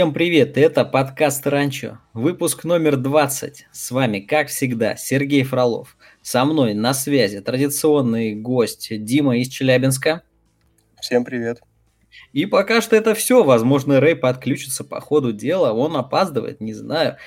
Всем 0.00 0.14
привет, 0.14 0.56
это 0.56 0.86
подкаст 0.86 1.46
Ранчо, 1.46 1.98
выпуск 2.14 2.64
номер 2.64 2.96
20. 2.96 3.66
С 3.70 3.90
вами, 3.90 4.20
как 4.20 4.48
всегда, 4.48 4.96
Сергей 4.96 5.42
Фролов. 5.42 5.98
Со 6.22 6.46
мной 6.46 6.72
на 6.72 6.94
связи 6.94 7.40
традиционный 7.40 8.34
гость 8.34 8.88
Дима 9.04 9.36
из 9.36 9.48
Челябинска. 9.48 10.22
Всем 11.02 11.22
привет. 11.22 11.60
И 12.32 12.46
пока 12.46 12.80
что 12.80 12.96
это 12.96 13.12
все. 13.14 13.44
Возможно, 13.44 14.00
Рэй 14.00 14.16
подключится 14.16 14.84
по 14.84 15.02
ходу 15.02 15.34
дела. 15.34 15.74
Он 15.74 15.94
опаздывает, 15.98 16.62
не 16.62 16.72
знаю, 16.72 17.18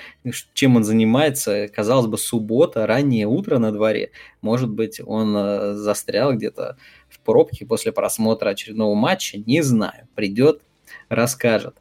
чем 0.55 0.75
он 0.75 0.83
занимается. 0.83 1.67
Казалось 1.67 2.07
бы, 2.07 2.17
суббота, 2.17 2.87
раннее 2.87 3.27
утро 3.27 3.59
на 3.59 3.71
дворе. 3.71 4.09
Может 4.41 4.71
быть, 4.71 4.99
он 4.99 5.35
э, 5.37 5.73
застрял 5.75 6.33
где-то 6.33 6.77
в 7.07 7.19
пробке 7.19 7.67
после 7.67 7.91
просмотра 7.91 8.49
очередного 8.49 8.95
матча. 8.95 9.37
Не 9.37 9.61
знаю. 9.61 10.07
Придет, 10.15 10.63
расскажет. 11.07 11.77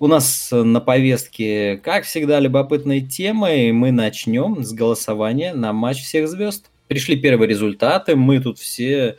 У 0.00 0.08
нас 0.08 0.48
на 0.50 0.80
повестке, 0.80 1.80
как 1.84 2.02
всегда, 2.04 2.40
любопытные 2.40 3.02
темы, 3.02 3.68
и 3.68 3.72
мы 3.72 3.92
начнем 3.92 4.64
с 4.64 4.72
голосования 4.72 5.54
на 5.54 5.72
матч 5.72 6.02
всех 6.02 6.28
звезд. 6.28 6.70
Пришли 6.88 7.14
первые 7.14 7.48
результаты, 7.48 8.16
мы 8.16 8.40
тут 8.40 8.58
все 8.58 9.16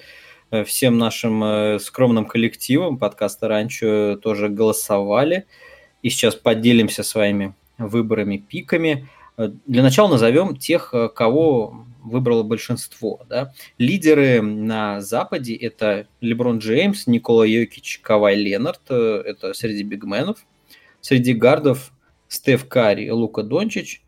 Э, 0.52 0.66
всем 0.66 0.98
нашим 0.98 1.44
э, 1.44 1.80
скромным 1.80 2.26
коллективам 2.26 2.98
подкаста 2.98 3.48
раньше 3.48 4.20
тоже 4.22 4.50
голосовали. 4.50 5.46
И 6.04 6.10
сейчас 6.10 6.36
поделимся 6.36 7.04
своими 7.04 7.56
выборами, 7.78 8.38
пиками. 8.38 9.08
Э, 9.38 9.50
для 9.66 9.82
начала 9.82 10.10
назовем 10.10 10.58
тех, 10.58 10.94
кого 11.16 11.86
выбрало 12.04 12.44
большинство. 12.44 13.22
Да? 13.30 13.54
Лидеры 13.78 14.42
на 14.42 15.00
Западе– 15.02 15.56
это 15.56 16.08
Леброн 16.20 16.60
Джеймс, 16.60 17.08
Никола 17.08 17.46
Йокич, 17.46 18.00
Кавай 18.04 18.36
Ленард. 18.36 18.82
Это 18.90 19.54
среди 19.54 19.84
бигменов. 19.84 20.46
Среди 21.02 21.34
гардов 21.34 21.92
Стеф 22.28 22.68
Карри, 22.68 23.10
Лука 23.10 23.44
Дончич. 23.44 24.04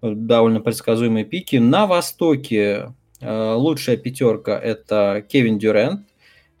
Довольно 0.00 0.60
предсказуемые 0.60 1.24
пики. 1.24 1.56
На 1.56 1.86
Востоке 1.86 2.92
Э, 3.20 3.54
лучшая 3.54 3.96
пятерка– 3.96 4.58
это 4.62 5.24
Кевин 5.26 5.58
Дюрент, 5.58 6.06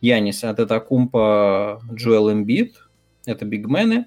Янис 0.00 0.42
Атетакумпа, 0.42 1.82
Джоэл 1.92 2.32
Эмбит, 2.32 2.76
это 3.26 3.44
бигмены, 3.44 4.06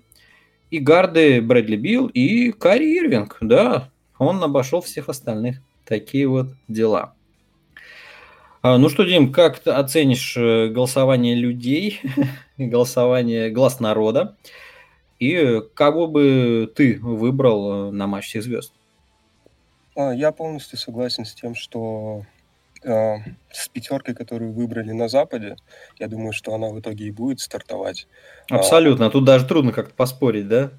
и 0.71 0.79
гарды 0.79 1.41
Брэдли 1.41 1.75
Билл 1.75 2.07
и 2.07 2.51
Кари 2.51 2.97
Ирвинг, 2.97 3.37
да, 3.41 3.89
он 4.17 4.43
обошел 4.43 4.81
всех 4.81 5.09
остальных. 5.09 5.57
Такие 5.85 6.27
вот 6.27 6.47
дела. 6.67 7.15
А, 8.61 8.77
ну 8.77 8.89
что, 8.89 9.03
Дим, 9.03 9.31
как 9.31 9.59
ты 9.59 9.71
оценишь 9.71 10.35
э, 10.35 10.67
голосование 10.67 11.35
людей, 11.35 12.01
голосование 12.57 13.49
глаз 13.49 13.79
народа, 13.79 14.37
и 15.19 15.61
кого 15.73 16.07
бы 16.07 16.71
ты 16.75 16.97
выбрал 16.99 17.89
э, 17.89 17.91
на 17.91 18.07
матч 18.07 18.27
всех 18.27 18.43
звезд? 18.43 18.73
А, 19.95 20.13
я 20.13 20.31
полностью 20.31 20.77
согласен 20.77 21.25
с 21.25 21.33
тем, 21.33 21.55
что 21.55 22.23
э, 22.83 23.15
с 23.51 23.67
пятеркой, 23.67 24.15
которую 24.15 24.53
выбрали 24.53 24.91
на 24.91 25.09
Западе, 25.09 25.57
я 25.99 26.07
думаю, 26.07 26.31
что 26.31 26.53
она 26.53 26.69
в 26.69 26.79
итоге 26.79 27.05
и 27.05 27.11
будет 27.11 27.41
стартовать. 27.41 28.07
А, 28.49 28.55
Абсолютно, 28.55 29.07
а, 29.07 29.09
тут 29.09 29.25
даже 29.25 29.45
трудно 29.45 29.73
как-то 29.73 29.93
поспорить, 29.93 30.47
да? 30.47 30.71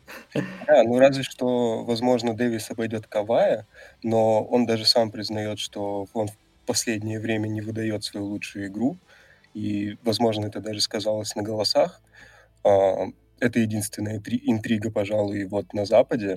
Да, 0.67 0.83
ну 0.85 0.99
разве 0.99 1.23
что, 1.23 1.85
возможно, 1.85 2.35
Дэвис 2.35 2.71
обойдет 2.71 3.07
Кавая, 3.07 3.67
но 4.03 4.43
он 4.43 4.65
даже 4.65 4.87
сам 4.87 5.11
признает, 5.11 5.59
что 5.59 6.07
он 6.15 6.29
в 6.29 6.37
последнее 6.67 7.21
время 7.21 7.49
не 7.49 7.61
выдает 7.61 8.05
свою 8.05 8.27
лучшую 8.27 8.69
игру, 8.69 8.97
и, 9.53 9.99
возможно, 10.03 10.47
это 10.47 10.61
даже 10.61 10.81
сказалось 10.81 11.35
на 11.35 11.43
голосах. 11.43 12.01
А, 12.65 13.09
это 13.41 13.61
единственная 13.61 14.23
интрига, 14.45 14.91
пожалуй, 14.91 15.45
вот 15.47 15.73
на 15.73 15.85
Западе. 15.85 16.37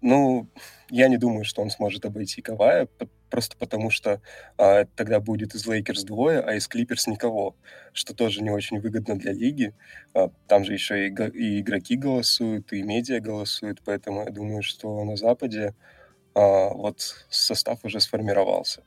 Ну, 0.00 0.48
я 0.90 1.08
не 1.08 1.16
думаю, 1.16 1.44
что 1.44 1.62
он 1.62 1.70
сможет 1.70 2.04
обойти 2.04 2.40
Кавайя, 2.40 2.88
просто 3.30 3.56
потому 3.56 3.90
что 3.90 4.20
а, 4.56 4.84
тогда 4.96 5.18
будет 5.20 5.54
из 5.54 5.66
Лейкерс 5.66 6.04
двое, 6.04 6.40
а 6.40 6.54
из 6.54 6.68
Клиперс 6.68 7.08
никого, 7.08 7.56
что 7.92 8.14
тоже 8.14 8.42
не 8.42 8.50
очень 8.50 8.80
выгодно 8.80 9.18
для 9.18 9.32
лиги. 9.32 9.74
А, 10.14 10.30
там 10.46 10.64
же 10.64 10.72
еще 10.72 11.08
и, 11.08 11.10
и 11.10 11.60
игроки 11.60 11.96
голосуют, 11.96 12.72
и 12.72 12.82
медиа 12.82 13.20
голосуют, 13.20 13.80
поэтому 13.84 14.24
я 14.24 14.30
думаю, 14.30 14.62
что 14.62 15.04
на 15.04 15.16
Западе 15.16 15.74
а, 16.34 16.68
вот 16.74 17.26
состав 17.28 17.84
уже 17.84 18.00
сформировался. 18.00 18.82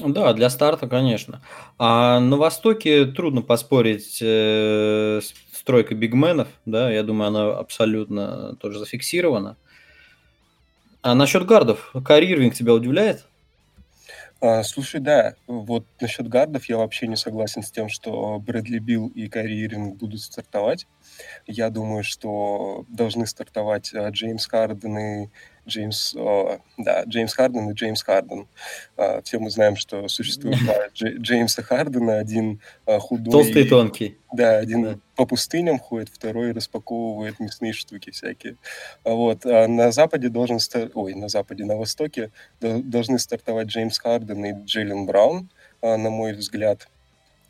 Да, 0.00 0.32
для 0.32 0.48
старта, 0.48 0.86
конечно. 0.86 1.42
А 1.78 2.20
на 2.20 2.36
Востоке 2.36 3.06
трудно 3.06 3.42
поспорить 3.42 4.18
э, 4.22 5.20
с 5.20 5.32
тройкой 5.68 5.98
бигменов, 5.98 6.48
да, 6.64 6.90
я 6.90 7.02
думаю, 7.02 7.28
она 7.28 7.58
абсолютно 7.58 8.56
тоже 8.56 8.78
зафиксирована. 8.78 9.58
А 11.02 11.14
насчет 11.14 11.44
гардов, 11.44 11.92
Кари 12.06 12.50
тебя 12.52 12.72
удивляет? 12.72 13.26
А, 14.40 14.62
слушай, 14.62 14.98
да, 14.98 15.34
вот 15.46 15.84
насчет 16.00 16.26
гардов 16.26 16.64
я 16.70 16.78
вообще 16.78 17.06
не 17.06 17.16
согласен 17.16 17.62
с 17.62 17.70
тем, 17.70 17.90
что 17.90 18.38
Брэдли 18.38 18.78
Билл 18.78 19.08
и 19.08 19.28
Кари 19.28 19.62
Ирвинг 19.62 19.98
будут 19.98 20.22
стартовать. 20.22 20.86
Я 21.46 21.68
думаю, 21.68 22.02
что 22.02 22.86
должны 22.88 23.26
стартовать 23.26 23.92
а, 23.92 24.08
Джеймс 24.08 24.46
Харден 24.46 24.98
и 24.98 25.28
Джеймс, 25.68 26.14
о, 26.16 26.58
да, 26.78 27.04
Джеймс 27.04 27.34
Харден 27.34 27.70
и 27.70 27.74
Джеймс 27.74 28.02
Харден. 28.02 28.48
А, 28.96 29.20
все 29.22 29.38
мы 29.38 29.50
знаем, 29.50 29.76
что 29.76 30.08
существует 30.08 30.58
два 30.58 30.74
Джеймса 30.94 31.62
Хардена, 31.62 32.18
один 32.18 32.60
а, 32.86 32.98
худой. 32.98 33.30
Толстый 33.30 33.62
и 33.62 33.68
тонкий. 33.68 34.18
Да, 34.32 34.58
один 34.58 34.82
да. 34.82 34.98
по 35.14 35.26
пустыням 35.26 35.78
ходит, 35.78 36.08
второй 36.08 36.52
распаковывает 36.52 37.38
мясные 37.38 37.72
штуки 37.72 38.10
всякие. 38.10 38.56
А 39.04 39.10
вот, 39.10 39.46
а 39.46 39.68
на 39.68 39.92
Западе 39.92 40.28
должен, 40.28 40.58
стар... 40.58 40.90
ой, 40.94 41.14
на 41.14 41.28
Западе, 41.28 41.64
на 41.64 41.76
Востоке 41.76 42.30
должны 42.60 43.18
стартовать 43.18 43.68
Джеймс 43.68 43.98
Харден 43.98 44.44
и 44.44 44.64
Джейлен 44.64 45.06
Браун, 45.06 45.50
а, 45.82 45.96
на 45.96 46.10
мой 46.10 46.32
взгляд. 46.32 46.88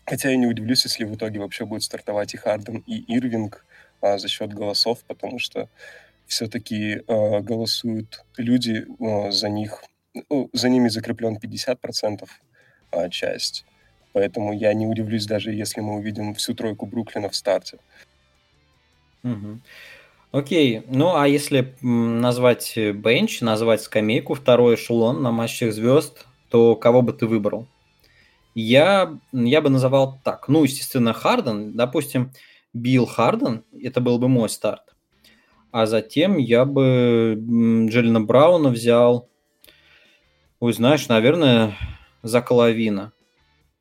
Хотя 0.04 0.30
я 0.30 0.36
не 0.36 0.46
удивлюсь, 0.46 0.84
если 0.84 1.04
в 1.04 1.14
итоге 1.14 1.38
вообще 1.38 1.64
будет 1.66 1.82
стартовать 1.82 2.34
и 2.34 2.36
Харден, 2.38 2.82
и 2.86 3.04
Ирвинг 3.14 3.64
а, 4.00 4.18
за 4.18 4.28
счет 4.28 4.52
голосов, 4.52 5.00
потому 5.06 5.38
что 5.38 5.68
все-таки 6.28 7.02
э, 7.06 7.40
голосуют 7.40 8.24
люди 8.36 8.86
э, 9.00 9.30
за 9.32 9.48
них, 9.48 9.82
ну, 10.30 10.50
за 10.52 10.68
ними 10.68 10.88
закреплен 10.88 11.36
50% 11.36 12.28
э, 12.92 13.10
часть. 13.10 13.64
Поэтому 14.12 14.52
я 14.52 14.72
не 14.74 14.86
удивлюсь, 14.86 15.26
даже 15.26 15.52
если 15.52 15.80
мы 15.80 15.96
увидим 15.96 16.34
всю 16.34 16.54
тройку 16.54 16.86
Бруклина 16.86 17.28
в 17.28 17.34
старте. 17.34 17.78
Угу. 19.24 19.60
Окей, 20.30 20.82
ну 20.88 21.16
а 21.16 21.26
если 21.26 21.74
назвать 21.80 22.76
бенч, 22.76 23.40
назвать 23.40 23.80
скамейку, 23.82 24.34
второй 24.34 24.74
эшелон 24.74 25.22
на 25.22 25.32
матчах 25.32 25.72
звезд, 25.72 26.26
то 26.50 26.76
кого 26.76 27.02
бы 27.02 27.12
ты 27.12 27.26
выбрал? 27.26 27.66
Я, 28.54 29.18
я 29.32 29.60
бы 29.60 29.70
называл 29.70 30.18
так. 30.24 30.48
Ну, 30.48 30.64
естественно, 30.64 31.12
Харден. 31.12 31.72
Допустим, 31.72 32.32
Билл 32.74 33.06
Харден, 33.06 33.64
это 33.82 34.00
был 34.00 34.18
бы 34.18 34.28
мой 34.28 34.48
старт. 34.48 34.82
А 35.70 35.86
затем 35.86 36.38
я 36.38 36.64
бы 36.64 37.36
Джелина 37.88 38.20
Брауна 38.20 38.70
взял. 38.70 39.28
Ой, 40.60 40.72
знаешь, 40.72 41.08
наверное, 41.08 41.76
за 42.22 42.40
Коловина 42.42 43.12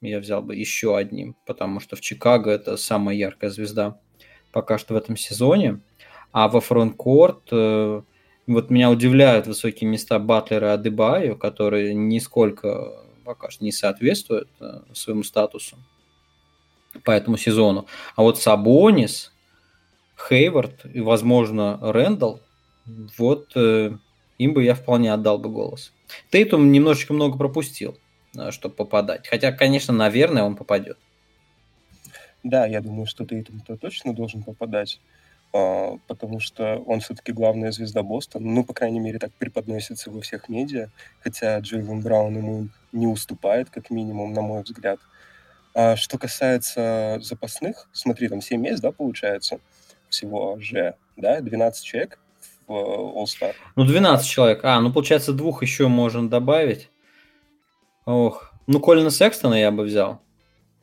я 0.02 0.20
взял 0.20 0.42
бы 0.42 0.56
еще 0.56 0.96
одним, 0.96 1.36
потому 1.46 1.80
что 1.80 1.96
в 1.96 2.02
Чикаго 2.02 2.52
это 2.52 2.78
самая 2.78 3.16
яркая 3.16 3.50
звезда 3.50 4.00
пока 4.52 4.78
что 4.78 4.94
в 4.94 4.98
этом 4.98 5.18
сезоне. 5.18 5.81
А 6.31 6.48
во 6.48 6.62
фронткорт 6.62 7.48
э, 7.51 8.01
вот 8.48 8.69
меня 8.69 8.90
удивляют 8.90 9.48
высокие 9.48 9.90
места 9.90 10.19
Батлера 10.19 10.68
и 10.68 10.74
Адебаю, 10.74 11.38
которые 11.38 11.94
нисколько 11.94 13.04
пока 13.24 13.50
что 13.50 13.63
не 13.63 13.72
соответствуют 13.72 14.50
э, 14.60 14.81
своему 14.94 15.24
статусу 15.24 15.78
по 17.04 17.12
этому 17.12 17.38
сезону. 17.38 17.88
А 18.16 18.24
вот 18.24 18.40
Сабонис, 18.40 19.33
Хейвард 20.18 20.86
и, 20.86 21.00
возможно, 21.00 21.78
Рэндалл, 21.81 22.42
вот 23.18 23.52
э, 23.56 23.92
им 24.38 24.54
бы 24.54 24.64
я 24.64 24.75
вполне 24.75 25.14
отдал 25.14 25.38
бы 25.38 25.50
голос. 25.50 25.94
Тейтум 26.31 26.72
немножечко 26.72 27.14
много 27.14 27.38
пропустил, 27.38 27.98
э, 28.36 28.52
чтобы 28.52 28.75
попадать. 28.75 29.28
Хотя, 29.28 29.52
конечно, 29.52 29.94
наверное, 29.94 30.44
он 30.44 30.56
попадет. 30.56 30.98
Да, 32.44 32.66
я 32.66 32.81
думаю, 32.81 33.06
что 33.06 33.25
Тейтум-то 33.25 33.78
точно 33.78 34.14
должен 34.14 34.44
попадать, 34.44 35.00
э, 35.54 35.98
потому 36.08 36.40
что 36.40 36.78
он 36.86 37.02
все-таки 37.02 37.31
главная 37.31 37.72
звезда 37.72 38.04
Бостона. 38.04 38.46
Ну, 38.48 38.64
по 38.64 38.74
крайней 38.74 39.00
мере, 39.00 39.19
так 39.19 39.34
преподносится 39.34 40.10
во 40.10 40.22
всех 40.22 40.50
медиа. 40.50 40.90
Хотя 41.22 41.60
Джейлен 41.60 42.02
Браун 42.02 42.38
ему 42.38 42.69
не 42.92 43.08
уступает, 43.08 43.69
как 43.69 43.90
минимум, 43.90 44.34
на 44.34 44.42
мой 44.42 44.64
взгляд. 44.64 45.00
А 45.74 45.96
что 45.96 46.18
касается 46.18 47.19
запасных, 47.22 47.88
смотри, 47.92 48.30
там 48.30 48.42
7 48.42 48.60
мест, 48.60 48.81
да, 48.81 48.92
получается? 48.92 49.60
Всего 50.09 50.57
же, 50.59 50.95
да, 51.15 51.42
12 51.42 51.86
человек 51.86 52.19
в 52.68 52.74
э, 52.74 53.21
All-Star. 53.21 53.54
Ну, 53.75 53.86
12 53.86 54.27
человек. 54.27 54.59
А, 54.63 54.80
ну, 54.81 54.92
получается, 54.92 55.33
двух 55.33 55.62
еще 55.62 55.88
можно 55.88 56.30
добавить. 56.30 56.89
Ох, 58.06 58.54
ну, 58.68 58.80
Колина 58.80 59.09
Секстона 59.09 59.56
я 59.56 59.71
бы 59.71 59.83
взял, 59.83 60.21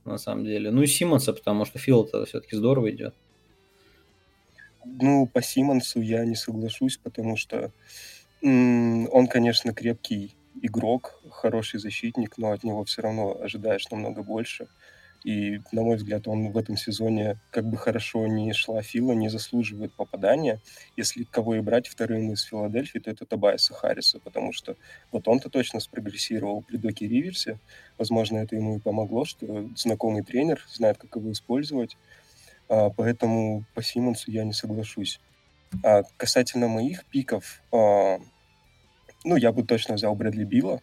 на 0.04 0.18
самом 0.18 0.44
деле. 0.44 0.70
Ну, 0.70 0.82
и 0.82 0.86
Симмонса, 0.86 1.32
потому 1.32 1.64
что 1.64 1.78
Фил 1.78 2.04
это 2.04 2.24
все-таки 2.26 2.56
здорово 2.56 2.90
идет. 2.90 3.14
Ну, 4.84 5.26
по 5.26 5.42
Симонсу 5.42 6.00
я 6.00 6.24
не 6.24 6.34
соглашусь, 6.34 6.98
потому 6.98 7.36
что 7.36 7.72
он, 8.42 9.26
конечно, 9.28 9.72
крепкий 9.72 10.36
игрок, 10.60 11.20
хороший 11.30 11.80
защитник, 11.80 12.36
но 12.36 12.52
от 12.52 12.62
него 12.62 12.84
все 12.84 13.02
равно 13.02 13.40
ожидаешь 13.40 13.88
намного 13.90 14.22
больше. 14.22 14.68
И, 15.24 15.62
на 15.72 15.80
мой 15.80 15.96
взгляд, 15.96 16.28
он 16.28 16.52
в 16.52 16.58
этом 16.58 16.76
сезоне, 16.76 17.38
как 17.50 17.64
бы 17.64 17.78
хорошо 17.78 18.26
не 18.26 18.52
шла 18.52 18.82
Фила, 18.82 19.12
не 19.12 19.30
заслуживает 19.30 19.94
попадания. 19.94 20.60
Если 20.98 21.24
кого 21.24 21.54
и 21.54 21.60
брать 21.60 21.88
вторым 21.88 22.30
из 22.32 22.42
Филадельфии, 22.42 22.98
то 22.98 23.10
это 23.10 23.24
Табайса 23.24 23.72
Харриса, 23.72 24.20
потому 24.20 24.52
что 24.52 24.76
вот 25.12 25.26
он-то 25.26 25.48
точно 25.48 25.80
спрогрессировал 25.80 26.60
при 26.60 26.76
Доке 26.76 27.08
Риверсе. 27.08 27.58
Возможно, 27.96 28.36
это 28.36 28.54
ему 28.54 28.76
и 28.76 28.80
помогло, 28.80 29.24
что 29.24 29.66
знакомый 29.76 30.22
тренер 30.22 30.62
знает, 30.70 30.98
как 30.98 31.16
его 31.16 31.32
использовать. 31.32 31.96
А, 32.68 32.90
поэтому 32.90 33.64
по 33.74 33.82
Симонсу 33.82 34.30
я 34.30 34.44
не 34.44 34.52
соглашусь. 34.52 35.20
А 35.82 36.02
касательно 36.18 36.68
моих 36.68 37.06
пиков, 37.06 37.62
а, 37.72 38.18
ну, 39.24 39.36
я 39.36 39.52
бы 39.52 39.62
точно 39.62 39.94
взял 39.94 40.14
Брэдли 40.14 40.44
Билла. 40.44 40.82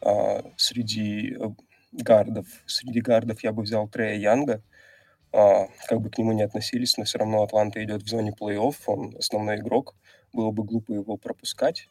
А, 0.00 0.44
среди 0.56 1.34
э, 1.34 1.48
гардов, 1.94 2.46
среди 2.66 3.00
гардов 3.00 3.42
я 3.42 3.52
бы 3.52 3.62
взял 3.62 3.88
Трея 3.88 4.16
Янга. 4.16 4.62
А, 5.32 5.68
как 5.88 6.00
бы 6.00 6.10
к 6.10 6.18
нему 6.18 6.32
не 6.32 6.42
относились, 6.42 6.96
но 6.96 7.04
все 7.04 7.18
равно 7.18 7.42
Атланта 7.42 7.82
идет 7.82 8.02
в 8.02 8.08
зоне 8.08 8.32
плей-офф, 8.38 8.76
он 8.86 9.16
основной 9.18 9.56
игрок. 9.56 9.94
Было 10.32 10.50
бы 10.50 10.64
глупо 10.64 10.92
его 10.92 11.16
пропускать. 11.16 11.88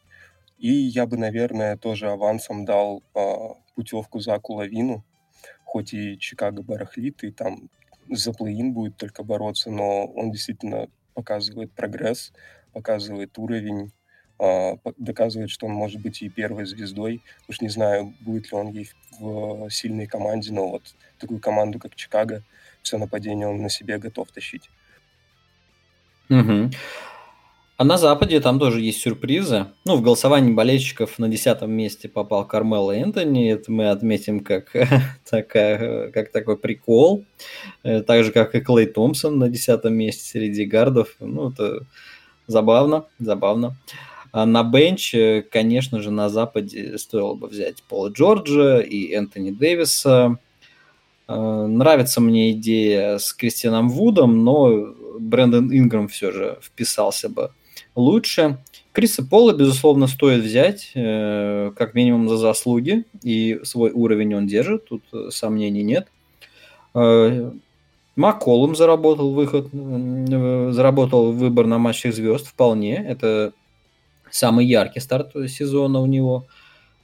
И 0.57 0.71
я 0.71 1.05
бы, 1.05 1.17
наверное, 1.17 1.75
тоже 1.75 2.09
авансом 2.09 2.63
дал 2.63 3.03
а, 3.13 3.55
путевку 3.75 4.19
Заку 4.19 4.53
Лавину, 4.53 5.03
хоть 5.65 5.93
и 5.93 6.17
Чикаго 6.17 6.63
барахлит, 6.63 7.23
и 7.23 7.31
там 7.31 7.69
за 8.09 8.31
плей-ин 8.31 8.71
будет 8.71 8.97
только 8.97 9.23
бороться, 9.23 9.71
но 9.71 10.05
он 10.05 10.31
действительно 10.31 10.87
показывает 11.13 11.73
прогресс, 11.73 12.31
показывает 12.71 13.37
уровень, 13.37 13.91
доказывает, 14.97 15.49
что 15.49 15.67
он 15.67 15.73
может 15.73 16.01
быть 16.01 16.21
и 16.21 16.29
первой 16.29 16.65
звездой. 16.65 17.21
Уж 17.47 17.61
не 17.61 17.69
знаю, 17.69 18.13
будет 18.19 18.51
ли 18.51 18.57
он 18.57 18.71
ей 18.71 18.89
в 19.19 19.69
сильной 19.69 20.07
команде, 20.07 20.51
но 20.51 20.69
вот 20.69 20.83
такую 21.19 21.39
команду, 21.39 21.79
как 21.79 21.95
Чикаго, 21.95 22.43
все 22.81 22.97
нападение 22.97 23.47
он 23.47 23.61
на 23.61 23.69
себе 23.69 23.97
готов 23.97 24.31
тащить. 24.31 24.69
Угу. 26.29 26.71
А 27.75 27.85
на 27.85 27.97
Западе 27.97 28.39
там 28.39 28.59
тоже 28.59 28.81
есть 28.81 29.01
сюрпризы. 29.01 29.65
Ну, 29.85 29.95
в 29.95 30.01
голосовании 30.01 30.53
болельщиков 30.53 31.17
на 31.17 31.27
десятом 31.27 31.71
месте 31.71 32.07
попал 32.07 32.45
Кармело 32.47 32.91
Энтони. 32.91 33.51
Это 33.51 33.71
мы 33.71 33.89
отметим 33.89 34.41
как, 34.41 34.71
такая, 35.29 36.11
как 36.11 36.31
такой 36.31 36.57
прикол. 36.57 37.25
Э, 37.83 38.01
так 38.01 38.23
же, 38.23 38.31
как 38.31 38.53
и 38.53 38.61
Клей 38.61 38.85
Томпсон 38.85 39.39
на 39.39 39.49
десятом 39.49 39.95
месте 39.95 40.23
среди 40.23 40.65
гардов. 40.65 41.15
Ну, 41.19 41.49
это 41.49 41.79
забавно, 42.45 43.05
забавно. 43.19 43.75
А 44.33 44.47
на 44.47 44.63
бенч, 44.63 45.13
конечно 45.51 46.01
же, 46.01 46.09
на 46.09 46.27
Западе 46.27 46.97
стоило 46.97 47.35
бы 47.35 47.47
взять 47.47 47.83
Пола 47.83 48.09
Джорджа 48.09 48.79
и 48.79 49.13
Энтони 49.13 49.51
Дэвиса. 49.51 50.39
Э, 51.27 51.65
нравится 51.67 52.19
мне 52.19 52.51
идея 52.51 53.19
с 53.19 53.31
Кристианом 53.31 53.89
Вудом, 53.89 54.43
но 54.43 54.95
Брэндон 55.19 55.71
Инграм 55.71 56.07
все 56.07 56.31
же 56.31 56.57
вписался 56.63 57.29
бы 57.29 57.51
лучше. 57.95 58.57
Криса 58.91 59.23
Пола, 59.23 59.53
безусловно, 59.53 60.07
стоит 60.07 60.43
взять, 60.43 60.91
э, 60.95 61.71
как 61.77 61.93
минимум 61.93 62.27
за 62.27 62.37
заслуги, 62.37 63.05
и 63.21 63.59
свой 63.61 63.91
уровень 63.91 64.33
он 64.33 64.47
держит, 64.47 64.85
тут 64.85 65.03
э, 65.13 65.29
сомнений 65.31 65.83
нет. 65.83 66.07
Макколум 68.15 68.75
заработал 68.75 69.31
выход, 69.31 69.69
заработал 69.71 71.31
выбор 71.31 71.65
на 71.65 71.79
матчах 71.79 72.13
звезд 72.13 72.45
вполне. 72.45 72.97
Это 72.97 73.53
самый 74.33 74.65
яркий 74.65 74.99
старт 74.99 75.33
сезона 75.47 75.99
у 75.99 76.05
него 76.05 76.47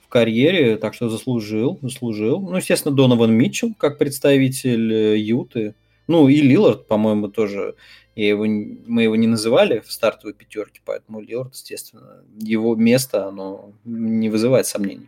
в 0.02 0.08
карьере, 0.08 0.78
так 0.78 0.94
что 0.94 1.10
заслужил, 1.10 1.78
заслужил. 1.82 2.40
Ну, 2.42 2.58
естественно, 2.58 2.96
Донован 2.96 3.32
Митчелл 3.32 3.76
как 3.76 3.98
представитель 3.98 4.92
э, 4.92 5.18
Юты. 5.18 5.76
Ну, 6.08 6.28
и 6.28 6.42
Лилард, 6.42 6.88
по-моему, 6.88 7.28
тоже. 7.28 7.76
Я 8.16 8.30
его, 8.30 8.46
мы 8.46 9.04
его 9.04 9.16
не 9.16 9.28
называли 9.28 9.80
в 9.80 9.92
стартовой 9.92 10.34
пятерке, 10.34 10.82
поэтому 10.84 11.22
Лилард, 11.22 11.54
естественно, 11.54 12.24
его 12.40 12.76
место, 12.76 13.28
оно 13.28 13.74
не 13.86 14.30
вызывает 14.30 14.66
сомнений. 14.66 15.08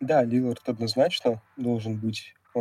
Да, 0.00 0.24
Лилард 0.24 0.68
однозначно 0.68 1.40
должен 1.56 1.96
быть 1.98 2.34
э, 2.56 2.58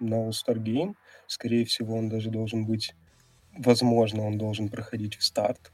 на 0.00 0.28
All-Star 0.28 0.56
Game. 0.56 0.94
Скорее 1.26 1.66
всего, 1.66 1.96
он 1.96 2.08
даже 2.08 2.30
должен 2.30 2.64
быть, 2.64 2.94
возможно, 3.56 4.26
он 4.26 4.38
должен 4.38 4.70
проходить 4.70 5.16
в 5.16 5.22
старт 5.22 5.70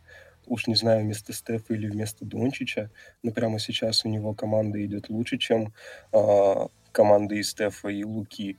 уж 0.49 0.67
не 0.67 0.75
знаю, 0.75 1.03
вместо 1.05 1.33
Стефа 1.33 1.75
или 1.75 1.89
вместо 1.89 2.25
Дончича, 2.25 2.91
но 3.23 3.31
прямо 3.33 3.59
сейчас 3.59 4.05
у 4.05 4.09
него 4.09 4.35
команда 4.35 4.85
идет 4.85 5.09
лучше, 5.09 5.39
чем 5.39 5.73
э, 6.13 6.67
команда 6.93 7.35
и 7.35 7.43
Стефа, 7.43 7.89
и 7.89 8.05
Луки. 8.05 8.59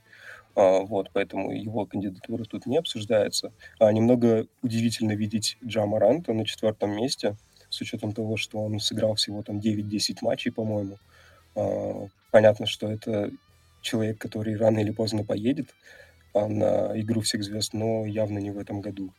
А, 0.56 0.81
вот, 0.81 1.09
поэтому 1.13 1.51
его 1.51 1.86
кандидатура 1.86 2.44
тут 2.44 2.65
не 2.65 2.77
обсуждается. 2.77 3.53
А, 3.80 3.91
немного 3.91 4.47
удивительно 4.62 5.13
видеть 5.13 5.57
Джама 5.63 6.00
Ранта 6.00 6.33
на 6.33 6.45
четвертом 6.45 6.91
месте, 6.91 7.36
с 7.69 7.80
учетом 7.81 8.13
того, 8.13 8.35
что 8.35 8.59
он 8.59 8.80
сыграл 8.80 9.15
всего 9.15 9.44
там 9.44 9.59
9-10 9.59 10.18
матчей, 10.21 10.51
по-моему. 10.51 10.97
А, 11.56 12.07
понятно, 12.31 12.65
что 12.65 12.92
это 12.92 13.31
человек, 13.81 14.18
который 14.18 14.57
рано 14.57 14.80
или 14.80 14.92
поздно 14.92 15.24
поедет 15.24 15.69
на 16.33 17.00
игру 17.00 17.21
всех 17.21 17.44
звезд, 17.44 17.74
но 17.74 18.06
явно 18.06 18.39
не 18.39 18.51
в 18.51 18.57
этом 18.57 18.81
году. 18.81 19.13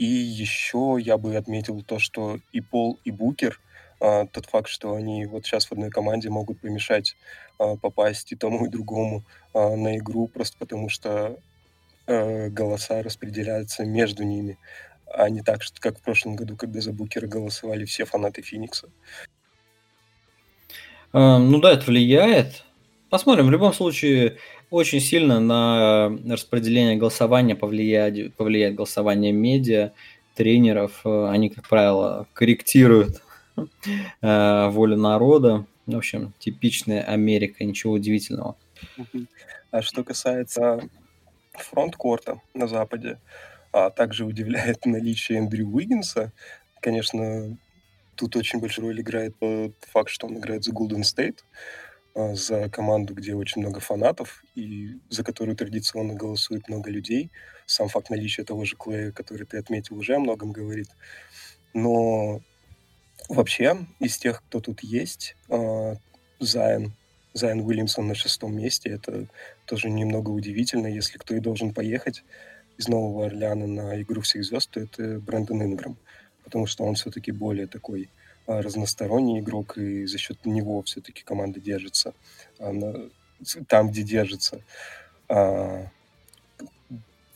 И 0.00 0.06
еще 0.06 0.96
я 0.98 1.18
бы 1.18 1.36
отметил 1.36 1.82
то, 1.82 1.98
что 1.98 2.38
и 2.52 2.62
Пол, 2.62 2.98
и 3.04 3.10
Букер, 3.10 3.60
а, 4.00 4.24
тот 4.24 4.46
факт, 4.46 4.68
что 4.68 4.94
они 4.94 5.26
вот 5.26 5.44
сейчас 5.44 5.66
в 5.66 5.72
одной 5.72 5.90
команде 5.90 6.30
могут 6.30 6.58
помешать 6.58 7.16
а, 7.58 7.76
попасть 7.76 8.32
и 8.32 8.34
тому, 8.34 8.64
и 8.64 8.70
другому 8.70 9.24
а, 9.52 9.76
на 9.76 9.98
игру, 9.98 10.26
просто 10.26 10.56
потому 10.58 10.88
что 10.88 11.36
а, 12.06 12.48
голоса 12.48 13.02
распределяются 13.02 13.84
между 13.84 14.22
ними, 14.22 14.56
а 15.06 15.28
не 15.28 15.42
так, 15.42 15.62
что, 15.62 15.78
как 15.82 15.98
в 15.98 16.02
прошлом 16.02 16.34
году, 16.34 16.56
когда 16.56 16.80
за 16.80 16.94
Букера 16.94 17.26
голосовали 17.26 17.84
все 17.84 18.06
фанаты 18.06 18.40
Феникса. 18.40 18.88
А, 21.12 21.36
ну 21.38 21.60
да, 21.60 21.72
это 21.72 21.84
влияет. 21.84 22.64
Посмотрим. 23.10 23.48
В 23.48 23.50
любом 23.50 23.74
случае, 23.74 24.38
очень 24.70 25.00
сильно 25.00 25.40
на 25.40 26.16
распределение 26.28 26.96
голосования 26.96 27.56
повлияет, 27.56 28.34
повлияет 28.34 28.76
голосование 28.76 29.32
медиа, 29.32 29.92
тренеров. 30.34 31.04
Они, 31.04 31.50
как 31.50 31.68
правило, 31.68 32.26
корректируют 32.32 33.22
э, 34.22 34.68
волю 34.70 34.96
народа. 34.96 35.66
В 35.86 35.96
общем, 35.96 36.32
типичная 36.38 37.02
Америка, 37.02 37.64
ничего 37.64 37.94
удивительного. 37.94 38.56
А 39.70 39.82
что 39.82 40.04
касается 40.04 40.80
фронткорта 41.52 42.40
на 42.54 42.66
Западе, 42.66 43.18
а 43.72 43.90
также 43.90 44.24
удивляет 44.24 44.86
наличие 44.86 45.38
Эндрю 45.38 45.68
Уиггинса. 45.68 46.32
Конечно, 46.80 47.56
тут 48.16 48.36
очень 48.36 48.60
большую 48.60 48.88
роль 48.88 49.00
играет 49.00 49.38
тот 49.38 49.74
факт, 49.92 50.10
что 50.10 50.26
он 50.26 50.38
играет 50.38 50.64
за 50.64 50.72
Golden 50.72 51.02
State. 51.02 51.38
А, 52.14 52.34
за 52.34 52.68
команду, 52.68 53.14
где 53.14 53.34
очень 53.34 53.60
много 53.60 53.80
фанатов 53.80 54.42
и 54.54 54.98
за 55.08 55.22
которую 55.22 55.56
традиционно 55.56 56.14
голосует 56.14 56.68
много 56.68 56.90
людей. 56.90 57.30
Сам 57.66 57.88
факт 57.88 58.10
наличия 58.10 58.42
того 58.42 58.64
же 58.64 58.76
Клея, 58.76 59.12
который 59.12 59.46
ты 59.46 59.58
отметил, 59.58 59.96
уже 59.96 60.16
о 60.16 60.18
многом 60.18 60.50
говорит. 60.50 60.88
Но 61.72 62.40
вообще 63.28 63.78
из 64.00 64.18
тех, 64.18 64.42
кто 64.42 64.60
тут 64.60 64.82
есть, 64.82 65.36
а, 65.48 65.96
Зайн, 66.40 66.94
Зайн 67.32 67.60
Уильямсон 67.60 68.08
на 68.08 68.14
шестом 68.14 68.56
месте, 68.56 68.90
это 68.90 69.28
тоже 69.66 69.88
немного 69.88 70.30
удивительно. 70.30 70.88
Если 70.88 71.16
кто 71.16 71.34
и 71.34 71.40
должен 71.40 71.72
поехать 71.72 72.24
из 72.76 72.88
Нового 72.88 73.26
Орлеана 73.26 73.66
на 73.68 74.02
игру 74.02 74.22
всех 74.22 74.44
звезд, 74.44 74.70
то 74.70 74.80
это 74.80 75.20
Брэндон 75.20 75.62
Инграм, 75.62 75.96
потому 76.42 76.66
что 76.66 76.82
он 76.82 76.94
все-таки 76.96 77.30
более 77.30 77.68
такой 77.68 78.10
разносторонний 78.46 79.40
игрок, 79.40 79.78
и 79.78 80.06
за 80.06 80.18
счет 80.18 80.44
него 80.44 80.82
все-таки 80.82 81.22
команда 81.22 81.60
держится 81.60 82.14
она, 82.60 82.92
там, 83.68 83.90
где 83.90 84.02
держится. 84.02 84.62
А, 85.28 85.86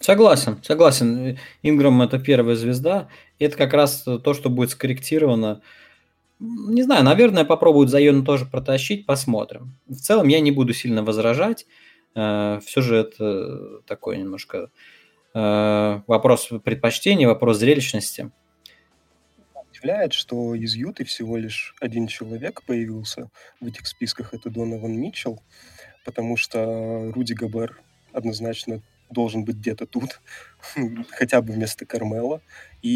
согласен, 0.01 0.63
согласен. 0.63 1.39
Инграм 1.63 2.03
это 2.03 2.19
первая 2.19 2.57
звезда. 2.57 3.09
Это 3.39 3.57
как 3.57 3.73
раз 3.73 4.03
то, 4.03 4.35
что 4.35 4.51
будет 4.51 4.71
скорректировано. 4.71 5.63
Не 6.39 6.83
знаю, 6.83 7.05
наверное, 7.05 7.45
попробуют 7.45 7.91
Зайона 7.91 8.25
тоже 8.25 8.45
протащить, 8.45 9.07
посмотрим. 9.07 9.75
В 9.87 9.97
целом 9.97 10.29
я 10.29 10.41
не 10.41 10.51
буду 10.51 10.75
сильно 10.75 11.03
возражать. 11.03 11.67
А, 12.15 12.61
Все 12.61 12.83
же 12.83 12.97
это 12.97 13.81
такой 13.87 14.19
немножко 14.19 14.71
вопрос 15.37 16.49
предпочтения, 16.63 17.27
вопрос 17.27 17.57
зрелищности 17.57 18.31
удивляет, 19.85 20.15
что 20.15 20.55
из 20.55 20.75
Юты 20.75 21.05
всего 21.05 21.37
лишь 21.37 21.75
один 21.79 22.07
человек 22.07 22.63
появился 22.63 23.29
в 23.61 23.67
этих 23.67 23.87
списках, 23.87 24.33
это 24.33 24.49
Донован 24.49 24.99
Митчелл, 24.99 25.43
потому 26.07 26.39
что 26.39 27.13
Руди 27.15 27.35
Габер 27.35 27.79
однозначно 28.15 28.81
должен 29.11 29.45
быть 29.45 29.57
где-то 29.57 29.85
тут, 29.85 30.23
хотя 31.11 31.43
бы 31.43 31.53
вместо 31.53 31.85
Кармела. 31.85 32.41
И 32.81 32.89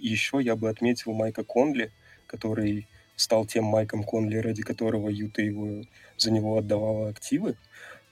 еще 0.00 0.40
я 0.40 0.56
бы 0.56 0.70
отметил 0.70 1.12
Майка 1.12 1.44
Конли, 1.44 1.92
который 2.26 2.88
стал 3.16 3.44
тем 3.44 3.64
Майком 3.64 4.02
Конли, 4.02 4.38
ради 4.38 4.62
которого 4.62 5.10
Юта 5.10 5.42
его, 5.42 5.84
за 6.16 6.30
него 6.30 6.56
отдавала 6.56 7.10
активы. 7.10 7.56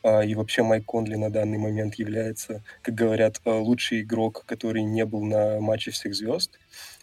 А, 0.03 0.21
и 0.21 0.35
вообще 0.35 0.63
Майк 0.63 0.85
Конли 0.85 1.17
на 1.17 1.31
данный 1.31 1.57
момент 1.59 1.95
является, 1.95 2.63
как 2.83 2.95
говорят, 2.95 3.41
э, 3.47 3.51
лучший 3.51 4.03
игрок, 4.03 4.45
который 4.47 4.83
не 4.83 5.07
был 5.07 5.25
на 5.25 5.61
матче 5.61 5.93
всех 5.93 6.15
звезд. 6.15 6.59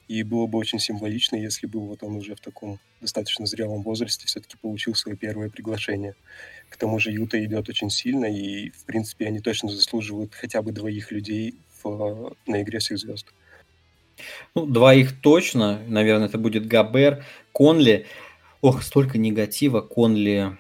И 0.08 0.22
было 0.24 0.46
бы 0.46 0.60
очень 0.60 0.80
символично, 0.80 1.36
если 1.36 1.66
бы 1.66 1.80
вот 1.80 2.04
он 2.04 2.18
уже 2.18 2.36
в 2.36 2.40
таком 2.40 2.80
достаточно 3.02 3.46
зрелом 3.46 3.82
возрасте 3.82 4.28
все-таки 4.28 4.56
получил 4.58 4.94
свое 4.94 5.18
первое 5.18 5.50
приглашение. 5.50 6.16
К 6.70 6.78
тому 6.78 7.00
же 7.00 7.12
Юта 7.12 7.44
идет 7.44 7.70
очень 7.70 7.90
сильно, 7.90 8.26
и, 8.26 8.70
в 8.70 8.86
принципе, 8.86 9.28
они 9.28 9.40
точно 9.40 9.70
заслуживают 9.70 10.34
хотя 10.36 10.62
бы 10.62 10.72
двоих 10.72 11.12
людей 11.12 11.56
в, 11.84 12.36
на 12.46 12.62
игре 12.62 12.80
всех 12.80 13.00
звезд. 13.00 13.34
Ну, 14.54 14.66
двоих 14.66 15.20
точно. 15.22 15.82
Наверное, 15.88 16.28
это 16.28 16.38
будет 16.38 16.68
Габер, 16.68 17.26
Конли. 17.52 18.06
Ох, 18.62 18.84
столько 18.84 19.18
негатива 19.18 19.82
Конли 19.82 20.58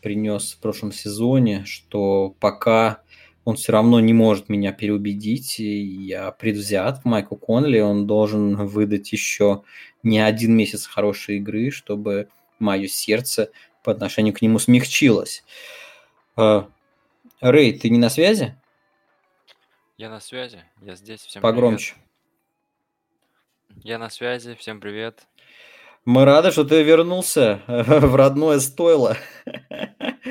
принес 0.00 0.52
в 0.52 0.58
прошлом 0.58 0.92
сезоне, 0.92 1.64
что 1.64 2.34
пока 2.40 3.01
он 3.44 3.56
все 3.56 3.72
равно 3.72 3.98
не 4.00 4.12
может 4.12 4.48
меня 4.48 4.72
переубедить. 4.72 5.58
Я 5.58 6.30
предвзят 6.30 7.02
в 7.02 7.04
Майку 7.04 7.36
Конли. 7.36 7.80
Он 7.80 8.06
должен 8.06 8.66
выдать 8.66 9.12
еще 9.12 9.64
не 10.02 10.20
один 10.20 10.56
месяц 10.56 10.86
хорошей 10.86 11.36
игры, 11.36 11.70
чтобы 11.70 12.28
мое 12.58 12.86
сердце 12.86 13.50
по 13.82 13.90
отношению 13.90 14.34
к 14.34 14.42
нему 14.42 14.58
смягчилось. 14.58 15.44
А, 16.36 16.68
Рэй, 17.40 17.76
ты 17.78 17.90
не 17.90 17.98
на 17.98 18.10
связи? 18.10 18.56
Я 19.98 20.08
на 20.08 20.20
связи, 20.20 20.64
я 20.80 20.94
здесь. 20.94 21.20
Всем 21.20 21.42
Погромче. 21.42 21.94
Привет. 21.94 23.84
Я 23.84 23.98
на 23.98 24.10
связи, 24.10 24.54
всем 24.54 24.80
привет. 24.80 25.26
Мы 26.04 26.24
рады, 26.24 26.50
что 26.50 26.64
ты 26.64 26.82
вернулся 26.82 27.62
в 27.68 28.16
родное 28.16 28.58
стойло. 28.58 29.16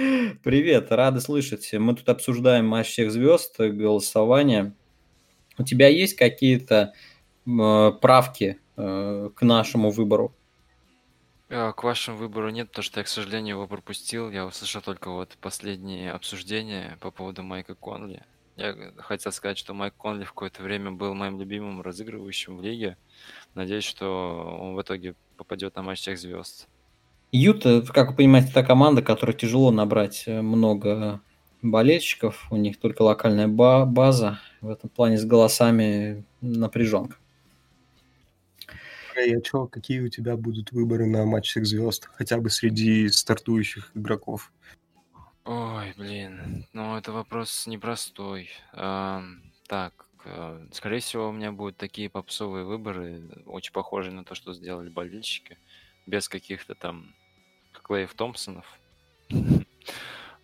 Привет, 0.43 0.91
рады 0.91 1.21
слышать. 1.21 1.71
Мы 1.71 1.95
тут 1.95 2.09
обсуждаем 2.09 2.67
матч 2.67 2.87
всех 2.87 3.09
звезд, 3.09 3.57
голосование. 3.57 4.73
У 5.57 5.63
тебя 5.63 5.87
есть 5.87 6.17
какие-то 6.17 6.93
э, 7.45 7.91
правки 8.01 8.59
э, 8.75 9.29
к 9.33 9.41
нашему 9.43 9.91
выбору? 9.91 10.35
Э, 11.47 11.71
к 11.71 11.83
вашему 11.83 12.17
выбору 12.17 12.49
нет, 12.49 12.67
потому 12.67 12.83
что 12.83 12.99
я, 12.99 13.05
к 13.05 13.07
сожалению, 13.07 13.55
его 13.55 13.67
пропустил. 13.67 14.29
Я 14.29 14.45
услышал 14.45 14.81
только 14.81 15.09
вот 15.09 15.37
последние 15.39 16.11
обсуждения 16.11 16.97
по 16.99 17.11
поводу 17.11 17.43
Майка 17.43 17.75
Конли. 17.75 18.25
Я 18.61 18.75
хотел 18.97 19.31
сказать, 19.31 19.57
что 19.57 19.73
Майк 19.73 19.95
Конли 19.95 20.23
в 20.23 20.33
какое-то 20.33 20.61
время 20.61 20.91
был 20.91 21.15
моим 21.15 21.39
любимым 21.39 21.81
разыгрывающим 21.81 22.57
в 22.57 22.61
лиге. 22.61 22.95
Надеюсь, 23.55 23.83
что 23.83 24.59
он 24.61 24.75
в 24.75 24.81
итоге 24.83 25.15
попадет 25.35 25.75
на 25.75 25.81
матч 25.81 26.01
всех 26.01 26.19
звезд. 26.19 26.67
Юта, 27.31 27.81
как 27.81 28.11
вы 28.11 28.17
понимаете, 28.17 28.51
та 28.53 28.61
команда, 28.61 29.01
которой 29.01 29.33
тяжело 29.33 29.71
набрать 29.71 30.25
э, 30.27 30.43
много 30.43 31.21
болельщиков. 31.63 32.45
У 32.51 32.55
них 32.55 32.79
только 32.79 33.01
локальная 33.01 33.47
база. 33.47 34.39
В 34.61 34.69
этом 34.69 34.91
плане 34.91 35.17
с 35.17 35.25
голосами 35.25 36.23
напряженка. 36.41 37.15
Рэй, 39.15 39.39
а 39.39 39.43
что, 39.43 39.65
какие 39.65 40.01
у 40.01 40.09
тебя 40.09 40.37
будут 40.37 40.71
выборы 40.71 41.07
на 41.07 41.25
матч 41.25 41.49
всех 41.49 41.65
звезд? 41.65 42.09
Хотя 42.13 42.37
бы 42.37 42.51
среди 42.51 43.09
стартующих 43.09 43.89
игроков. 43.95 44.51
Ой, 45.43 45.93
блин, 45.97 46.67
ну 46.71 46.95
это 46.97 47.11
вопрос 47.11 47.65
непростой. 47.65 48.51
А, 48.73 49.23
так, 49.67 50.05
э, 50.23 50.67
скорее 50.71 50.99
всего, 50.99 51.29
у 51.29 51.31
меня 51.31 51.51
будут 51.51 51.77
такие 51.77 52.09
попсовые 52.09 52.63
выборы, 52.63 53.23
очень 53.47 53.73
похожие 53.73 54.13
на 54.13 54.23
то, 54.23 54.35
что 54.35 54.53
сделали 54.53 54.89
болельщики, 54.89 55.57
без 56.05 56.29
каких-то 56.29 56.75
там 56.75 57.15
Клейв 57.73 58.13
Томпсонов. 58.13 58.65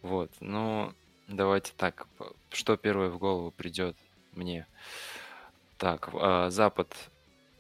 Вот, 0.04 0.32
ну, 0.40 0.94
давайте 1.28 1.74
так, 1.76 2.08
что 2.52 2.78
первое 2.78 3.10
в 3.10 3.18
голову 3.18 3.52
придет 3.52 3.98
мне? 4.34 4.68
Так, 5.78 6.10
а, 6.14 6.50
Запад, 6.50 6.96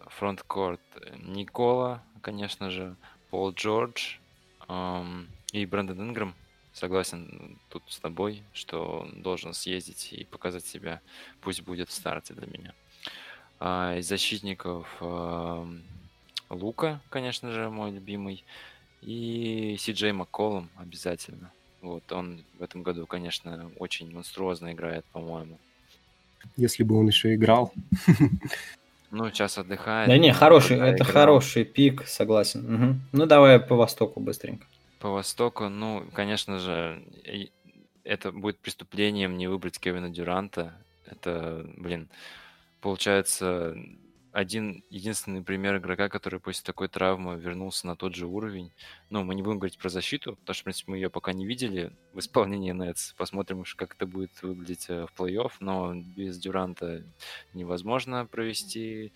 фронткорт 0.01 0.81
Никола, 1.17 2.03
конечно 2.21 2.69
же, 2.69 2.95
Пол 3.29 3.51
Джордж 3.51 4.17
и 5.51 5.65
Брэндон 5.65 6.01
Ингрэм– 6.01 6.35
согласен 6.77 7.57
тут 7.69 7.83
с 7.87 7.99
тобой, 7.99 8.43
что 8.53 9.09
должен 9.15 9.53
съездить 9.53 10.09
и 10.11 10.25
показать 10.25 10.65
себя. 10.65 11.01
Пусть 11.41 11.63
будет 11.63 11.89
в 11.89 11.93
старте 11.93 12.33
для 12.33 12.47
меня. 12.47 12.73
А 13.59 13.97
из 13.97 14.07
защитников 14.07 14.87
э, 15.01 15.65
Лука, 16.49 17.01
конечно 17.09 17.51
же, 17.51 17.69
мой 17.69 17.91
любимый. 17.91 18.43
И 19.01 19.75
Си-Джей 19.79 20.11
Макколом 20.11 20.69
обязательно. 20.77 21.51
Вот, 21.81 22.11
он 22.11 22.43
в 22.59 22.63
этом 22.63 22.83
году, 22.83 23.05
конечно, 23.05 23.71
очень 23.79 24.11
монструозно 24.13 24.71
играет, 24.73 25.05
по-моему. 25.05 25.57
Если 26.57 26.83
бы 26.83 26.97
он 26.97 27.07
еще 27.07 27.33
играл. 27.35 27.73
Ну, 29.09 29.29
сейчас 29.29 29.57
отдыхает. 29.57 30.09
Да 30.09 30.17
не, 30.17 30.33
хороший, 30.33 30.75
это 30.75 31.03
играл. 31.03 31.13
хороший 31.13 31.63
пик, 31.63 32.05
согласен. 32.05 32.73
Угу. 32.73 32.95
Ну, 33.13 33.25
давай 33.25 33.57
по 33.57 33.77
Востоку 33.77 34.19
быстренько. 34.19 34.67
По 34.99 35.09
Востоку, 35.09 35.69
ну, 35.69 36.05
конечно 36.13 36.57
же, 36.59 37.03
это 38.03 38.31
будет 38.31 38.59
преступлением 38.59 39.37
не 39.37 39.47
выбрать 39.47 39.79
Кевина 39.79 40.09
Дюранта. 40.09 40.73
Это, 41.05 41.69
блин, 41.77 42.09
получается 42.81 43.75
один 44.37 44.83
единственный 44.89 45.41
пример 45.41 45.77
игрока, 45.77 46.09
который 46.09 46.39
после 46.39 46.63
такой 46.63 46.89
травмы 46.89 47.39
вернулся 47.39 47.87
на 47.87 47.95
тот 47.95 48.13
же 48.13 48.27
уровень. 48.27 48.71
Ну, 49.09 49.23
мы 49.23 49.33
не 49.33 49.41
будем 49.41 49.57
говорить 49.57 49.79
про 49.79 49.89
защиту, 49.89 50.35
потому 50.35 50.53
что, 50.53 50.61
в 50.61 50.63
принципе, 50.65 50.91
мы 50.91 50.97
ее 50.97 51.09
пока 51.09 51.33
не 51.33 51.45
видели 51.45 51.91
в 52.13 52.19
исполнении 52.19 52.71
Нетс. 52.71 53.13
Посмотрим, 53.13 53.63
как 53.75 53.95
это 53.95 54.05
будет 54.05 54.31
выглядеть 54.43 54.85
э, 54.89 55.07
в 55.07 55.19
плей-офф, 55.19 55.53
но 55.59 55.95
без 55.95 56.37
Дюранта 56.37 57.03
невозможно 57.53 58.27
провести 58.27 59.11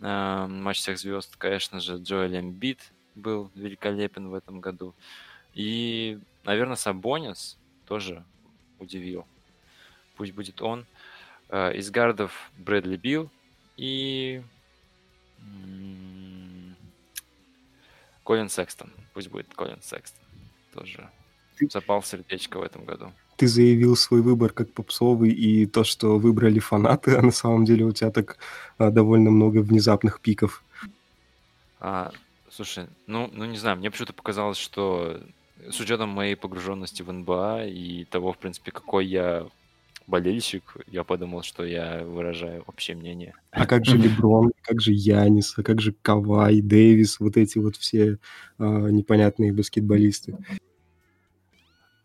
э, 0.00 0.46
матч 0.48 0.78
всех 0.78 0.98
звезд. 0.98 1.36
Конечно 1.36 1.78
же, 1.78 1.98
Джоэль 1.98 2.40
Эмбит 2.40 2.92
был 3.14 3.50
великолепен 3.54 4.28
в 4.28 4.34
этом 4.34 4.60
году. 4.60 4.94
И, 5.54 6.18
наверное, 6.44 6.76
Сабонис 6.76 7.58
тоже 7.86 8.24
удивил. 8.78 9.26
Пусть 10.16 10.32
будет 10.32 10.62
он. 10.62 10.86
Э, 11.48 11.74
из 11.74 11.90
гардов 11.90 12.50
Брэдли 12.58 12.96
Билл 12.96 13.30
и 13.76 14.42
Колин 18.24 18.48
Секстон. 18.48 18.92
Пусть 19.14 19.28
будет 19.28 19.52
Колин 19.54 19.80
Секстон. 19.82 20.24
Тоже 20.72 21.10
запал 21.68 22.00
в 22.00 22.06
сердечко 22.06 22.58
в 22.58 22.62
этом 22.62 22.84
году. 22.84 23.12
Ты 23.36 23.46
заявил 23.46 23.96
свой 23.96 24.22
выбор 24.22 24.52
как 24.52 24.72
попсовый, 24.72 25.30
и 25.30 25.66
то, 25.66 25.84
что 25.84 26.18
выбрали 26.18 26.58
фанаты, 26.58 27.16
а 27.18 27.22
на 27.22 27.30
самом 27.30 27.64
деле 27.64 27.84
у 27.84 27.92
тебя 27.92 28.10
так 28.10 28.38
а, 28.78 28.90
довольно 28.90 29.30
много 29.30 29.58
внезапных 29.58 30.20
пиков. 30.20 30.62
А, 31.80 32.12
Слушай, 32.50 32.88
ну, 33.06 33.30
ну 33.32 33.44
не 33.44 33.56
знаю, 33.56 33.76
мне 33.76 33.90
почему-то 33.90 34.12
показалось, 34.12 34.58
что 34.58 35.20
с 35.68 35.78
учетом 35.80 36.08
моей 36.08 36.34
погруженности 36.34 37.02
в 37.02 37.12
НБА 37.12 37.66
и 37.66 38.04
того, 38.04 38.32
в 38.32 38.38
принципе, 38.38 38.72
какой 38.72 39.06
я 39.06 39.46
болельщик, 40.06 40.76
я 40.88 41.04
подумал, 41.04 41.42
что 41.42 41.64
я 41.64 42.02
выражаю 42.04 42.64
общее 42.66 42.96
мнение. 42.96 43.34
А 43.52 43.66
как 43.66 43.84
же 43.84 43.96
Леброн, 43.96 44.52
как 44.62 44.80
же 44.80 44.92
Янис, 44.92 45.56
а 45.56 45.62
как 45.62 45.80
же 45.80 45.94
Кавай, 46.02 46.60
Дэвис, 46.60 47.20
вот 47.20 47.36
эти 47.36 47.58
вот 47.58 47.76
все 47.76 48.12
э, 48.12 48.16
непонятные 48.58 49.52
баскетболисты? 49.52 50.36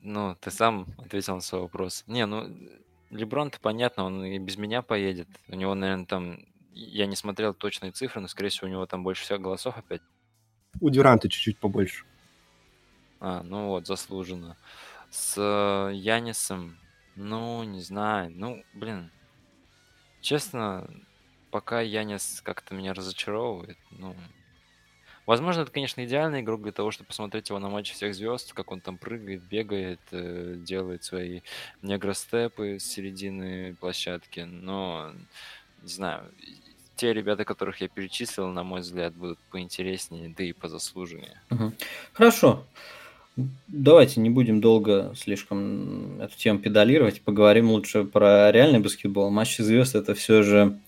Ну, 0.01 0.35
ты 0.39 0.51
сам 0.51 0.85
ответил 0.99 1.35
на 1.35 1.41
свой 1.41 1.61
вопрос. 1.61 2.03
Не, 2.05 2.27
ну, 2.27 2.47
Леброн-то 3.09 3.59
понятно, 3.59 4.03
он 4.03 4.23
и 4.23 4.37
без 4.37 4.57
меня 4.57 4.83
поедет. 4.83 5.27
У 5.47 5.55
него, 5.55 5.73
наверное, 5.73 6.05
там... 6.05 6.39
Я 6.77 7.05
не 7.05 7.15
смотрел 7.15 7.53
точные 7.53 7.93
цифры, 7.93 8.19
но, 8.19 8.27
скорее 8.27 8.49
всего, 8.49 8.67
у 8.67 8.69
него 8.69 8.85
там 8.85 9.01
больше 9.01 9.23
всех 9.23 9.41
голосов 9.41 9.77
опять. 9.77 10.01
У 10.81 10.89
Дюранта 10.89 11.29
чуть-чуть 11.29 11.57
побольше. 11.57 12.05
А, 13.19 13.41
ну 13.43 13.67
вот, 13.67 13.87
заслуженно. 13.87 14.57
С 15.09 15.35
э, 15.37 15.95
Янисом, 15.95 16.77
ну, 17.15 17.63
не 17.63 17.81
знаю. 17.81 18.31
Ну, 18.35 18.63
блин, 18.73 19.11
честно, 20.21 20.89
пока 21.51 21.81
Янис 21.81 22.41
как-то 22.43 22.75
меня 22.75 22.93
разочаровывает, 22.93 23.77
ну... 23.91 24.15
Возможно, 25.25 25.61
это, 25.61 25.71
конечно, 25.71 26.05
идеальный 26.05 26.41
игрок 26.41 26.61
для 26.61 26.71
того, 26.71 26.91
чтобы 26.91 27.07
посмотреть 27.07 27.49
его 27.49 27.57
на 27.57 27.67
матче 27.67 27.95
всех 27.95 28.13
звезд, 28.13 28.53
как 28.53 28.71
он 28.71 28.79
там 28.79 28.99
прыгает, 28.99 29.41
бегает, 29.41 29.99
э, 30.11 30.55
делает 30.59 31.03
свои 31.03 31.41
негростепы 31.81 32.77
с 32.79 32.83
середины 32.83 33.75
площадки, 33.79 34.41
но, 34.41 35.13
не 35.81 35.89
знаю, 35.89 36.31
те 36.95 37.13
ребята, 37.13 37.45
которых 37.45 37.81
я 37.81 37.87
перечислил, 37.87 38.47
на 38.47 38.63
мой 38.63 38.81
взгляд, 38.81 39.13
будут 39.13 39.39
поинтереснее, 39.51 40.33
да 40.37 40.43
и 40.43 40.53
позаслуженнее. 40.53 41.41
Угу. 41.51 41.73
Хорошо. 42.13 42.65
Давайте 43.67 44.21
не 44.21 44.29
будем 44.29 44.61
долго 44.61 45.13
слишком 45.15 46.21
эту 46.21 46.37
тему 46.37 46.59
педалировать, 46.59 47.21
поговорим 47.21 47.69
лучше 47.69 48.05
про 48.05 48.49
реальный 48.51 48.79
баскетбол. 48.79 49.29
Матчи 49.29 49.61
звезд 49.61 49.95
это 49.95 50.13
все 50.13 50.41
же 50.41 50.79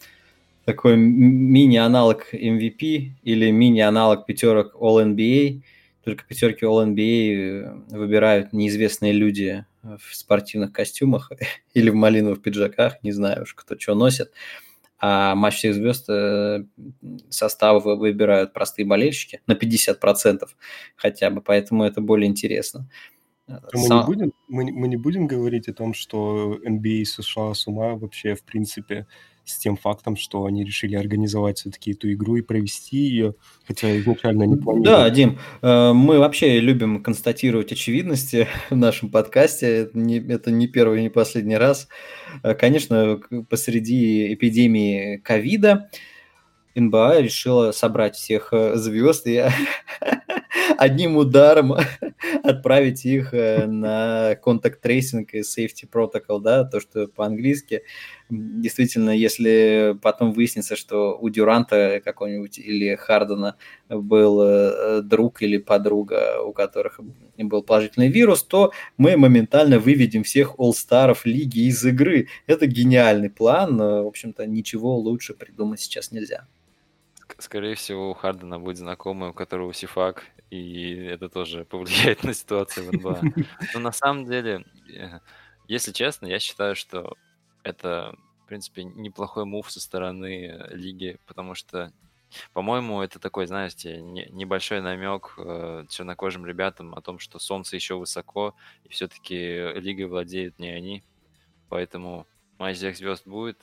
такой 0.64 0.96
мини-аналог 0.96 2.34
MVP 2.34 3.12
или 3.24 3.52
мини-аналог 3.52 4.26
пятерок 4.26 4.76
All-NBA. 4.76 5.62
Только 6.06 6.24
пятерки 6.24 6.64
All-NBA 6.64 7.88
выбирают 7.90 8.54
неизвестные 8.54 9.12
люди 9.12 9.66
в 9.82 10.16
спортивных 10.16 10.72
костюмах 10.72 11.32
или 11.74 11.90
в 11.90 11.96
малиновых 11.96 12.42
пиджаках, 12.42 13.04
не 13.04 13.12
знаю 13.12 13.44
уж, 13.44 13.54
кто 13.54 13.78
что 13.78 13.94
носит. 13.94 14.32
А 15.00 15.36
матч 15.36 15.58
всех 15.58 15.76
звезд 15.76 16.10
э, 16.10 16.66
составы 17.30 17.96
выбирают 17.96 18.54
простые 18.54 18.86
болельщики 18.86 19.42
на 19.46 19.54
50% 19.54 20.40
хотя 20.96 21.30
бы, 21.30 21.42
поэтому 21.42 21.84
это 21.84 22.02
более 22.02 22.28
интересно. 22.28 22.90
Мы, 23.48 23.88
Сам... 23.88 24.00
не 24.00 24.06
будем, 24.06 24.34
мы, 24.48 24.72
мы 24.72 24.88
не 24.88 24.98
будем 24.98 25.28
говорить 25.28 25.70
о 25.70 25.74
том, 25.74 25.94
что 25.94 26.60
NBA 26.66 27.06
США 27.06 27.54
с 27.54 27.68
ума 27.68 27.96
вообще, 27.96 28.36
в 28.36 28.44
принципе, 28.44 29.08
с 29.50 29.58
тем 29.58 29.78
фактом, 29.78 30.16
что 30.16 30.46
они 30.46 30.64
решили 30.64 30.96
организовать 30.96 31.60
все-таки 31.60 31.92
эту 31.92 32.12
игру 32.14 32.36
и 32.36 32.42
провести 32.42 32.98
ее, 32.98 33.36
хотя 33.66 33.98
изначально 34.00 34.44
не 34.44 34.58
планировали. 34.58 34.86
Да, 34.86 35.10
Дим, 35.10 35.40
э, 35.62 35.94
мы 35.94 36.20
вообще 36.20 36.60
любим 36.60 37.02
констатировать 37.02 37.72
очевидности 37.72 38.48
в 38.70 38.76
нашем 38.76 39.10
подкасте. 39.10 39.68
Это 39.68 39.98
не, 39.98 40.20
это 40.20 40.52
не 40.52 40.68
первый, 40.68 41.02
не 41.02 41.10
последний 41.10 41.58
раз. 41.58 41.88
Э, 42.44 42.54
конечно, 42.54 43.20
посреди 43.50 44.34
эпидемии 44.34 45.18
ковида 45.18 45.90
НБА 46.76 47.22
решила 47.22 47.72
собрать 47.72 48.16
всех 48.16 48.50
э, 48.52 48.76
звезд 48.76 49.28
и 49.28 49.44
одним 50.78 51.18
ударом 51.18 51.76
отправить 52.44 53.06
их 53.06 53.34
э, 53.34 53.66
на 53.66 54.36
contact 54.36 54.82
tracing 54.82 55.34
и 55.34 55.40
safety 55.40 55.90
protocol, 55.92 56.42
да, 56.42 56.64
то, 56.64 56.80
что 56.80 57.08
по-английски. 57.08 57.84
Действительно, 58.30 59.12
если 59.12 59.98
потом 60.02 60.34
выяснится, 60.34 60.76
что 60.76 61.18
у 61.18 61.30
Дюранта 61.30 62.02
какого-нибудь 62.04 62.60
или 62.60 62.96
Хардена 62.96 63.56
был 63.90 64.42
э, 64.42 65.02
друг 65.02 65.42
или 65.42 65.58
подруга, 65.58 66.42
у 66.42 66.54
которых 66.54 67.00
был 67.38 67.64
положительный 67.64 68.10
вирус, 68.10 68.44
то 68.44 68.74
мы 68.98 69.18
моментально 69.18 69.80
выведем 69.80 70.24
всех 70.24 70.56
all-star 70.58 71.12
ов 71.12 71.26
лиги 71.26 71.68
из 71.68 71.84
игры. 71.86 72.28
Это 72.48 72.68
гениальный 72.68 73.30
план, 73.30 73.78
в 73.78 74.08
общем-то, 74.08 74.46
ничего 74.46 74.98
лучше 74.98 75.34
придумать 75.34 75.80
сейчас 75.80 76.12
нельзя 76.12 76.48
скорее 77.40 77.76
всего, 77.76 78.12
у 78.12 78.14
Хардена 78.14 78.60
будет 78.60 78.78
знакомый, 78.78 79.30
у 79.30 79.34
которого 79.34 79.74
сифак, 79.74 80.24
и 80.50 80.94
это 81.06 81.30
тоже 81.30 81.66
повлияет 81.66 82.24
на 82.24 82.34
ситуацию 82.34 82.88
в 82.88 82.94
НБА. 82.94 83.22
Но 83.74 83.80
на 83.80 83.92
самом 83.92 84.26
деле, 84.26 84.66
э, 84.94 85.20
если 85.68 85.92
честно, 85.92 86.28
я 86.28 86.40
считаю, 86.40 86.76
что 86.76 87.16
это, 87.64 88.16
в 88.44 88.48
принципе, 88.48 88.84
неплохой 88.84 89.46
мув 89.46 89.70
со 89.72 89.82
стороны 89.82 90.68
лиги, 90.72 91.20
потому 91.26 91.54
что, 91.54 91.92
по-моему, 92.54 93.02
это 93.02 93.20
такой, 93.20 93.48
знаете, 93.48 94.02
небольшой 94.02 94.82
намек 94.82 95.34
э, 95.38 95.86
чернокожим 95.90 96.46
ребятам 96.46 96.96
о 96.96 97.02
том, 97.02 97.20
что 97.20 97.40
солнце 97.40 97.76
еще 97.76 97.96
высоко, 97.96 98.56
и 98.84 98.90
все-таки 98.90 99.74
лигой 99.80 100.06
владеют 100.06 100.60
не 100.60 100.70
они. 100.70 101.04
Поэтому 101.70 102.26
матч 102.58 102.78
всех 102.78 102.96
звезд 102.96 103.28
будет. 103.28 103.58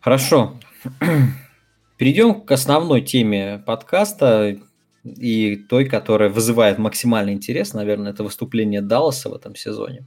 Хорошо. 0.00 0.58
Перейдем 1.98 2.40
к 2.40 2.50
основной 2.50 3.02
теме 3.02 3.62
подкаста 3.64 4.58
и 5.04 5.56
той, 5.56 5.84
которая 5.86 6.30
вызывает 6.30 6.78
максимальный 6.78 7.32
интерес, 7.32 7.74
наверное, 7.74 8.12
это 8.12 8.22
выступление 8.24 8.80
Далласа 8.80 9.28
в 9.28 9.34
этом 9.34 9.54
сезоне. 9.54 10.06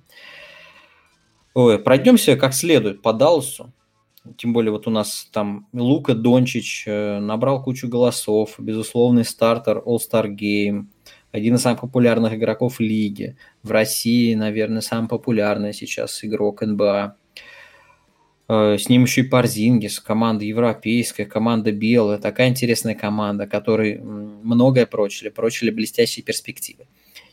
Ой, 1.54 1.80
пройдемся 1.80 2.36
как 2.38 2.54
следует 2.54 3.02
по 3.02 3.14
Далласу. 3.14 3.74
Тем 4.38 4.54
более 4.54 4.72
вот 4.72 4.88
у 4.88 4.90
нас 4.90 5.30
там 5.32 5.68
Лука 5.72 6.16
Дончич 6.16 6.86
э, 6.88 7.20
набрал 7.20 7.62
кучу 7.64 7.88
голосов, 7.88 8.56
безусловный 8.58 9.24
стартер 9.24 9.84
All-Star 9.86 10.28
Game, 10.28 10.88
один 11.32 11.56
из 11.56 11.62
самых 11.62 11.82
популярных 11.82 12.34
игроков 12.34 12.80
лиги. 12.80 13.38
В 13.62 13.72
России, 13.72 14.34
наверное, 14.34 14.82
самый 14.82 15.08
популярный 15.08 15.74
сейчас 15.74 16.24
игрок 16.24 16.62
НБА. 16.62 17.18
Э, 18.48 18.78
с 18.78 18.90
ним 18.90 19.04
еще 19.04 19.22
и 19.22 19.24
Парзингис, 19.24 20.00
команда 20.00 20.46
европейская, 20.46 21.26
команда 21.26 21.72
белая, 21.72 22.18
такая 22.18 22.50
интересная 22.50 22.96
команда, 22.96 23.48
которой 23.48 24.00
многое 24.00 24.86
прочили, 24.86 25.30
прочили 25.30 25.72
блестящие 25.72 26.24
перспективы. 26.24 26.84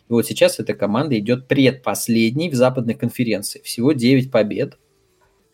И 0.09 0.13
вот 0.13 0.27
сейчас 0.27 0.59
эта 0.59 0.75
команда 0.75 1.19
идет 1.19 1.49
предпоследней 1.49 2.51
в 2.51 2.55
западной 2.55 2.95
конференции. 2.95 3.61
Всего 3.63 3.93
9 3.93 4.31
побед. 4.31 4.79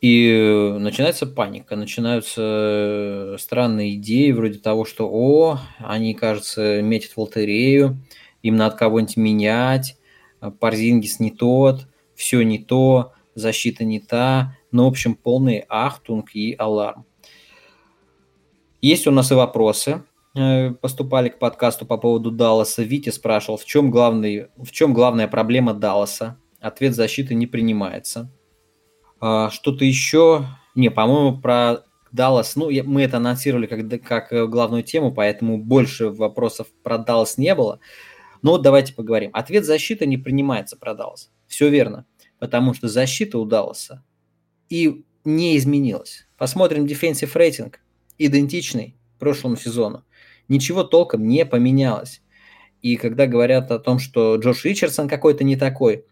И 0.00 0.76
начинается 0.78 1.26
паника, 1.26 1.74
начинаются 1.74 2.40
э, 2.40 3.36
странные 3.40 3.96
идеи 3.96 4.30
вроде 4.30 4.60
того, 4.60 4.84
что 4.84 5.08
о, 5.10 5.58
они, 5.80 6.14
кажется, 6.14 6.82
метят 6.82 7.12
в 7.12 7.18
лотерею, 7.18 7.98
им 8.44 8.54
надо 8.54 8.76
кого-нибудь 8.76 9.16
менять, 9.16 9.96
Парзингис 10.60 11.18
не 11.18 11.32
тот, 11.32 11.88
все 12.14 12.42
не 12.42 12.60
то, 12.60 13.12
защита 13.34 13.84
не 13.84 13.98
та, 13.98 14.56
ну, 14.70 14.84
в 14.84 14.88
общем, 14.88 15.14
полный 15.14 15.64
ахтунг 15.68 16.34
и 16.34 16.54
аларм. 16.58 17.06
Есть 18.80 19.06
у 19.06 19.10
нас 19.10 19.32
и 19.32 19.34
вопросы. 19.34 20.02
Э, 20.36 20.70
поступали 20.70 21.30
к 21.30 21.38
подкасту 21.38 21.86
по 21.86 21.96
поводу 21.96 22.30
Далласа. 22.30 22.82
Витя 22.82 23.10
спрашивал, 23.10 23.58
в 23.58 23.64
чем, 23.64 23.90
главный, 23.90 24.48
в 24.56 24.70
чем 24.70 24.94
главная 24.94 25.26
проблема 25.26 25.74
Далласа? 25.74 26.38
Ответ 26.60 26.94
защиты 26.94 27.34
не 27.34 27.46
принимается. 27.46 28.30
А, 29.20 29.50
что-то 29.50 29.84
еще? 29.84 30.46
Не, 30.74 30.90
по-моему, 30.90 31.40
про 31.40 31.84
Даллас, 32.12 32.56
ну, 32.56 32.70
мы 32.84 33.02
это 33.02 33.16
анонсировали 33.16 33.66
как, 33.66 34.02
как 34.04 34.32
э, 34.32 34.46
главную 34.46 34.82
тему, 34.82 35.12
поэтому 35.12 35.58
больше 35.58 36.10
вопросов 36.10 36.68
про 36.82 36.98
Даллас 36.98 37.36
не 37.38 37.54
было. 37.54 37.80
Но 38.42 38.52
вот 38.52 38.62
давайте 38.62 38.94
поговорим. 38.94 39.30
Ответ 39.32 39.64
защиты 39.64 40.06
не 40.06 40.18
принимается 40.18 40.76
про 40.76 40.94
Даллас. 40.94 41.32
Все 41.48 41.68
верно, 41.68 42.06
потому 42.38 42.74
что 42.74 42.86
защита 42.86 43.38
у 43.38 43.44
Далласа 43.44 44.04
и 44.68 45.04
не 45.24 45.56
изменилось. 45.56 46.26
Посмотрим 46.36 46.84
defensive 46.84 47.30
rating, 47.34 47.80
идентичный 48.18 48.94
прошлому 49.18 49.56
сезону. 49.56 50.04
Ничего 50.48 50.84
толком 50.84 51.26
не 51.26 51.44
поменялось. 51.44 52.22
И 52.80 52.96
когда 52.96 53.26
говорят 53.26 53.70
о 53.70 53.78
том, 53.78 53.98
что 53.98 54.36
Джош 54.36 54.64
Ричардсон 54.64 55.08
какой-то 55.08 55.44
не 55.44 55.56
такой, 55.56 56.04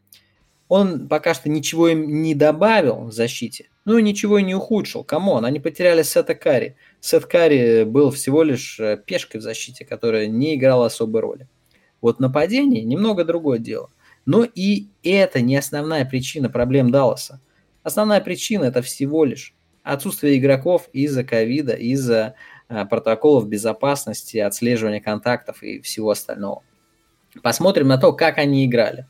он 0.68 1.06
пока 1.08 1.32
что 1.32 1.48
ничего 1.48 1.88
им 1.88 2.22
не 2.22 2.34
добавил 2.34 3.04
в 3.04 3.12
защите, 3.12 3.68
ну 3.84 3.98
и 3.98 4.02
ничего 4.02 4.38
и 4.38 4.42
не 4.42 4.54
ухудшил. 4.54 5.04
Come 5.04 5.27
on, 5.27 5.44
они 5.44 5.60
потеряли 5.60 6.02
Сета 6.02 6.34
Карри. 6.34 6.76
Сет 7.00 7.26
Карри 7.26 7.84
был 7.84 8.10
всего 8.10 8.42
лишь 8.42 8.80
э, 8.80 9.00
пешкой 9.04 9.40
в 9.40 9.44
защите, 9.44 9.84
которая 9.84 10.26
не 10.26 10.56
играла 10.56 10.86
особой 10.86 11.20
роли. 11.20 11.48
Вот 12.00 12.18
нападение 12.18 12.82
немного 12.82 13.24
другое 13.24 13.58
дело. 13.58 13.90
Но 14.24 14.44
и 14.44 14.88
это 15.04 15.40
не 15.40 15.56
основная 15.56 16.04
причина 16.04 16.50
проблем 16.50 16.90
Далласа. 16.90 17.40
Основная 17.86 18.20
причина 18.20 18.64
это 18.64 18.82
всего 18.82 19.24
лишь 19.24 19.54
отсутствие 19.84 20.38
игроков 20.38 20.88
из-за 20.92 21.22
ковида, 21.22 21.74
из-за 21.74 22.34
а, 22.68 22.84
протоколов 22.84 23.48
безопасности, 23.48 24.38
отслеживания 24.38 25.00
контактов 25.00 25.62
и 25.62 25.80
всего 25.82 26.10
остального. 26.10 26.64
Посмотрим 27.44 27.86
на 27.86 27.96
то, 27.96 28.12
как 28.12 28.38
они 28.38 28.66
играли. 28.66 29.06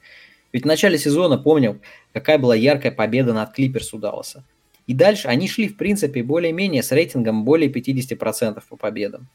Ведь 0.52 0.64
в 0.64 0.66
начале 0.66 0.98
сезона, 0.98 1.38
помним, 1.38 1.80
какая 2.12 2.36
была 2.36 2.54
яркая 2.54 2.92
победа 2.92 3.32
над 3.32 3.54
Клиперс 3.54 3.94
у 3.94 3.98
Далласа. 3.98 4.44
И 4.86 4.92
дальше 4.92 5.28
они 5.28 5.48
шли, 5.48 5.68
в 5.68 5.78
принципе, 5.78 6.22
более-менее 6.22 6.82
с 6.82 6.92
рейтингом 6.92 7.46
более 7.46 7.72
50% 7.72 8.62
по 8.68 8.76
победам. 8.76 9.30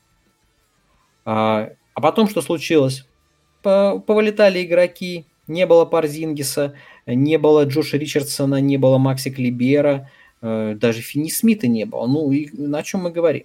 А, 1.26 1.72
а 1.96 2.02
потом 2.02 2.30
что 2.30 2.44
случилось? 2.44 3.08
Повылетали 3.64 4.64
игроки, 4.64 5.26
не 5.48 5.66
было 5.66 5.86
Парзингиса, 5.86 6.76
не 7.06 7.38
было 7.38 7.66
Джоша 7.66 7.98
Ричардсона, 7.98 8.62
не 8.62 8.78
было 8.78 8.98
Макси 8.98 9.32
Клибера, 9.32 10.10
э, 10.42 10.76
даже 10.76 11.02
Фини 11.02 11.30
Смита 11.30 11.68
не 11.68 11.86
было. 11.86 12.08
Ну, 12.08 12.32
и 12.32 12.50
на 12.52 12.84
чем 12.84 13.02
мы 13.02 13.12
говорим? 13.12 13.44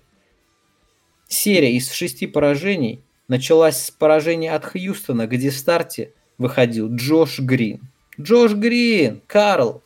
Серия 1.28 1.72
из 1.72 1.90
шести 1.90 2.26
поражений 2.26 3.02
началась 3.28 3.84
с 3.84 3.90
поражения 3.90 4.52
от 4.52 4.64
Хьюстона, 4.64 5.26
где 5.26 5.50
в 5.50 5.56
старте 5.56 6.12
выходил 6.38 6.94
Джош 6.94 7.40
Грин. 7.40 7.80
Джош 8.20 8.54
Грин, 8.54 9.22
Карл. 9.26 9.82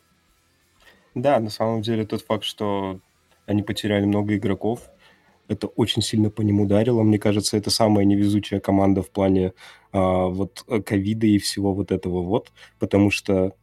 Да, 1.14 1.40
на 1.40 1.50
самом 1.50 1.82
деле 1.82 2.06
тот 2.06 2.22
факт, 2.22 2.44
что 2.44 3.00
они 3.46 3.62
потеряли 3.62 4.04
много 4.04 4.36
игроков, 4.36 4.90
это 5.48 5.66
очень 5.66 6.00
сильно 6.02 6.30
по 6.30 6.42
ним 6.42 6.60
ударило. 6.60 7.02
Мне 7.02 7.18
кажется, 7.18 7.56
это 7.56 7.70
самая 7.70 8.04
невезучая 8.04 8.60
команда 8.60 9.02
в 9.02 9.10
плане 9.10 9.52
а, 9.92 10.26
вот 10.26 10.64
ковида 10.86 11.26
и 11.26 11.38
всего 11.38 11.74
вот 11.74 11.90
этого 11.90 12.22
вот, 12.22 12.52
потому 12.78 13.10
что 13.10 13.56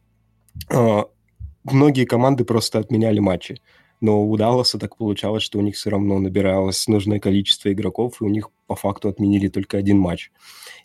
многие 1.64 2.04
команды 2.04 2.44
просто 2.44 2.78
отменяли 2.78 3.18
матчи. 3.20 3.60
но 4.00 4.24
у 4.24 4.36
Далласа 4.36 4.78
так 4.78 4.96
получалось, 4.96 5.42
что 5.42 5.58
у 5.58 5.62
них 5.62 5.74
все 5.74 5.90
равно 5.90 6.18
набиралось 6.18 6.86
нужное 6.86 7.18
количество 7.18 7.72
игроков, 7.72 8.20
и 8.20 8.24
у 8.24 8.28
них 8.28 8.50
по 8.66 8.76
факту 8.76 9.08
отменили 9.08 9.48
только 9.48 9.76
один 9.78 9.98
матч. 9.98 10.30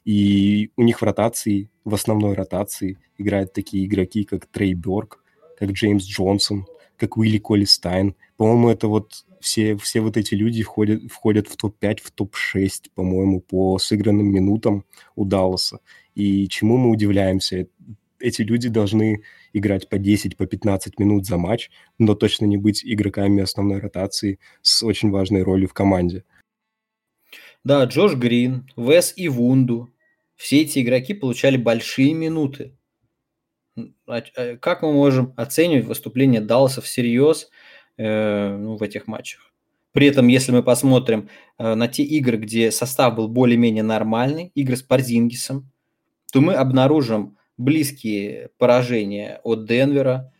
И 0.05 0.71
у 0.77 0.83
них 0.83 1.01
в 1.01 1.03
ротации, 1.03 1.69
в 1.85 1.93
основной 1.93 2.33
ротации 2.33 2.97
играют 3.17 3.53
такие 3.53 3.85
игроки, 3.85 4.23
как 4.23 4.47
Трей 4.47 4.73
Бёрк, 4.73 5.23
как 5.57 5.71
Джеймс 5.71 6.05
Джонсон, 6.05 6.65
как 6.97 7.17
Уилли 7.17 7.37
Колли 7.37 7.65
Стайн. 7.65 8.15
По-моему, 8.37 8.69
это 8.69 8.87
вот 8.87 9.25
все, 9.39 9.75
все 9.77 10.01
вот 10.01 10.17
эти 10.17 10.33
люди 10.33 10.63
входят, 10.63 11.11
входят 11.11 11.47
в 11.47 11.55
топ-5, 11.57 11.99
в 12.01 12.11
топ-6, 12.11 12.89
по-моему, 12.95 13.41
по 13.41 13.77
сыгранным 13.77 14.27
минутам 14.27 14.85
у 15.15 15.25
Далласа. 15.25 15.79
И 16.15 16.47
чему 16.47 16.77
мы 16.77 16.89
удивляемся? 16.89 17.67
Эти 18.19 18.41
люди 18.41 18.69
должны 18.69 19.21
играть 19.53 19.87
по 19.87 19.97
10, 19.97 20.35
по 20.35 20.45
15 20.45 20.99
минут 20.99 21.25
за 21.25 21.37
матч, 21.37 21.69
но 21.97 22.15
точно 22.15 22.45
не 22.45 22.57
быть 22.57 22.83
игроками 22.83 23.41
основной 23.41 23.79
ротации 23.79 24.39
с 24.61 24.83
очень 24.83 25.11
важной 25.11 25.43
ролью 25.43 25.69
в 25.69 25.73
команде. 25.73 26.23
Да, 27.63 27.85
Джош 27.85 28.15
Грин, 28.15 28.69
Вес 28.75 29.13
и 29.15 29.29
Вунду. 29.29 29.93
Все 30.35 30.61
эти 30.61 30.79
игроки 30.79 31.13
получали 31.13 31.55
большие 31.55 32.13
минуты. 32.13 32.75
А, 34.07 34.21
а 34.35 34.57
как 34.57 34.81
мы 34.81 34.91
можем 34.91 35.33
оценивать 35.37 35.85
выступление 35.85 36.41
Далласа 36.41 36.81
всерьез 36.81 37.49
э, 37.97 38.57
ну, 38.57 38.75
в 38.75 38.83
этих 38.83 39.07
матчах? 39.07 39.53
При 39.93 40.07
этом, 40.07 40.27
если 40.27 40.51
мы 40.51 40.63
посмотрим 40.63 41.29
э, 41.57 41.75
на 41.75 41.87
те 41.87 42.03
игры, 42.03 42.37
где 42.37 42.71
состав 42.71 43.15
был 43.15 43.27
более-менее 43.27 43.83
нормальный, 43.83 44.51
игры 44.55 44.75
с 44.75 44.81
Парзингисом, 44.81 45.69
то 46.31 46.41
мы 46.41 46.55
обнаружим 46.55 47.37
близкие 47.57 48.49
поражения 48.57 49.39
от 49.43 49.65
Денвера, 49.65 50.31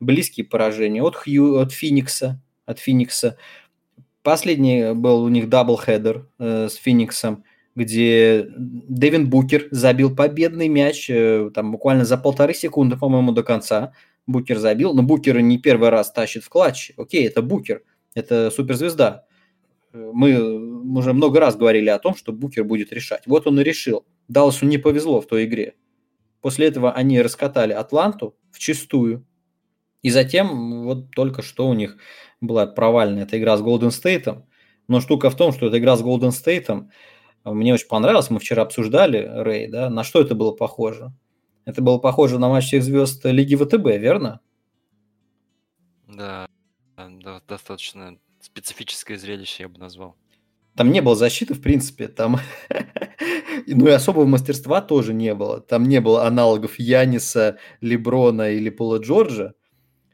близкие 0.00 0.46
поражения 0.46 1.02
от, 1.02 1.16
Хью, 1.16 1.58
от 1.58 1.72
Феникса, 1.72 2.40
от 2.66 2.78
Феникса. 2.78 3.36
Последний 4.22 4.94
был 4.94 5.22
у 5.22 5.28
них 5.28 5.48
doubleheader 5.48 6.28
э, 6.38 6.68
с 6.68 6.74
Фениксом, 6.74 7.44
где 7.74 8.46
Дэвин 8.56 9.30
Букер 9.30 9.68
забил 9.70 10.14
победный 10.14 10.68
мяч 10.68 11.08
э, 11.08 11.50
там 11.54 11.72
буквально 11.72 12.04
за 12.04 12.18
полторы 12.18 12.54
секунды, 12.54 12.96
по-моему, 12.96 13.32
до 13.32 13.42
конца. 13.42 13.92
Букер 14.26 14.58
забил, 14.58 14.92
но 14.92 15.02
Букер 15.02 15.40
не 15.40 15.58
первый 15.58 15.88
раз 15.88 16.12
тащит 16.12 16.44
в 16.44 16.48
клатч. 16.50 16.92
Окей, 16.96 17.26
это 17.26 17.40
Букер, 17.40 17.82
это 18.14 18.50
суперзвезда. 18.50 19.24
Мы 19.92 20.36
уже 20.98 21.14
много 21.14 21.40
раз 21.40 21.56
говорили 21.56 21.88
о 21.88 21.98
том, 21.98 22.14
что 22.14 22.32
Букер 22.32 22.64
будет 22.64 22.92
решать. 22.92 23.22
Вот 23.26 23.46
он 23.46 23.58
и 23.58 23.64
решил. 23.64 24.04
Далласу 24.28 24.66
не 24.66 24.76
повезло 24.76 25.22
в 25.22 25.26
той 25.26 25.46
игре. 25.46 25.74
После 26.40 26.68
этого 26.68 26.92
они 26.92 27.20
раскатали 27.20 27.72
Атланту 27.72 28.36
в 28.50 28.58
чистую. 28.58 29.26
И 30.02 30.10
затем 30.10 30.84
вот 30.84 31.10
только 31.10 31.42
что 31.42 31.68
у 31.68 31.74
них 31.74 31.96
была 32.40 32.66
провальная 32.66 33.24
эта 33.24 33.38
игра 33.38 33.56
с 33.56 33.62
Голден 33.62 33.90
Стейтом. 33.90 34.46
Но 34.86 35.00
штука 35.00 35.30
в 35.30 35.36
том, 35.36 35.52
что 35.52 35.66
эта 35.66 35.78
игра 35.78 35.96
с 35.96 36.02
Голден 36.02 36.30
Стейтом 36.30 36.90
мне 37.44 37.74
очень 37.74 37.88
понравилась. 37.88 38.30
Мы 38.30 38.38
вчера 38.38 38.62
обсуждали, 38.62 39.18
Рэй, 39.18 39.68
да, 39.68 39.90
на 39.90 40.04
что 40.04 40.20
это 40.20 40.34
было 40.34 40.52
похоже? 40.52 41.12
Это 41.64 41.82
было 41.82 41.98
похоже 41.98 42.38
на 42.38 42.48
матч 42.48 42.66
всех 42.66 42.82
звезд 42.82 43.24
Лиги 43.24 43.54
ВТБ, 43.54 43.98
верно? 43.98 44.40
Да, 46.06 46.48
да 46.96 47.42
достаточно 47.46 48.18
специфическое 48.40 49.18
зрелище, 49.18 49.64
я 49.64 49.68
бы 49.68 49.78
назвал. 49.78 50.16
Там 50.78 50.92
не 50.92 51.02
было 51.02 51.16
защиты, 51.16 51.54
в 51.54 51.60
принципе, 51.60 52.06
там 52.06 52.38
ну 53.66 53.88
и 53.88 53.90
особого 53.90 54.26
мастерства 54.26 54.80
тоже 54.80 55.12
не 55.12 55.34
было. 55.34 55.60
Там 55.60 55.82
не 55.82 56.00
было 56.00 56.24
аналогов 56.24 56.78
Яниса, 56.78 57.58
Леброна 57.80 58.52
или 58.52 58.70
Пола 58.70 58.98
Джорджа. 58.98 59.54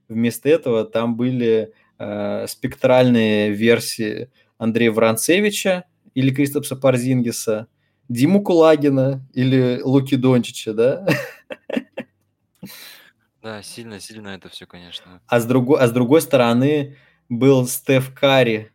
Вместо 0.08 0.48
этого 0.48 0.86
там 0.86 1.18
были 1.18 1.74
э, 1.98 2.46
спектральные 2.48 3.50
версии 3.50 4.30
Андрея 4.56 4.90
Вранцевича 4.90 5.84
или 6.14 6.34
Кристопса 6.34 6.76
Парзингиса, 6.76 7.66
Диму 8.08 8.42
Кулагина 8.42 9.22
или 9.34 9.82
Луки 9.84 10.16
Дончича, 10.16 10.72
да? 10.72 11.06
Да, 13.42 13.62
сильно-сильно 13.62 14.28
это 14.28 14.48
все, 14.48 14.64
конечно. 14.64 15.20
А 15.26 15.38
с, 15.38 15.44
другой, 15.44 15.78
а 15.78 15.86
с 15.86 15.92
другой 15.92 16.22
стороны 16.22 16.96
был 17.28 17.66
Стеф 17.66 18.14
Карри, 18.14 18.72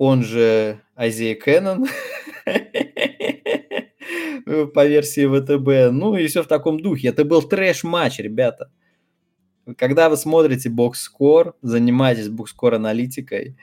он 0.00 0.24
же 0.24 0.80
Азия 0.96 1.34
Кэннон, 1.34 1.86
по 4.72 4.86
версии 4.86 5.26
ВТБ. 5.26 5.92
Ну 5.92 6.16
и 6.16 6.26
все 6.26 6.42
в 6.42 6.46
таком 6.46 6.80
духе. 6.80 7.08
Это 7.08 7.26
был 7.26 7.42
трэш-матч, 7.42 8.18
ребята. 8.18 8.70
Когда 9.76 10.08
вы 10.08 10.16
смотрите 10.16 10.70
бокс-скор, 10.70 11.54
занимаетесь 11.60 12.30
бокс-скор 12.30 12.76
аналитикой, 12.76 13.58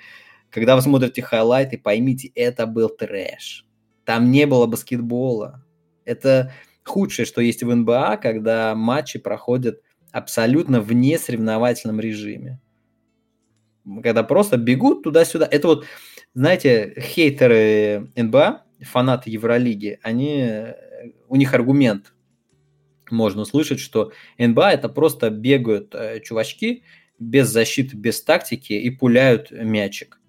когда 0.52 0.76
вы 0.76 0.84
смотрите 0.84 1.24
хайлайты, 1.24 1.80
поймите, 1.80 2.32
это 2.36 2.68
был 2.68 2.90
трэш. 2.90 3.66
Там 4.06 4.30
не 4.30 4.46
было 4.46 4.68
баскетбола. 4.68 5.66
Это 6.06 6.54
худшее, 6.84 7.26
что 7.26 7.42
есть 7.42 7.64
в 7.64 7.76
НБА, 7.76 8.18
когда 8.18 8.76
матчи 8.76 9.18
проходят 9.18 9.82
абсолютно 10.12 10.82
вне 10.82 11.18
соревновательном 11.18 12.00
режиме. 12.00 12.62
Когда 14.04 14.22
просто 14.22 14.58
бегут 14.58 15.02
туда-сюда. 15.02 15.48
Это 15.50 15.68
вот, 15.68 15.86
знаете, 16.38 16.94
хейтеры 17.00 18.12
НБА, 18.16 18.64
фанаты 18.82 19.32
Евролиги, 19.32 20.00
они, 20.04 20.68
у 21.28 21.36
них 21.36 21.56
аргумент 21.56 22.14
можно 23.10 23.42
услышать, 23.42 23.80
что 23.80 24.12
НБА 24.38 24.72
это 24.74 24.88
просто 24.88 25.32
бегают 25.32 25.96
э, 25.96 26.20
чувачки 26.20 26.84
без 27.18 27.48
защиты, 27.48 27.98
без 27.98 28.22
тактики 28.22 28.74
и 28.74 28.88
пуляют 28.92 29.50
мячик. 29.50 30.22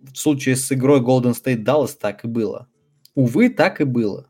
В 0.00 0.16
случае 0.16 0.56
с 0.56 0.72
игрой 0.72 1.00
Golden 1.00 1.32
State 1.32 1.62
Dallas 1.62 1.96
так 1.96 2.24
и 2.24 2.28
было. 2.28 2.66
Увы, 3.14 3.48
так 3.48 3.80
и 3.80 3.84
было. 3.84 4.28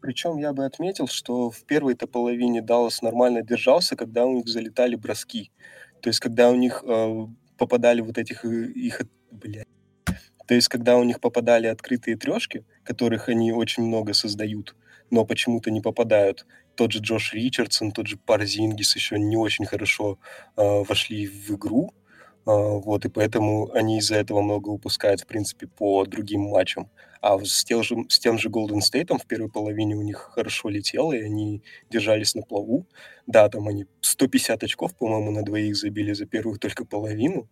Причем 0.00 0.38
я 0.38 0.54
бы 0.54 0.64
отметил, 0.64 1.08
что 1.08 1.50
в 1.50 1.62
первой-то 1.64 2.06
половине 2.06 2.62
Даллас 2.62 3.02
нормально 3.02 3.42
держался, 3.42 3.96
когда 3.96 4.24
у 4.24 4.36
них 4.36 4.48
залетали 4.48 4.96
броски. 4.96 5.50
То 6.00 6.08
есть, 6.08 6.20
когда 6.20 6.50
у 6.50 6.54
них 6.54 6.82
э, 6.86 7.26
попадали 7.58 8.00
вот 8.00 8.16
этих 8.16 8.46
э, 8.46 8.64
их... 8.72 9.02
Блядь, 9.34 9.66
то 10.46 10.54
есть, 10.54 10.68
когда 10.68 10.96
у 10.96 11.02
них 11.02 11.20
попадали 11.20 11.66
открытые 11.66 12.16
трешки, 12.16 12.64
которых 12.84 13.28
они 13.28 13.52
очень 13.52 13.82
много 13.82 14.12
создают, 14.12 14.76
но 15.10 15.24
почему-то 15.24 15.70
не 15.72 15.80
попадают, 15.80 16.46
тот 16.76 16.92
же 16.92 17.00
Джош 17.00 17.34
Ричардсон, 17.34 17.90
тот 17.90 18.06
же 18.06 18.16
Парзингис 18.16 18.94
еще 18.94 19.18
не 19.18 19.36
очень 19.36 19.66
хорошо 19.66 20.18
э, 20.56 20.62
вошли 20.88 21.26
в 21.26 21.50
игру, 21.50 21.92
э, 22.46 22.50
вот, 22.50 23.04
и 23.06 23.08
поэтому 23.08 23.72
они 23.72 23.98
из-за 23.98 24.16
этого 24.16 24.40
много 24.40 24.68
упускают, 24.68 25.22
в 25.22 25.26
принципе, 25.26 25.66
по 25.66 26.04
другим 26.04 26.42
матчам. 26.42 26.90
А 27.26 27.42
с 27.42 27.64
тем 27.64 27.82
же, 27.82 27.96
с 28.10 28.18
тем 28.18 28.38
же 28.38 28.50
Golden 28.50 28.80
State 28.80 29.16
в 29.16 29.26
первой 29.26 29.48
половине 29.48 29.96
у 29.96 30.02
них 30.02 30.18
хорошо 30.34 30.68
летело, 30.68 31.14
и 31.14 31.22
они 31.22 31.62
держались 31.88 32.34
на 32.34 32.42
плаву. 32.42 32.86
Да, 33.26 33.48
там 33.48 33.66
они 33.66 33.86
150 34.02 34.62
очков, 34.62 34.94
по-моему, 34.94 35.30
на 35.30 35.42
двоих 35.42 35.74
забили 35.74 36.12
за 36.12 36.26
первую 36.26 36.58
только 36.58 36.84
половину, 36.84 37.48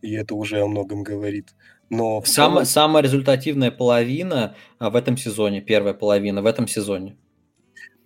и 0.00 0.12
это 0.12 0.36
уже 0.36 0.60
о 0.60 0.68
многом 0.68 1.02
говорит. 1.02 1.56
Но 1.90 2.20
целом... 2.20 2.64
самая 2.64 3.02
результативная 3.02 3.72
половина 3.72 4.54
а, 4.78 4.90
в 4.90 4.94
этом 4.94 5.16
сезоне, 5.16 5.60
первая 5.60 5.94
половина 5.94 6.40
в 6.40 6.46
этом 6.46 6.68
сезоне. 6.68 7.16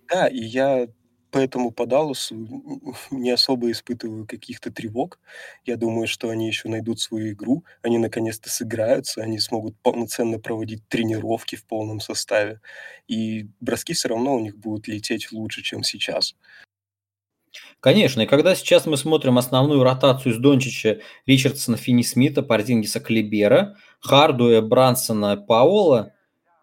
Да, 0.09 0.25
и 0.27 0.39
я 0.39 0.87
поэтому 1.31 1.71
по 1.71 1.85
Далласу 1.85 2.35
не 3.11 3.31
особо 3.31 3.71
испытываю 3.71 4.27
каких-то 4.27 4.71
тревог. 4.71 5.19
Я 5.65 5.77
думаю, 5.77 6.07
что 6.07 6.29
они 6.29 6.47
еще 6.47 6.69
найдут 6.69 6.99
свою 6.99 7.31
игру, 7.33 7.63
они 7.81 7.97
наконец-то 7.97 8.49
сыграются, 8.49 9.21
они 9.21 9.39
смогут 9.39 9.75
полноценно 9.81 10.39
проводить 10.39 10.87
тренировки 10.87 11.55
в 11.55 11.65
полном 11.65 11.99
составе. 11.99 12.61
И 13.07 13.47
броски 13.59 13.93
все 13.93 14.09
равно 14.09 14.35
у 14.35 14.39
них 14.39 14.57
будут 14.57 14.87
лететь 14.87 15.31
лучше, 15.31 15.63
чем 15.63 15.83
сейчас. 15.83 16.35
Конечно, 17.79 18.21
и 18.21 18.27
когда 18.27 18.55
сейчас 18.55 18.85
мы 18.85 18.95
смотрим 18.95 19.37
основную 19.37 19.83
ротацию 19.83 20.33
из 20.33 20.37
Дончича, 20.37 20.99
Ричардсона, 21.25 21.77
Финни 21.77 22.03
Смита, 22.03 22.43
Пардингиса, 22.43 22.99
Клибера, 22.99 23.75
Хардуя, 23.99 24.61
Брансона, 24.61 25.35
Паола, 25.35 26.13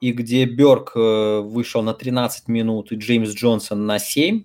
и 0.01 0.13
где 0.13 0.45
Берг 0.45 0.93
э, 0.95 1.41
вышел 1.41 1.83
на 1.83 1.93
13 1.93 2.49
минут 2.49 2.93
и 2.93 2.97
Джеймс 2.97 3.31
Джонсон 3.31 3.85
на 3.87 3.99
7, 3.99 4.45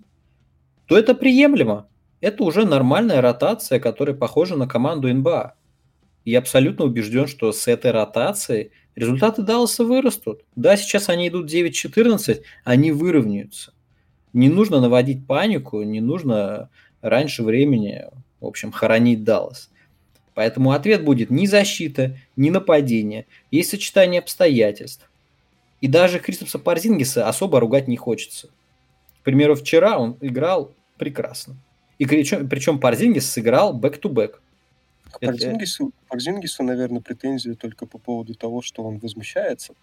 то 0.86 0.98
это 0.98 1.15
приемлемо. 1.15 1.88
Это 2.22 2.43
уже 2.43 2.65
нормальная 2.65 3.22
ротация, 3.22 3.80
которая 3.80 4.15
похожа 4.15 4.56
на 4.56 4.67
команду 4.67 5.13
НБА. 5.13 5.56
Я 6.26 6.39
абсолютно 6.39 6.86
убежден, 6.86 7.28
что 7.28 7.52
с 7.52 7.67
этой 7.67 7.91
ротацией 7.91 8.72
результаты 8.96 9.41
Далласа 9.41 9.84
вырастут. 9.84 10.41
Да, 10.56 10.78
сейчас 10.78 11.10
они 11.10 11.28
идут 11.28 11.52
9-14, 11.52 12.41
они 12.63 12.91
выровняются 12.91 13.74
не 14.34 14.50
нужно 14.50 14.82
наводить 14.82 15.26
панику, 15.26 15.82
не 15.84 16.02
нужно 16.02 16.69
раньше 17.02 17.43
времени, 17.43 18.06
в 18.41 18.48
общем, 18.48 18.72
хоронить 18.72 19.24
Даллас. 19.24 19.69
Поэтому 20.34 20.72
ответ 20.72 21.06
будет 21.06 21.30
ни 21.30 21.46
защита, 21.46 22.17
ни 22.36 22.50
нападение. 22.50 23.28
Есть 23.52 23.69
сочетание 23.69 24.19
обстоятельств. 24.19 25.10
И 25.80 25.88
даже 25.88 26.19
Кристопса 26.19 26.58
Парзингиса 26.58 27.30
особо 27.30 27.60
ругать 27.60 27.88
не 27.88 27.98
хочется. 27.98 28.50
К 29.23 29.25
примеру, 29.25 29.55
вчера 29.55 29.97
он 29.97 30.17
играл 30.19 30.73
прекрасно. 30.97 31.55
И 31.97 32.05
причем, 32.05 32.49
причем 32.49 32.77
Парзингис 32.77 33.31
сыграл 33.31 33.73
back-to-back. 33.73 34.41
К 35.13 35.19
Порзингису, 35.21 35.93
Порзингису, 36.09 36.62
наверное, 36.62 36.99
претензия 36.99 37.55
только 37.55 37.86
по 37.86 37.97
поводу 37.97 38.36
того, 38.36 38.62
что 38.62 38.83
он 38.83 38.97
возмущается, 38.97 39.75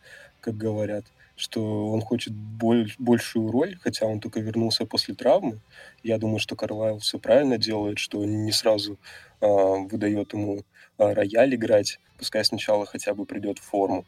как 0.43 0.59
говорят, 0.59 1.07
что 1.37 1.89
он 1.89 2.03
хочет 2.03 2.35
боль, 2.35 2.93
большую 2.99 3.51
роль, 3.51 3.79
хотя 3.81 4.05
он 4.05 4.21
только 4.21 4.41
вернулся 4.41 4.85
после 4.85 5.15
травмы. 5.15 5.61
Я 6.03 6.19
думаю, 6.19 6.39
что 6.39 6.55
Карлайл 6.55 6.99
все 6.99 7.19
правильно 7.19 7.57
делает, 7.57 7.99
что 7.99 8.23
не 8.23 8.53
сразу 8.53 8.99
э, 9.41 9.47
выдает 9.47 10.35
ему 10.35 10.65
э, 10.99 11.13
рояль 11.15 11.55
играть, 11.55 11.99
пускай 12.19 12.45
сначала 12.45 12.85
хотя 12.85 13.15
бы 13.15 13.25
придет 13.25 13.59
в 13.59 13.63
форму. 13.63 14.05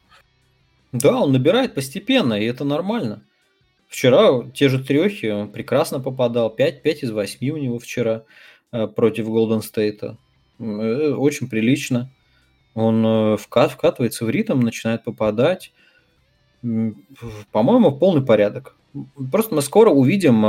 Да, 0.92 1.22
он 1.22 1.32
набирает 1.32 1.74
постепенно, 1.74 2.34
и 2.34 2.44
это 2.44 2.64
нормально. 2.64 3.22
Вчера 3.92 4.50
те 4.54 4.70
же 4.70 4.82
трехи 4.82 5.26
он 5.26 5.52
прекрасно 5.52 6.00
попадал. 6.00 6.48
5, 6.48 6.82
5 6.82 7.02
из 7.02 7.10
8 7.10 7.50
у 7.50 7.56
него 7.58 7.78
вчера 7.78 8.24
э, 8.72 8.86
против 8.86 9.28
Голден 9.28 9.60
Стейта. 9.60 10.16
Э, 10.58 11.12
очень 11.12 11.46
прилично. 11.46 12.10
Он 12.72 13.04
э, 13.04 13.36
вкат, 13.36 13.72
вкатывается 13.72 14.24
в 14.24 14.30
ритм, 14.30 14.60
начинает 14.60 15.04
попадать. 15.04 15.74
По-моему, 16.62 17.92
полный 17.92 18.24
порядок. 18.24 18.76
Просто 19.30 19.54
мы 19.54 19.60
скоро 19.60 19.90
увидим 19.90 20.42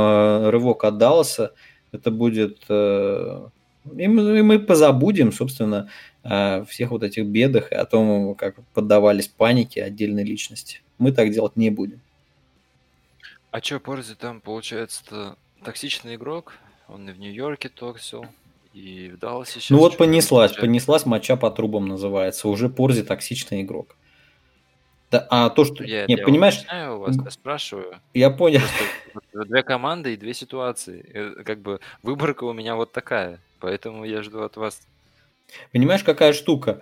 рывок 0.48 0.84
от 0.84 0.96
Далласа. 0.96 1.52
Это 1.92 2.10
будет... 2.10 2.62
И 2.70 4.08
мы 4.08 4.58
позабудем, 4.58 5.32
собственно, 5.32 5.90
о 6.22 6.64
всех 6.64 6.92
вот 6.92 7.02
этих 7.02 7.26
бедах 7.26 7.72
и 7.72 7.74
о 7.74 7.84
том, 7.84 8.34
как 8.36 8.64
поддавались 8.72 9.28
панике 9.28 9.84
отдельной 9.84 10.24
личности. 10.24 10.80
Мы 10.96 11.12
так 11.12 11.30
делать 11.30 11.56
не 11.56 11.68
будем. 11.68 12.00
А 13.54 13.62
что, 13.62 13.78
Порзи 13.78 14.16
там, 14.16 14.40
получается, 14.40 15.36
токсичный 15.62 16.16
игрок? 16.16 16.54
Он 16.88 17.08
и 17.08 17.12
в 17.12 17.20
Нью-Йорке 17.20 17.68
токсил, 17.68 18.26
и 18.72 19.10
в 19.10 19.18
Далласе 19.20 19.60
сейчас... 19.60 19.70
Ну 19.70 19.78
вот 19.78 19.96
понеслась, 19.96 20.52
понеслась 20.54 21.06
моча 21.06 21.36
по 21.36 21.52
трубам 21.52 21.86
называется. 21.86 22.48
Уже 22.48 22.68
Порзи 22.68 23.04
токсичный 23.04 23.62
игрок. 23.62 23.94
Да, 25.12 25.24
а 25.30 25.50
то, 25.50 25.64
что... 25.64 25.84
Я, 25.84 26.06
не, 26.06 26.16
я 26.16 26.24
понимаешь... 26.24 26.62
Знаю, 26.62 26.98
вас, 26.98 27.14
я 27.14 27.30
спрашиваю. 27.30 28.00
Я 28.12 28.30
понял. 28.30 28.58
Просто 29.12 29.48
две 29.48 29.62
команды 29.62 30.14
и 30.14 30.16
две 30.16 30.34
ситуации. 30.34 31.08
Э, 31.14 31.44
как 31.44 31.60
бы 31.60 31.78
выборка 32.02 32.42
у 32.42 32.52
меня 32.52 32.74
вот 32.74 32.90
такая. 32.90 33.38
Поэтому 33.60 34.04
я 34.04 34.24
жду 34.24 34.42
от 34.42 34.56
вас 34.56 34.80
Понимаешь, 35.72 36.04
какая 36.04 36.32
штука? 36.32 36.80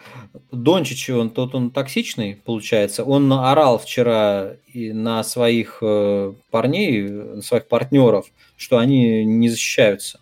Дончич, 0.51 1.11
он 1.11 1.31
тот 1.31 1.55
он 1.55 1.71
токсичный, 1.71 2.37
получается. 2.37 3.05
Он 3.05 3.33
орал 3.33 3.79
вчера 3.79 4.53
и 4.73 4.93
на 4.93 5.25
своих 5.25 5.79
э, 5.83 6.35
парней, 6.51 7.03
на 7.09 7.43
своих 7.43 7.69
партнеров, 7.69 8.27
что 8.57 8.79
они 8.79 9.25
не 9.25 9.49
защищаются. 9.49 10.21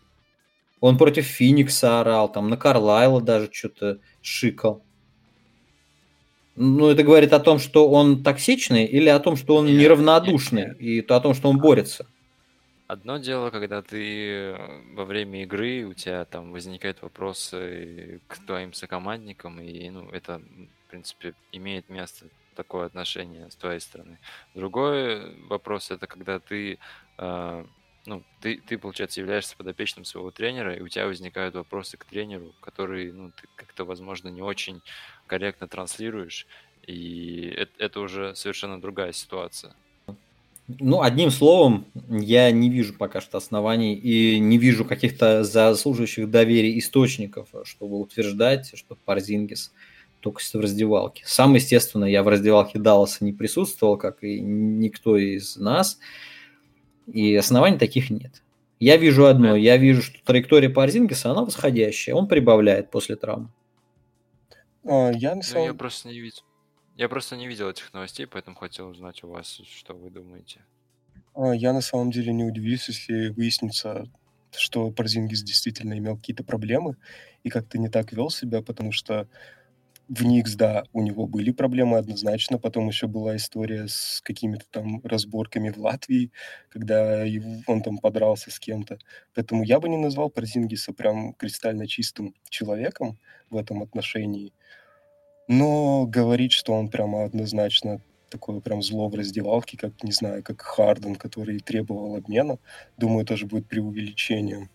Он 0.80 0.96
против 0.96 1.26
Финикса 1.26 2.00
орал, 2.00 2.30
там 2.30 2.48
на 2.48 2.56
Карлайла 2.56 3.20
даже 3.20 3.50
что-то 3.52 3.98
шикал. 4.22 4.82
Ну, 6.56 6.88
это 6.88 7.02
говорит 7.02 7.32
о 7.32 7.40
том, 7.40 7.58
что 7.58 7.88
он 7.88 8.22
токсичный 8.22 8.84
или 8.84 9.08
о 9.08 9.18
том, 9.18 9.36
что 9.36 9.56
он 9.56 9.66
неравнодушный, 9.66 10.74
и 10.78 11.00
то 11.00 11.16
о 11.16 11.20
том, 11.20 11.34
что 11.34 11.48
он 11.48 11.58
борется? 11.58 12.06
Одно 12.90 13.18
дело, 13.18 13.50
когда 13.50 13.82
ты 13.82 14.56
во 14.94 15.04
время 15.04 15.44
игры, 15.44 15.84
у 15.84 15.94
тебя 15.94 16.24
там 16.24 16.50
возникают 16.50 17.02
вопросы 17.02 18.20
к 18.26 18.44
твоим 18.44 18.72
сокомандникам, 18.72 19.60
и 19.60 19.88
ну, 19.90 20.10
это, 20.10 20.40
в 20.40 20.90
принципе, 20.90 21.36
имеет 21.52 21.88
место 21.88 22.26
такое 22.56 22.86
отношение 22.86 23.48
с 23.48 23.54
твоей 23.54 23.78
стороны. 23.78 24.18
Другой 24.56 25.36
вопрос 25.46 25.92
это 25.92 26.08
когда 26.08 26.40
ты, 26.40 26.80
э, 27.18 27.64
ну, 28.06 28.24
ты, 28.40 28.60
ты, 28.60 28.76
получается, 28.76 29.20
являешься 29.20 29.56
подопечным 29.56 30.04
своего 30.04 30.32
тренера, 30.32 30.74
и 30.74 30.80
у 30.80 30.88
тебя 30.88 31.06
возникают 31.06 31.54
вопросы 31.54 31.96
к 31.96 32.04
тренеру, 32.04 32.56
которые, 32.60 33.12
ну, 33.12 33.30
ты 33.30 33.46
как-то, 33.54 33.84
возможно, 33.84 34.30
не 34.30 34.42
очень 34.42 34.82
корректно 35.28 35.68
транслируешь, 35.68 36.48
и 36.88 37.54
это, 37.56 37.72
это 37.78 38.00
уже 38.00 38.34
совершенно 38.34 38.80
другая 38.80 39.12
ситуация. 39.12 39.76
Ну, 40.78 41.02
одним 41.02 41.30
словом, 41.30 41.86
я 42.08 42.50
не 42.50 42.70
вижу 42.70 42.94
пока 42.94 43.20
что 43.20 43.38
оснований 43.38 43.94
и 43.94 44.38
не 44.38 44.58
вижу 44.58 44.84
каких-то 44.84 45.42
заслуживающих 45.42 46.30
доверия 46.30 46.78
источников, 46.78 47.48
чтобы 47.64 47.98
утверждать, 47.98 48.72
что 48.76 48.96
Парзингис 49.04 49.72
только 50.20 50.40
в 50.40 50.54
раздевалке. 50.54 51.24
Сам, 51.26 51.54
естественно, 51.54 52.04
я 52.04 52.22
в 52.22 52.28
раздевалке 52.28 52.78
Далласа 52.78 53.24
не 53.24 53.32
присутствовал, 53.32 53.96
как 53.96 54.22
и 54.22 54.40
никто 54.40 55.16
из 55.16 55.56
нас, 55.56 55.98
и 57.12 57.34
оснований 57.34 57.78
таких 57.78 58.10
нет. 58.10 58.42
Я 58.78 58.96
вижу 58.96 59.26
одно, 59.26 59.56
я 59.56 59.76
вижу, 59.76 60.02
что 60.02 60.18
траектория 60.24 60.70
Парзингиса, 60.70 61.30
она 61.30 61.44
восходящая, 61.44 62.14
он 62.14 62.28
прибавляет 62.28 62.90
после 62.90 63.16
травмы. 63.16 63.48
А, 64.84 65.10
я, 65.10 65.34
на 65.34 65.42
самом... 65.42 65.66
я 65.66 65.74
просто 65.74 66.08
не 66.08 66.20
видел. 66.20 66.42
Я 67.00 67.08
просто 67.08 67.34
не 67.34 67.48
видел 67.48 67.70
этих 67.70 67.94
новостей, 67.94 68.26
поэтому 68.26 68.56
хотел 68.56 68.90
узнать 68.90 69.24
у 69.24 69.28
вас, 69.28 69.62
что 69.64 69.94
вы 69.94 70.10
думаете. 70.10 70.60
А, 71.34 71.52
я 71.52 71.72
на 71.72 71.80
самом 71.80 72.10
деле 72.10 72.30
не 72.30 72.44
удивлюсь, 72.44 72.88
если 72.88 73.28
выяснится, 73.30 74.04
что 74.54 74.90
Парзингис 74.90 75.42
действительно 75.42 75.96
имел 75.96 76.18
какие-то 76.18 76.44
проблемы 76.44 76.96
и 77.42 77.48
как-то 77.48 77.78
не 77.78 77.88
так 77.88 78.12
вел 78.12 78.28
себя, 78.28 78.60
потому 78.60 78.92
что 78.92 79.26
в 80.10 80.26
Никс, 80.26 80.56
да, 80.56 80.84
у 80.92 81.00
него 81.00 81.26
были 81.26 81.52
проблемы 81.52 81.96
однозначно. 81.96 82.58
Потом 82.58 82.88
еще 82.88 83.06
была 83.06 83.34
история 83.36 83.88
с 83.88 84.20
какими-то 84.22 84.66
там 84.70 85.00
разборками 85.02 85.70
в 85.70 85.78
Латвии, 85.78 86.32
когда 86.68 87.24
он 87.66 87.80
там 87.82 87.96
подрался 87.96 88.50
с 88.50 88.58
кем-то. 88.58 88.98
Поэтому 89.34 89.62
я 89.64 89.80
бы 89.80 89.88
не 89.88 89.96
назвал 89.96 90.28
Парзингиса 90.28 90.92
прям 90.92 91.32
кристально 91.32 91.86
чистым 91.86 92.34
человеком 92.50 93.18
в 93.48 93.56
этом 93.56 93.82
отношении. 93.82 94.52
Но 95.50 96.06
говорить, 96.06 96.52
что 96.52 96.72
он 96.74 96.86
прямо 96.86 97.24
однозначно 97.24 98.00
такое 98.28 98.60
прям 98.60 98.82
зло 98.82 99.08
в 99.08 99.16
раздевалке, 99.16 99.76
как, 99.76 99.92
не 100.04 100.12
знаю, 100.12 100.44
как 100.44 100.62
Харден, 100.62 101.16
который 101.16 101.58
требовал 101.58 102.14
обмена, 102.14 102.60
думаю, 102.96 103.26
тоже 103.26 103.46
будет 103.46 103.66
преувеличением. 103.66 104.70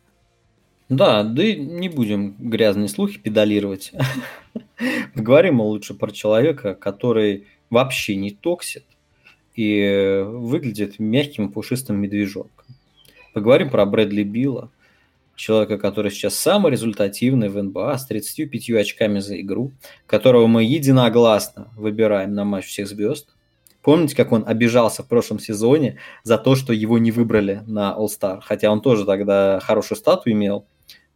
Да, 0.90 1.24
да 1.24 1.44
и 1.46 1.56
не 1.56 1.88
будем 1.88 2.36
грязные 2.38 2.90
слухи 2.90 3.18
педалировать. 3.20 3.94
Поговорим 5.16 5.62
лучше 5.62 5.94
про 5.94 6.12
человека, 6.12 6.76
который 6.76 7.48
вообще 7.70 8.18
не 8.18 8.32
токсит 8.32 8.84
и 9.56 10.26
выглядит 10.28 11.00
мягким 11.00 11.54
пушистым 11.54 12.02
медвежонком. 12.02 12.66
Поговорим 13.34 13.70
про 13.70 13.86
Брэдли 13.86 14.24
Билла, 14.24 14.72
человека, 15.36 15.78
который 15.78 16.12
сейчас 16.12 16.36
самый 16.36 16.72
результативный 16.72 17.50
в 17.50 17.62
НБА 17.62 17.98
с 17.98 18.06
35 18.06 18.70
очками 18.72 19.20
за 19.20 19.40
игру, 19.42 19.72
которого 20.08 20.48
мы 20.48 20.64
единогласно 20.64 21.72
выбираем 21.76 22.34
на 22.34 22.46
матч 22.46 22.66
всех 22.66 22.88
звезд. 22.88 23.30
Помните, 23.82 24.16
как 24.16 24.32
он 24.32 24.44
обижался 24.48 25.04
в 25.04 25.08
прошлом 25.08 25.40
сезоне 25.40 26.00
за 26.24 26.38
то, 26.38 26.56
что 26.56 26.74
его 26.74 26.98
не 26.98 27.12
выбрали 27.12 27.62
на 27.68 27.96
All-Star? 27.98 28.40
Хотя 28.42 28.72
он 28.72 28.82
тоже 28.82 29.06
тогда 29.06 29.60
хорошую 29.60 29.98
стату 29.98 30.32
имел 30.32 30.66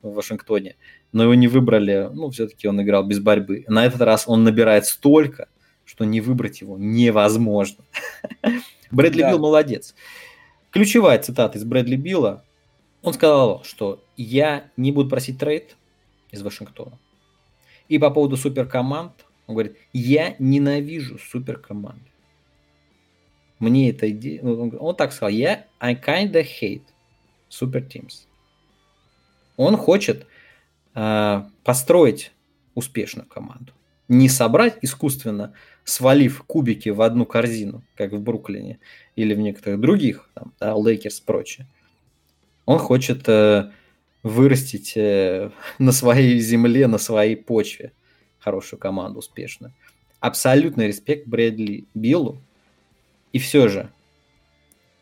в 0.01 0.13
Вашингтоне, 0.13 0.75
но 1.12 1.23
его 1.23 1.34
не 1.34 1.47
выбрали, 1.47 2.10
ну, 2.13 2.29
все-таки 2.29 2.67
он 2.67 2.82
играл 2.82 3.03
без 3.03 3.19
борьбы. 3.19 3.65
На 3.67 3.86
этот 3.86 4.01
раз 4.01 4.25
он 4.27 4.43
набирает 4.43 4.86
столько, 4.86 5.47
что 5.84 6.05
не 6.05 6.21
выбрать 6.21 6.62
его 6.62 6.77
невозможно. 6.77 7.84
Брэдли 8.91 9.23
Билл 9.23 9.39
молодец. 9.39 9.95
Ключевая 10.69 11.17
цитата 11.19 11.58
из 11.58 11.63
Брэдли 11.63 11.95
Билла 11.95 12.43
он 13.02 13.14
сказал, 13.14 13.64
что 13.64 14.04
я 14.18 14.72
не 14.78 14.92
буду 14.92 15.10
просить 15.10 15.40
трейд 15.40 15.78
из 16.32 16.42
Вашингтона. 16.42 17.00
И 17.88 17.98
по 17.98 18.12
поводу 18.12 18.38
суперкоманд, 18.38 19.26
он 19.48 19.56
говорит, 19.56 19.78
я 19.94 20.36
ненавижу 20.40 21.18
суперкоманды. 21.18 22.10
Мне 23.58 23.90
эта 23.90 24.10
идея... 24.12 24.42
Ну, 24.44 24.70
он 24.80 24.96
так 24.96 25.12
сказал, 25.12 25.30
я 25.30 25.66
I 25.80 25.96
kinda 25.96 26.44
hate 26.44 26.84
super 27.50 27.86
teams. 27.86 28.28
Он 29.58 29.76
хочет 29.76 30.28
э, 30.94 31.44
построить 31.64 32.32
успешную 32.76 33.28
команду. 33.28 33.74
Не 34.08 34.30
собрать 34.30 34.78
искусственно, 34.82 35.54
свалив 35.84 36.44
кубики 36.44 36.90
в 36.90 37.02
одну 37.02 37.26
корзину, 37.26 37.84
как 37.96 38.12
в 38.12 38.22
Бруклине 38.22 38.80
или 39.16 39.34
в 39.34 39.40
некоторых 39.40 39.80
других, 39.80 40.30
там, 40.34 40.54
да, 40.60 40.76
Лейкерс 40.76 41.20
и 41.20 41.24
прочее 41.24 41.68
он 42.69 42.77
хочет 42.77 43.27
э, 43.27 43.71
вырастить 44.21 44.93
э, 44.95 45.49
на 45.79 45.91
своей 45.91 46.39
земле, 46.39 46.86
на 46.86 46.99
своей 46.99 47.36
почве 47.36 47.93
хорошую 48.38 48.79
команду, 48.79 49.19
успешную. 49.19 49.73
Абсолютный 50.19 50.86
респект 50.86 51.27
Брэдли 51.27 51.88
Биллу. 51.95 52.43
И 53.34 53.39
все 53.39 53.69
же, 53.69 53.89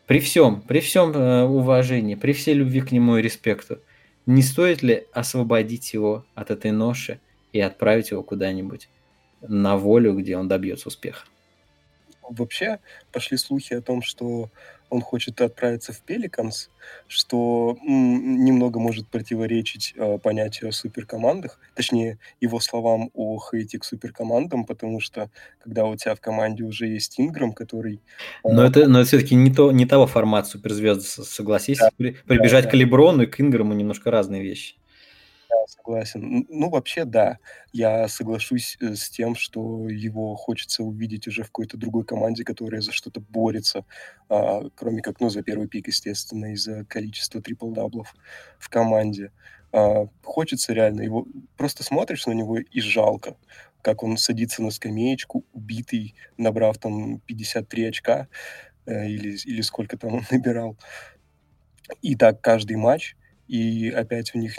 при 0.06 0.18
всем, 0.18 0.62
при 0.62 0.80
всем 0.80 1.12
э, 1.12 1.42
уважении, 1.44 2.14
при 2.14 2.32
всей 2.32 2.54
любви 2.54 2.80
к 2.80 2.90
нему 2.90 3.18
и 3.18 3.22
респекту, 3.22 3.80
не 4.24 4.40
стоит 4.40 4.82
ли 4.82 5.04
освободить 5.12 5.92
его 5.92 6.24
от 6.34 6.50
этой 6.50 6.70
ноши 6.70 7.20
и 7.52 7.60
отправить 7.60 8.12
его 8.12 8.22
куда-нибудь 8.22 8.88
на 9.42 9.76
волю, 9.76 10.14
где 10.14 10.38
он 10.38 10.48
добьется 10.48 10.88
успеха? 10.88 11.26
вообще 12.30 12.78
пошли 13.12 13.36
слухи 13.36 13.74
о 13.74 13.82
том, 13.82 14.02
что 14.02 14.50
он 14.90 15.00
хочет 15.00 15.40
отправиться 15.40 15.92
в 15.92 16.00
Пеликанс, 16.00 16.70
что 17.06 17.76
немного 17.82 18.80
может 18.80 19.08
противоречить 19.08 19.94
э, 19.96 20.18
понятию 20.18 20.70
о 20.70 20.72
суперкомандах, 20.72 21.58
точнее, 21.74 22.18
его 22.40 22.60
словам 22.60 23.10
о 23.14 23.38
хейте 23.38 23.78
к 23.78 23.84
суперкомандам, 23.84 24.64
потому 24.64 25.00
что 25.00 25.30
когда 25.62 25.84
у 25.84 25.96
тебя 25.96 26.14
в 26.14 26.20
команде 26.20 26.64
уже 26.64 26.86
есть 26.86 27.20
Инграм, 27.20 27.52
который... 27.52 28.00
Э, 28.44 28.52
но 28.52 28.64
это, 28.64 28.88
но 28.88 29.00
это 29.00 29.08
все-таки 29.08 29.34
не, 29.34 29.52
то, 29.52 29.72
не 29.72 29.86
того 29.86 30.06
формата 30.06 30.48
суперзвезды, 30.48 31.04
согласись. 31.04 31.78
Да, 31.78 31.90
Прибежать 31.96 32.64
да, 32.64 32.70
к 32.70 32.74
Леброну 32.74 33.22
и 33.22 33.26
к 33.26 33.40
Инграму 33.40 33.74
немножко 33.74 34.10
разные 34.10 34.42
вещи. 34.42 34.76
Согласен. 35.66 36.46
Ну, 36.48 36.70
вообще, 36.70 37.04
да. 37.04 37.38
Я 37.72 38.08
соглашусь 38.08 38.76
э, 38.80 38.94
с 38.94 39.10
тем, 39.10 39.34
что 39.34 39.88
его 39.88 40.34
хочется 40.34 40.82
увидеть 40.82 41.26
уже 41.28 41.42
в 41.42 41.46
какой-то 41.46 41.76
другой 41.76 42.04
команде, 42.04 42.44
которая 42.44 42.80
за 42.80 42.92
что-то 42.92 43.20
борется, 43.20 43.84
а, 44.30 44.62
кроме 44.74 45.02
как, 45.02 45.20
ну, 45.20 45.28
за 45.28 45.42
первый 45.42 45.68
пик, 45.68 45.88
естественно, 45.88 46.52
из-за 46.54 46.84
количества 46.86 47.40
трипл-даблов 47.42 48.14
в 48.58 48.68
команде. 48.70 49.30
А, 49.72 50.06
хочется 50.22 50.72
реально 50.72 51.02
его... 51.02 51.26
Просто 51.56 51.82
смотришь 51.82 52.26
на 52.26 52.32
него 52.32 52.58
и 52.58 52.80
жалко, 52.80 53.36
как 53.82 54.02
он 54.02 54.16
садится 54.16 54.62
на 54.62 54.70
скамеечку, 54.70 55.44
убитый, 55.52 56.14
набрав 56.38 56.78
там 56.78 57.20
53 57.20 57.84
очка, 57.84 58.28
э, 58.86 59.06
или, 59.08 59.36
или 59.44 59.60
сколько 59.60 59.98
там 59.98 60.14
он 60.14 60.22
набирал. 60.30 60.76
И 62.02 62.16
так 62.16 62.40
каждый 62.40 62.76
матч, 62.76 63.16
и 63.46 63.88
опять 63.90 64.34
у 64.34 64.38
них 64.38 64.56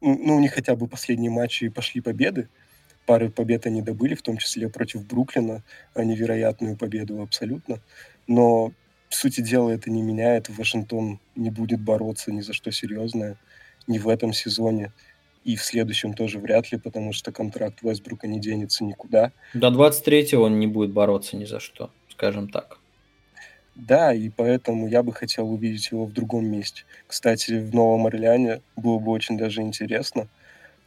ну, 0.00 0.36
у 0.36 0.40
них 0.40 0.54
хотя 0.54 0.76
бы 0.76 0.86
последние 0.86 1.30
матчи 1.30 1.68
пошли 1.68 2.00
победы. 2.00 2.48
Пары 3.06 3.30
побед 3.30 3.66
они 3.66 3.80
добыли, 3.82 4.14
в 4.14 4.22
том 4.22 4.36
числе 4.36 4.68
против 4.68 5.06
Бруклина, 5.06 5.62
невероятную 5.96 6.76
победу 6.76 7.22
абсолютно. 7.22 7.80
Но, 8.26 8.72
в 9.08 9.14
сути 9.14 9.40
дела, 9.40 9.70
это 9.70 9.90
не 9.90 10.02
меняет. 10.02 10.48
Вашингтон 10.50 11.18
не 11.34 11.50
будет 11.50 11.80
бороться 11.80 12.32
ни 12.32 12.42
за 12.42 12.52
что 12.52 12.70
серьезное 12.70 13.38
ни 13.88 13.98
в 13.98 14.08
этом 14.08 14.32
сезоне. 14.32 14.92
И 15.44 15.56
в 15.56 15.64
следующем 15.64 16.12
тоже 16.12 16.38
вряд 16.38 16.70
ли, 16.70 16.78
потому 16.78 17.12
что 17.12 17.32
контракт 17.32 17.82
Вестбрука 17.82 18.26
не 18.26 18.38
денется 18.38 18.84
никуда. 18.84 19.32
До 19.54 19.68
23-го 19.68 20.42
он 20.42 20.58
не 20.58 20.66
будет 20.66 20.92
бороться 20.92 21.36
ни 21.36 21.46
за 21.46 21.58
что, 21.58 21.90
скажем 22.10 22.50
так. 22.50 22.77
Да, 23.78 24.12
и 24.12 24.28
поэтому 24.28 24.88
я 24.88 25.04
бы 25.04 25.12
хотел 25.12 25.48
увидеть 25.52 25.92
его 25.92 26.04
в 26.04 26.12
другом 26.12 26.46
месте. 26.46 26.82
Кстати, 27.06 27.52
в 27.52 27.72
Новом 27.72 28.06
Орлеане 28.06 28.60
было 28.74 28.98
бы 28.98 29.12
очень 29.12 29.38
даже 29.38 29.62
интересно. 29.62 30.26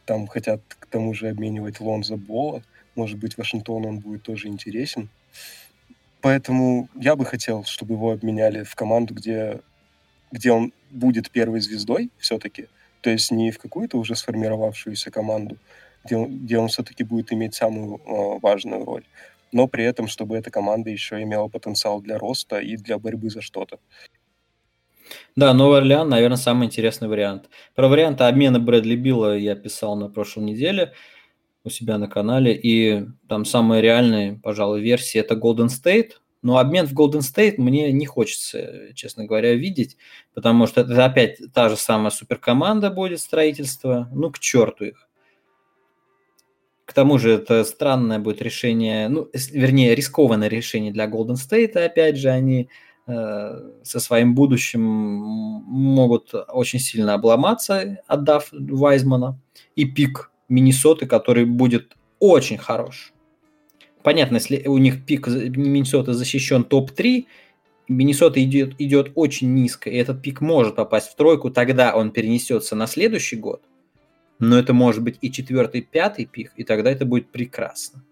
Там 0.04 0.26
хотят 0.26 0.60
к 0.68 0.84
тому 0.86 1.14
же 1.14 1.30
обменивать 1.30 1.80
Лонза 1.80 2.16
Бола. 2.18 2.62
Может 2.94 3.18
быть, 3.18 3.38
Вашингтон 3.38 3.86
он 3.86 4.00
будет 4.00 4.24
тоже 4.24 4.48
интересен. 4.48 5.08
Поэтому 6.20 6.90
я 6.94 7.16
бы 7.16 7.24
хотел, 7.24 7.64
чтобы 7.64 7.94
его 7.94 8.12
обменяли 8.12 8.62
в 8.62 8.74
команду, 8.74 9.14
где, 9.14 9.60
где 10.30 10.52
он 10.52 10.74
будет 10.90 11.30
первой 11.30 11.60
звездой 11.60 12.10
все-таки. 12.18 12.68
То 13.00 13.08
есть 13.08 13.30
не 13.30 13.52
в 13.52 13.58
какую-то 13.58 13.96
уже 13.96 14.14
сформировавшуюся 14.14 15.10
команду, 15.10 15.56
где 16.04 16.16
он, 16.16 16.44
где 16.44 16.58
он 16.58 16.68
все-таки 16.68 17.04
будет 17.04 17.32
иметь 17.32 17.54
самую 17.54 17.96
э, 17.96 18.38
важную 18.42 18.84
роль 18.84 19.04
но 19.52 19.68
при 19.68 19.84
этом, 19.84 20.08
чтобы 20.08 20.36
эта 20.36 20.50
команда 20.50 20.90
еще 20.90 21.22
имела 21.22 21.48
потенциал 21.48 22.00
для 22.00 22.18
роста 22.18 22.58
и 22.58 22.76
для 22.76 22.98
борьбы 22.98 23.30
за 23.30 23.40
что-то. 23.40 23.78
Да, 25.36 25.52
Новый 25.52 25.78
Орлеан, 25.78 26.08
наверное, 26.08 26.36
самый 26.36 26.66
интересный 26.66 27.08
вариант. 27.08 27.48
Про 27.74 27.88
варианты 27.88 28.24
обмена 28.24 28.58
Брэдли 28.58 28.96
Билла 28.96 29.36
я 29.36 29.54
писал 29.54 29.96
на 29.96 30.08
прошлой 30.08 30.44
неделе 30.44 30.92
у 31.64 31.70
себя 31.70 31.98
на 31.98 32.08
канале, 32.08 32.54
и 32.54 33.06
там 33.28 33.44
самая 33.44 33.80
реальная, 33.80 34.40
пожалуй, 34.42 34.80
версия– 34.80 35.18
это 35.20 35.34
Golden 35.34 35.68
State, 35.68 36.12
но 36.42 36.58
обмен 36.58 36.86
в 36.86 36.92
Golden 36.92 37.20
State 37.20 37.54
мне 37.58 37.92
не 37.92 38.04
хочется, 38.04 38.92
честно 38.94 39.26
говоря, 39.26 39.54
видеть, 39.54 39.96
потому 40.34 40.66
что 40.66 40.80
это 40.80 41.04
опять 41.04 41.38
та 41.54 41.68
же 41.68 41.76
самая 41.76 42.10
суперкоманда 42.10 42.90
будет 42.90 43.20
строительство, 43.20 44.08
ну 44.12 44.30
к 44.30 44.40
черту 44.40 44.86
их. 44.86 45.08
К 46.92 46.94
тому 46.94 47.16
же 47.16 47.30
это 47.30 47.64
странное 47.64 48.18
будет 48.18 48.42
решение, 48.42 49.08
ну, 49.08 49.26
вернее, 49.50 49.94
рискованное 49.94 50.48
решение 50.48 50.92
для 50.92 51.06
Golden 51.06 51.36
State. 51.36 51.82
Опять 51.82 52.18
же, 52.18 52.28
они 52.28 52.68
э, 53.06 53.70
со 53.82 53.98
своим 53.98 54.34
будущим 54.34 54.82
могут 54.82 56.34
очень 56.34 56.80
сильно 56.80 57.14
обломаться, 57.14 57.98
отдав 58.06 58.48
Вайзмана. 58.52 59.40
И 59.74 59.86
пик 59.86 60.30
Миннесоты, 60.50 61.06
который 61.06 61.46
будет 61.46 61.96
очень 62.18 62.58
хорош. 62.58 63.14
Понятно, 64.02 64.34
если 64.34 64.68
у 64.68 64.76
них 64.76 65.06
пик 65.06 65.28
Миннесоты 65.28 66.12
защищен 66.12 66.62
топ-3, 66.62 67.24
Миннесота 67.88 68.44
идет, 68.44 68.74
идет 68.78 69.12
очень 69.14 69.54
низко, 69.54 69.88
и 69.88 69.96
этот 69.96 70.20
пик 70.20 70.42
может 70.42 70.76
попасть 70.76 71.08
в 71.08 71.16
тройку, 71.16 71.50
тогда 71.50 71.96
он 71.96 72.10
перенесется 72.10 72.76
на 72.76 72.86
следующий 72.86 73.36
год 73.36 73.62
но 74.42 74.58
это 74.58 74.74
может 74.74 75.04
быть 75.04 75.18
и 75.20 75.30
четвертый, 75.30 75.82
пятый 75.82 76.26
пик, 76.26 76.52
и 76.56 76.64
тогда 76.64 76.90
это 76.90 77.04
будет 77.04 77.30
прекрасно. 77.30 78.02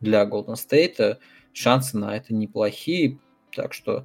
Для 0.00 0.24
Golden 0.24 0.54
State 0.54 1.18
шансы 1.52 1.96
на 1.96 2.16
это 2.16 2.34
неплохие, 2.34 3.18
так 3.52 3.72
что 3.72 4.04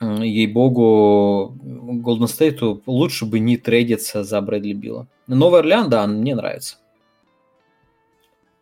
ей-богу, 0.00 1.58
Golden 1.60 2.28
State 2.28 2.80
лучше 2.86 3.26
бы 3.26 3.40
не 3.40 3.56
трейдиться 3.56 4.22
за 4.22 4.40
Брэдли 4.40 4.72
Билла. 4.72 5.08
Новый 5.26 5.60
Орлеан, 5.60 5.90
да, 5.90 6.06
мне 6.06 6.36
нравится. 6.36 6.76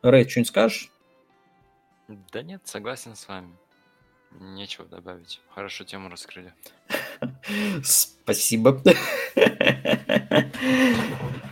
Рэй, 0.01 0.27
что-нибудь 0.27 0.49
скажешь? 0.49 0.91
Да 2.33 2.41
нет, 2.41 2.63
согласен 2.65 3.15
с 3.15 3.29
вами. 3.29 3.53
Нечего 4.41 4.87
добавить. 4.87 5.43
Хорошо 5.55 5.85
тему 5.85 6.09
раскрыли. 6.09 6.55
Спасибо. 7.85 8.83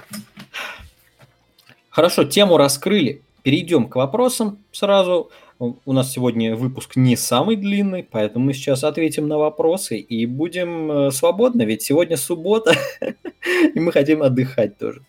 Хорошо, 1.96 2.24
тему 2.24 2.58
раскрыли. 2.58 3.22
Перейдем 3.42 3.88
к 3.88 3.96
вопросам 3.96 4.58
сразу. 4.70 5.30
У 5.58 5.92
нас 5.94 6.12
сегодня 6.12 6.54
выпуск 6.54 6.94
не 6.96 7.16
самый 7.16 7.56
длинный, 7.56 8.02
поэтому 8.02 8.44
мы 8.44 8.52
сейчас 8.52 8.84
ответим 8.84 9.28
на 9.28 9.38
вопросы 9.38 9.96
и 9.96 10.26
будем 10.26 10.92
э, 10.92 11.10
свободны, 11.10 11.62
ведь 11.62 11.80
сегодня 11.80 12.18
суббота, 12.18 12.74
и 13.74 13.80
мы 13.80 13.92
хотим 13.92 14.22
отдыхать 14.22 14.76
тоже. 14.76 15.00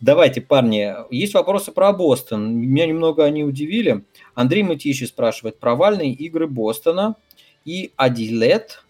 Давайте, 0.00 0.42
парни, 0.42 0.94
есть 1.10 1.32
вопросы 1.32 1.72
про 1.72 1.90
Бостон. 1.94 2.52
Меня 2.54 2.84
немного 2.84 3.24
они 3.24 3.42
удивили. 3.42 4.04
Андрей 4.34 4.62
Матищи 4.62 5.04
спрашивает, 5.04 5.58
провальные 5.58 6.12
игры 6.12 6.46
Бостона 6.46 7.16
и 7.64 7.92
Адилет 7.96 8.84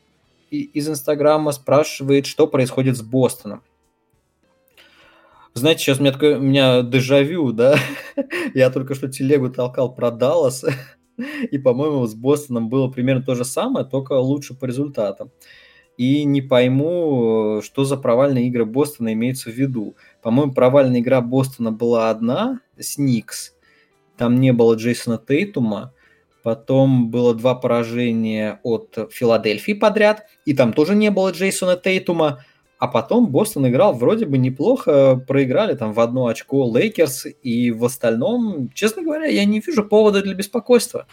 из 0.50 0.88
Инстаграма 0.88 1.52
спрашивает, 1.52 2.26
что 2.26 2.48
происходит 2.48 2.96
с 2.96 3.02
Бостоном. 3.02 3.62
Знаете, 5.54 5.82
сейчас 5.82 5.98
у 5.98 6.02
меня, 6.02 6.12
такое, 6.12 6.38
у 6.38 6.42
меня 6.42 6.82
дежавю, 6.82 7.52
да? 7.52 7.76
Я 8.54 8.70
только 8.70 8.94
что 8.94 9.08
телегу 9.08 9.50
толкал 9.50 9.94
про 9.94 10.10
Даллас, 10.10 10.64
и, 11.50 11.58
по-моему, 11.58 12.06
с 12.06 12.14
Бостоном 12.14 12.68
было 12.68 12.88
примерно 12.88 13.22
то 13.22 13.34
же 13.34 13.44
самое, 13.44 13.84
только 13.84 14.12
лучше 14.14 14.54
по 14.54 14.66
результатам. 14.66 15.30
И 15.96 16.24
не 16.24 16.40
пойму, 16.40 17.60
что 17.62 17.84
за 17.84 17.96
провальные 17.96 18.46
игры 18.46 18.64
Бостона 18.64 19.12
имеются 19.12 19.50
в 19.50 19.54
виду. 19.54 19.96
По-моему, 20.22 20.54
провальная 20.54 21.00
игра 21.00 21.20
Бостона 21.20 21.72
была 21.72 22.08
одна 22.08 22.60
с 22.78 22.96
Никс. 22.96 23.54
Там 24.16 24.40
не 24.40 24.52
было 24.52 24.76
Джейсона 24.76 25.18
Тейтума. 25.18 25.92
Потом 26.42 27.10
было 27.10 27.34
два 27.34 27.54
поражения 27.54 28.60
от 28.62 28.96
Филадельфии 29.10 29.72
подряд. 29.72 30.26
И 30.46 30.54
там 30.54 30.72
тоже 30.72 30.94
не 30.94 31.10
было 31.10 31.32
Джейсона 31.32 31.76
Тейтума. 31.76 32.44
А 32.80 32.88
потом 32.88 33.26
Бостон 33.26 33.68
играл 33.68 33.92
вроде 33.92 34.24
бы 34.24 34.38
неплохо, 34.38 35.22
проиграли 35.28 35.74
там 35.74 35.92
в 35.92 36.00
одно 36.00 36.28
очко 36.28 36.64
Лейкерс, 36.64 37.26
и 37.42 37.70
в 37.72 37.84
остальном, 37.84 38.70
честно 38.72 39.02
говоря, 39.02 39.26
я 39.26 39.44
не 39.44 39.60
вижу 39.60 39.84
повода 39.84 40.22
для 40.22 40.32
беспокойства. 40.32 41.06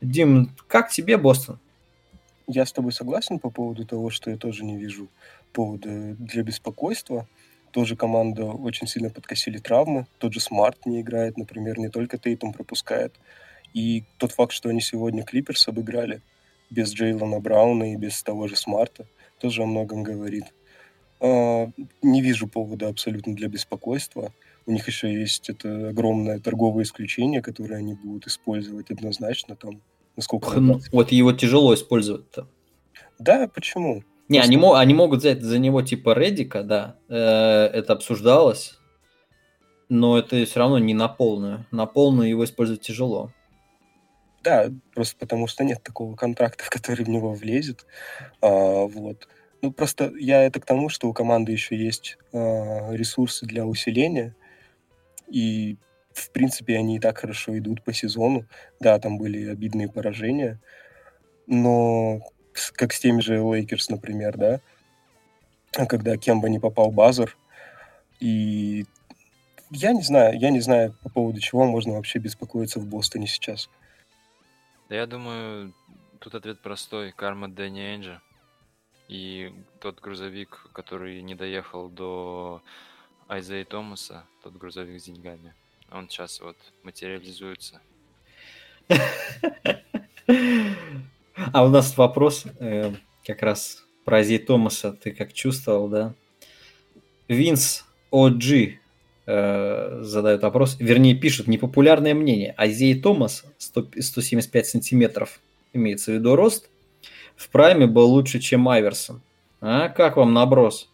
Дим, 0.00 0.52
как 0.68 0.90
тебе 0.90 1.16
Бостон? 1.16 1.58
Я 2.46 2.64
с 2.64 2.72
тобой 2.72 2.92
согласен 2.92 3.40
по 3.40 3.50
поводу 3.50 3.84
того, 3.84 4.10
что 4.10 4.30
я 4.30 4.36
тоже 4.36 4.64
не 4.64 4.76
вижу 4.76 5.08
повода 5.52 6.14
для 6.20 6.44
беспокойства. 6.44 7.26
Тоже 7.72 7.96
команда 7.96 8.44
очень 8.44 8.86
сильно 8.86 9.10
подкосили 9.10 9.58
травмы. 9.58 10.06
Тот 10.18 10.32
же 10.32 10.38
Смарт 10.38 10.86
не 10.86 11.00
играет, 11.00 11.36
например, 11.36 11.80
не 11.80 11.88
только 11.88 12.16
Тейтум 12.16 12.52
пропускает. 12.52 13.12
И 13.74 14.04
тот 14.18 14.30
факт, 14.30 14.52
что 14.52 14.68
они 14.68 14.80
сегодня 14.80 15.24
Клиперс 15.24 15.66
обыграли 15.66 16.20
без 16.70 16.92
Джейлона 16.94 17.40
Брауна 17.40 17.92
и 17.92 17.96
без 17.96 18.22
того 18.22 18.46
же 18.46 18.54
Смарта, 18.54 19.04
тоже 19.40 19.64
о 19.64 19.66
многом 19.66 20.04
говорит. 20.04 20.44
А, 21.20 21.70
не 22.02 22.22
вижу 22.22 22.48
повода 22.48 22.88
абсолютно 22.88 23.34
для 23.34 23.48
беспокойства. 23.48 24.32
У 24.66 24.72
них 24.72 24.86
еще 24.86 25.12
есть 25.12 25.48
это 25.48 25.88
огромное 25.88 26.38
торговое 26.38 26.84
исключение, 26.84 27.42
которое 27.42 27.76
они 27.76 27.94
будут 27.94 28.26
использовать 28.26 28.90
однозначно 28.90 29.56
там. 29.56 29.80
Насколько 30.16 30.60
ну, 30.60 30.80
вот 30.92 31.12
его 31.12 31.32
тяжело 31.32 31.74
использовать-то. 31.74 32.48
Да, 33.18 33.48
почему? 33.48 34.02
Не, 34.28 34.40
они, 34.40 34.58
они 34.74 34.94
могут 34.94 35.20
взять 35.20 35.42
за 35.42 35.58
него 35.58 35.80
типа 35.82 36.12
Редика, 36.18 36.62
да, 36.62 36.96
э, 37.08 37.14
это 37.14 37.94
обсуждалось, 37.94 38.78
но 39.88 40.18
это 40.18 40.44
все 40.44 40.58
равно 40.58 40.78
не 40.78 40.92
на 40.92 41.08
полную. 41.08 41.64
На 41.70 41.86
полную 41.86 42.28
его 42.28 42.44
использовать 42.44 42.82
тяжело. 42.82 43.32
Да, 44.44 44.70
просто 44.94 45.16
потому 45.18 45.46
что 45.46 45.64
нет 45.64 45.82
такого 45.82 46.14
контракта, 46.14 46.64
который 46.70 47.04
в 47.04 47.08
него 47.08 47.32
влезет. 47.32 47.86
А, 48.40 48.84
вот. 48.84 49.28
Ну, 49.60 49.72
просто 49.72 50.12
я 50.18 50.42
это 50.44 50.60
к 50.60 50.66
тому, 50.66 50.88
что 50.88 51.08
у 51.08 51.12
команды 51.12 51.52
еще 51.52 51.76
есть 51.76 52.16
а, 52.32 52.92
ресурсы 52.92 53.44
для 53.44 53.66
усиления, 53.66 54.34
и, 55.26 55.76
в 56.12 56.30
принципе, 56.30 56.76
они 56.76 56.96
и 56.96 57.00
так 57.00 57.18
хорошо 57.18 57.58
идут 57.58 57.82
по 57.82 57.92
сезону. 57.92 58.44
Да, 58.80 58.98
там 58.98 59.18
были 59.18 59.48
обидные 59.48 59.88
поражения, 59.88 60.60
но 61.46 62.20
как 62.74 62.92
с 62.92 63.00
теми 63.00 63.20
же 63.20 63.40
Лейкерс, 63.40 63.88
например, 63.90 64.36
да, 64.36 64.60
когда 65.72 66.16
Кемба 66.16 66.48
не 66.48 66.58
попал 66.58 66.90
buzzer, 66.90 67.36
и 68.20 68.86
я 69.70 69.92
не 69.92 70.02
знаю, 70.02 70.38
я 70.38 70.50
не 70.50 70.60
знаю, 70.60 70.94
по 71.02 71.08
поводу 71.08 71.40
чего 71.40 71.64
можно 71.64 71.94
вообще 71.94 72.18
беспокоиться 72.18 72.80
в 72.80 72.86
Бостоне 72.86 73.26
сейчас. 73.26 73.68
Да 74.88 74.96
я 74.96 75.06
думаю, 75.06 75.74
тут 76.20 76.34
ответ 76.34 76.60
простой. 76.60 77.12
Карма 77.12 77.48
Дэнни 77.48 77.94
Энджи. 77.94 78.20
И 79.08 79.52
тот 79.80 80.00
грузовик, 80.00 80.66
который 80.72 81.22
не 81.22 81.34
доехал 81.34 81.88
до 81.88 82.62
Айзея 83.26 83.64
Томаса, 83.64 84.24
тот 84.42 84.54
грузовик 84.54 85.00
с 85.00 85.04
деньгами, 85.04 85.54
он 85.90 86.08
сейчас 86.08 86.40
вот 86.40 86.56
материализуется. 86.82 87.80
А 91.52 91.64
у 91.64 91.68
нас 91.68 91.96
вопрос 91.96 92.46
э, 92.58 92.92
как 93.24 93.42
раз 93.42 93.84
про 94.04 94.18
Айзея 94.18 94.40
Томаса. 94.40 94.92
Ты 94.92 95.12
как 95.12 95.32
чувствовал, 95.32 95.88
да? 95.88 96.12
Винс 97.28 97.84
OG 98.10 98.78
э, 99.26 99.98
задает 100.02 100.42
вопрос, 100.42 100.76
вернее 100.80 101.14
пишет 101.14 101.46
непопулярное 101.46 102.14
мнение. 102.14 102.54
Айзей 102.56 103.00
Томас 103.00 103.44
100, 103.58 103.90
175 104.00 104.66
сантиметров, 104.66 105.40
имеется 105.72 106.10
в 106.10 106.14
виду 106.14 106.34
рост, 106.36 106.70
в 107.38 107.48
прайме 107.50 107.86
был 107.86 108.10
лучше, 108.10 108.40
чем 108.40 108.68
Айверсон. 108.68 109.22
А 109.60 109.88
как 109.88 110.16
вам 110.16 110.34
наброс? 110.34 110.90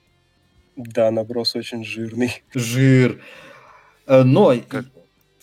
Да, 0.77 1.11
наброс 1.11 1.57
очень 1.57 1.85
жирный. 1.85 2.43
Жир. 2.55 3.23
Э, 4.07 4.23
но 4.23 4.55
как? 4.69 4.85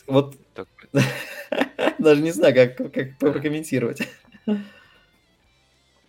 вот 0.06 0.36
даже 1.97 2.22
не 2.22 2.32
знаю, 2.32 2.54
как, 2.54 2.93
как 2.93 3.18
прокомментировать. 3.18 4.08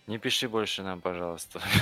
Не 0.05 0.19
пиши 0.19 0.47
больше 0.47 0.83
нам, 0.83 1.01
пожалуйста, 1.01 1.59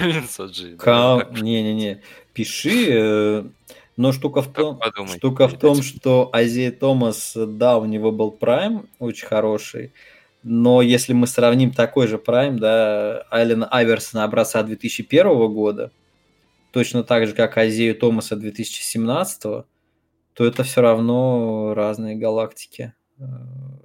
Не-не-не, 1.41 2.01
пиши. 2.33 2.87
Э, 2.91 3.43
но 3.97 4.13
штука 4.13 4.41
в 4.41 4.53
том, 4.53 4.79
штука 5.17 5.47
в 5.47 5.57
том, 5.57 5.81
что 5.81 6.29
Азия 6.31 6.71
Томас, 6.71 7.33
да, 7.35 7.77
у 7.77 7.85
него 7.85 8.11
был 8.11 8.31
прайм 8.31 8.87
очень 8.99 9.27
хороший, 9.27 9.91
но 10.43 10.81
если 10.81 11.13
мы 11.13 11.27
сравним 11.27 11.71
такой 11.71 12.07
же 12.07 12.17
прайм, 12.17 12.57
да, 12.57 13.25
Айлена 13.29 13.67
Айверсона 13.67 14.23
образца 14.23 14.63
2001 14.63 15.53
года, 15.53 15.91
точно 16.71 17.03
так 17.03 17.27
же, 17.27 17.33
как 17.33 17.57
Айзею 17.57 17.95
Томаса 17.95 18.35
2017, 18.35 19.41
то 19.41 19.65
это 20.45 20.63
все 20.63 20.81
равно 20.81 21.73
разные 21.75 22.15
галактики 22.15 22.93
э, 23.19 23.23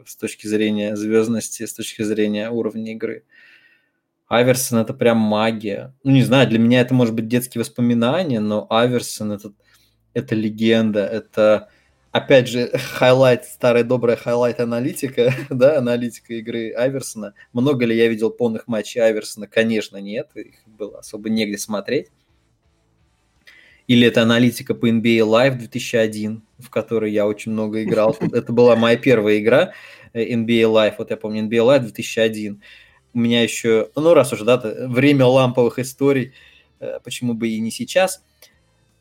с 0.07 0.17
точки 0.17 0.47
зрения 0.47 0.97
звездности, 0.97 1.67
с 1.67 1.75
точки 1.75 2.03
зрения 2.03 2.51
уровня 2.51 2.93
игры. 2.93 3.25
Айверсон 4.29 4.79
это 4.79 4.95
прям 4.95 5.19
магия. 5.19 5.95
Ну, 6.03 6.13
не 6.13 6.23
знаю, 6.23 6.49
для 6.49 6.59
меня 6.59 6.81
это 6.81 6.95
может 6.95 7.15
быть 7.15 7.29
детские 7.29 7.61
воспоминания, 7.61 8.41
но 8.41 8.67
Айверсон 8.71 9.33
это, 9.33 9.53
это 10.15 10.35
легенда, 10.35 11.05
это 11.05 11.69
опять 12.17 12.49
же, 12.49 12.71
highlight, 12.77 13.45
старая 13.45 13.85
добрая 13.85 14.17
highlight-аналитика, 14.17 15.35
да, 15.51 15.79
аналитика 15.79 16.35
игры 16.35 16.73
Айверсона. 16.73 17.35
Много 17.53 17.85
ли 17.85 17.97
я 17.97 18.09
видел 18.09 18.31
полных 18.31 18.67
матчей 18.67 19.01
Айверсона? 19.01 19.47
Конечно, 19.47 19.99
нет, 19.99 20.31
их 20.35 20.55
было 20.67 20.99
особо 20.99 21.29
негде 21.29 21.59
смотреть. 21.59 22.09
Или 23.87 24.09
это 24.09 24.23
аналитика 24.23 24.75
по 24.75 24.89
NBA 24.89 25.21
Live 25.21 25.59
2001, 25.59 26.43
в 26.59 26.71
которой 26.71 27.13
я 27.13 27.27
очень 27.27 27.53
много 27.53 27.85
играл. 27.85 28.17
Это 28.33 28.53
была 28.53 28.75
моя 28.75 28.97
первая 28.97 29.39
игра 29.39 29.75
э, 30.13 30.35
NBA 30.35 30.63
Live, 30.63 30.95
вот 30.99 31.11
я 31.11 31.17
помню, 31.17 31.45
NBA 31.45 31.65
Live 31.65 31.81
2001. 31.81 32.63
У 33.15 33.19
меня 33.19 33.43
еще, 33.43 33.91
ну 33.95 34.13
раз 34.13 34.33
уже, 34.33 34.45
да, 34.45 34.61
время 34.89 35.27
ламповых 35.27 35.79
историй, 35.79 36.33
э, 36.81 36.99
почему 37.05 37.35
бы 37.35 37.49
и 37.49 37.61
не 37.61 37.71
сейчас. 37.71 38.25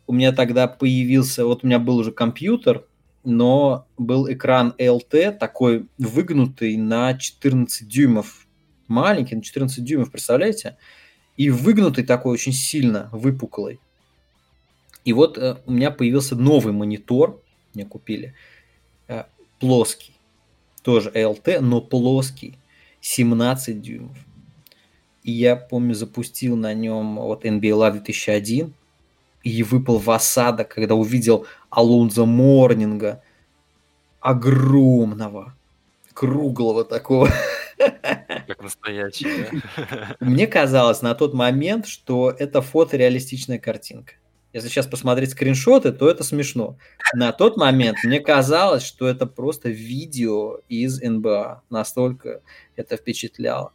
У 0.05 0.13
меня 0.13 0.31
тогда 0.31 0.67
появился, 0.67 1.45
вот 1.45 1.63
у 1.63 1.67
меня 1.67 1.79
был 1.79 1.97
уже 1.97 2.11
компьютер, 2.11 2.85
но 3.25 3.87
был 3.97 4.31
экран 4.31 4.73
LT 4.77 5.37
такой 5.37 5.87
выгнутый 5.97 6.77
на 6.77 7.17
14 7.17 7.87
дюймов. 7.87 8.47
Маленький, 8.87 9.35
на 9.35 9.41
14 9.41 9.83
дюймов, 9.83 10.11
представляете? 10.11 10.77
И 11.37 11.49
выгнутый 11.49 12.05
такой 12.05 12.33
очень 12.33 12.53
сильно, 12.53 13.09
выпуклый. 13.11 13.79
И 15.03 15.13
вот 15.13 15.37
э, 15.37 15.57
у 15.65 15.71
меня 15.71 15.91
появился 15.91 16.35
новый 16.35 16.73
монитор, 16.73 17.41
мне 17.73 17.85
купили, 17.85 18.33
э, 19.07 19.23
плоский. 19.59 20.13
Тоже 20.83 21.09
LT, 21.09 21.59
но 21.61 21.81
плоский, 21.81 22.57
17 23.01 23.81
дюймов. 23.81 24.17
И 25.23 25.31
я, 25.31 25.55
помню, 25.55 25.95
запустил 25.95 26.55
на 26.55 26.73
нем 26.73 27.15
вот 27.15 27.45
NBA 27.45 27.71
Live 27.71 27.93
2001, 27.93 28.73
и 29.45 29.61
выпал 29.63 29.99
в 29.99 30.09
осадок, 30.09 30.69
когда 30.69 30.95
увидел 30.95 31.45
Алонза 31.69 32.25
Морнинга, 32.25 33.21
огромного, 34.19 35.55
круглого 36.13 36.83
такого. 36.83 37.29
Как 37.77 38.61
настоящий, 38.61 39.27
да? 39.51 40.15
Мне 40.19 40.47
казалось 40.47 41.01
на 41.03 41.13
тот 41.13 41.33
момент, 41.35 41.85
что 41.85 42.31
это 42.31 42.61
фотореалистичная 42.61 43.59
картинка. 43.59 44.13
Если 44.51 44.69
сейчас 44.69 44.87
посмотреть 44.87 45.31
скриншоты, 45.31 45.91
то 45.91 46.09
это 46.09 46.23
смешно. 46.23 46.77
На 47.13 47.31
тот 47.31 47.55
момент 47.57 47.97
мне 48.03 48.19
казалось, 48.21 48.83
что 48.83 49.07
это 49.07 49.27
просто 49.27 49.69
видео 49.69 50.61
из 50.69 51.01
НБА. 51.01 51.61
Настолько 51.69 52.41
это 52.75 52.97
впечатляло. 52.97 53.73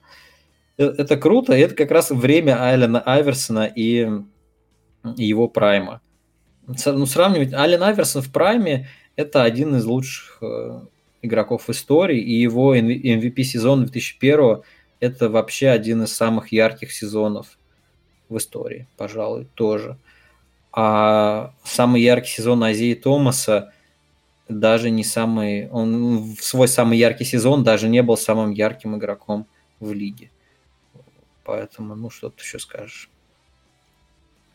Э, 0.78 0.86
это 0.86 1.16
круто, 1.16 1.54
и 1.54 1.60
это 1.60 1.74
как 1.74 1.90
раз 1.90 2.10
время 2.10 2.60
Айлена 2.60 3.02
Айверсона 3.02 3.66
и 3.66 4.08
его 5.16 5.48
прайма. 5.48 6.01
Ну, 6.66 7.07
сравнивать 7.07 7.53
Ален 7.53 7.82
Айверсон 7.82 8.22
в 8.22 8.32
прайме– 8.32 8.88
это 9.16 9.42
один 9.42 9.74
из 9.76 9.84
лучших 9.84 10.38
э, 10.40 10.80
игроков 11.22 11.68
истории, 11.68 12.20
и 12.20 12.40
его 12.40 12.76
MVP 12.76 13.42
сезон 13.42 13.84
2001– 13.84 14.62
это 15.01 15.28
вообще 15.28 15.68
один 15.68 16.03
из 16.03 16.12
самых 16.12 16.53
ярких 16.53 16.92
сезонов 16.92 17.59
в 18.28 18.36
истории, 18.36 18.86
пожалуй, 18.96 19.48
тоже. 19.55 19.96
А 20.72 21.53
самый 21.64 22.03
яркий 22.03 22.30
сезон 22.30 22.62
Азии 22.62 22.94
Томаса 22.94 23.72
даже 24.48 24.90
не 24.90 25.03
самый... 25.03 25.68
Он 25.70 26.34
в 26.34 26.44
свой 26.44 26.68
самый 26.68 26.98
яркий 26.98 27.24
сезон 27.24 27.64
даже 27.64 27.88
не 27.88 28.03
был 28.03 28.16
самым 28.16 28.51
ярким 28.51 28.96
игроком 28.96 29.46
в 29.80 29.92
лиге. 29.92 30.30
Поэтому, 31.44 31.96
ну, 31.96 32.11
что 32.11 32.30
ты 32.30 32.42
еще 32.42 32.59
скажешь? 32.59 33.11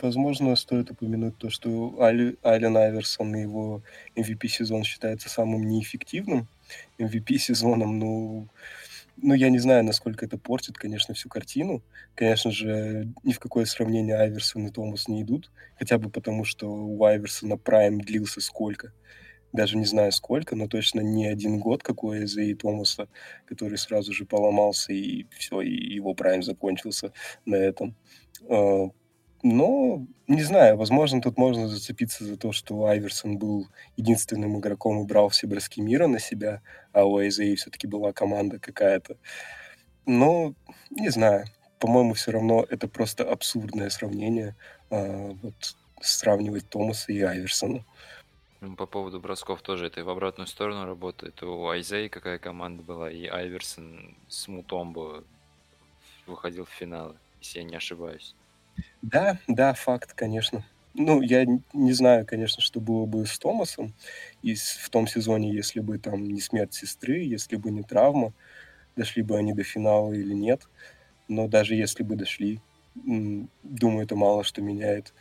Возможно, 0.01 0.55
стоит 0.55 0.91
упомянуть 0.91 1.37
то, 1.37 1.49
что 1.49 2.01
Али, 2.01 2.37
Ален 2.43 2.75
Айверсон 2.75 3.35
и 3.35 3.41
его 3.41 3.81
MVP-сезон 4.15 4.83
считается 4.83 5.29
самым 5.29 5.67
неэффективным 5.67 6.47
MVP-сезоном. 6.99 7.97
Ну, 7.97 8.49
ну, 9.17 9.33
я 9.33 9.49
не 9.49 9.59
знаю, 9.59 9.85
насколько 9.85 10.25
это 10.25 10.37
портит, 10.37 10.77
конечно, 10.77 11.13
всю 11.13 11.29
картину. 11.29 11.81
Конечно 12.15 12.51
же, 12.51 13.07
ни 13.23 13.31
в 13.31 13.39
какое 13.39 13.65
сравнение 13.65 14.17
Айверсон 14.17 14.67
и 14.67 14.71
Томас 14.71 15.07
не 15.07 15.21
идут, 15.21 15.49
хотя 15.79 15.97
бы 15.97 16.09
потому, 16.09 16.43
что 16.43 16.67
у 16.67 17.01
Айверсона 17.03 17.57
прайм 17.57 18.01
длился 18.01 18.41
сколько. 18.41 18.91
Даже 19.53 19.77
не 19.77 19.85
знаю 19.85 20.11
сколько, 20.11 20.57
но 20.57 20.67
точно 20.67 20.99
не 20.99 21.27
один 21.27 21.59
год, 21.59 21.81
как 21.81 22.03
у 22.03 22.13
Эза 22.13 22.41
и 22.41 22.53
Томаса, 22.53 23.07
который 23.45 23.77
сразу 23.77 24.11
же 24.11 24.25
поломался, 24.25 24.91
и 24.91 25.25
все, 25.37 25.61
и 25.61 25.93
его 25.93 26.13
прайм 26.13 26.43
закончился 26.43 27.13
на 27.45 27.55
этом. 27.55 27.95
Но, 29.47 30.07
не 30.27 30.41
знаю, 30.41 30.75
возможно, 30.75 31.21
тут 31.21 31.37
можно 31.37 31.67
зацепиться 31.67 32.25
за 32.25 32.35
то, 32.35 32.51
что 32.51 32.87
Айверсон 32.87 33.37
был 33.37 33.67
единственным 33.95 34.57
игроком 34.57 35.03
и 35.03 35.05
брал 35.05 35.29
все 35.29 35.45
броски 35.45 35.81
мира 35.81 36.07
на 36.07 36.17
себя, 36.17 36.63
а 36.93 37.03
у 37.05 37.17
Айзеи 37.17 37.53
все-таки 37.53 37.85
была 37.85 38.11
команда 38.11 38.57
какая-то. 38.57 39.17
Но, 40.07 40.55
не 40.89 41.09
знаю, 41.09 41.45
по-моему, 41.77 42.15
все 42.15 42.31
равно 42.31 42.65
это 42.67 42.87
просто 42.87 43.23
абсурдное 43.23 43.91
сравнение, 43.91 44.55
а, 44.89 45.35
вот, 45.43 45.75
сравнивать 46.01 46.67
Томаса 46.67 47.11
и 47.11 47.21
Айверсона. 47.21 47.85
Ну, 48.61 48.75
по 48.75 48.87
поводу 48.87 49.19
бросков 49.19 49.61
тоже 49.61 49.85
это 49.85 49.99
и 49.99 50.03
в 50.03 50.09
обратную 50.09 50.47
сторону 50.47 50.87
работает. 50.87 51.43
У 51.43 51.67
Айзей 51.67 52.09
какая 52.09 52.39
команда 52.39 52.81
была, 52.81 53.11
и 53.11 53.27
Айверсон 53.27 54.15
с 54.27 54.47
Мутомбо 54.47 55.23
выходил 56.25 56.65
в 56.65 56.69
финалы, 56.69 57.13
если 57.41 57.59
я 57.59 57.63
не 57.63 57.75
ошибаюсь. 57.75 58.33
Да, 59.01 59.37
да, 59.47 59.73
факт, 59.73 60.13
конечно. 60.13 60.63
Ну, 60.93 61.21
я 61.21 61.45
не 61.73 61.93
знаю, 61.93 62.25
конечно, 62.25 62.61
что 62.61 62.79
было 62.79 63.05
бы 63.05 63.25
с 63.25 63.37
Томасом 63.37 63.93
и 64.41 64.55
в 64.55 64.89
том 64.89 65.07
сезоне, 65.07 65.53
если 65.53 65.81
бы 65.81 65.97
там 65.97 66.27
не 66.29 66.39
смерть 66.39 66.73
сестры, 66.73 67.17
если 67.19 67.57
бы 67.57 67.69
не 67.69 67.83
травма. 67.83 68.33
дошли 68.95 69.21
бы 69.21 69.37
они 69.37 69.53
до 69.53 69.63
финала 69.63 70.13
или 70.13 70.33
нет. 70.33 70.69
Но 71.27 71.47
даже 71.47 71.75
если 71.75 72.03
бы 72.03 72.15
дошли, 72.15 72.61
думаю, 72.95 74.05
это 74.05 74.15
мало 74.15 74.43
что 74.43 74.61
меняет. 74.61 75.13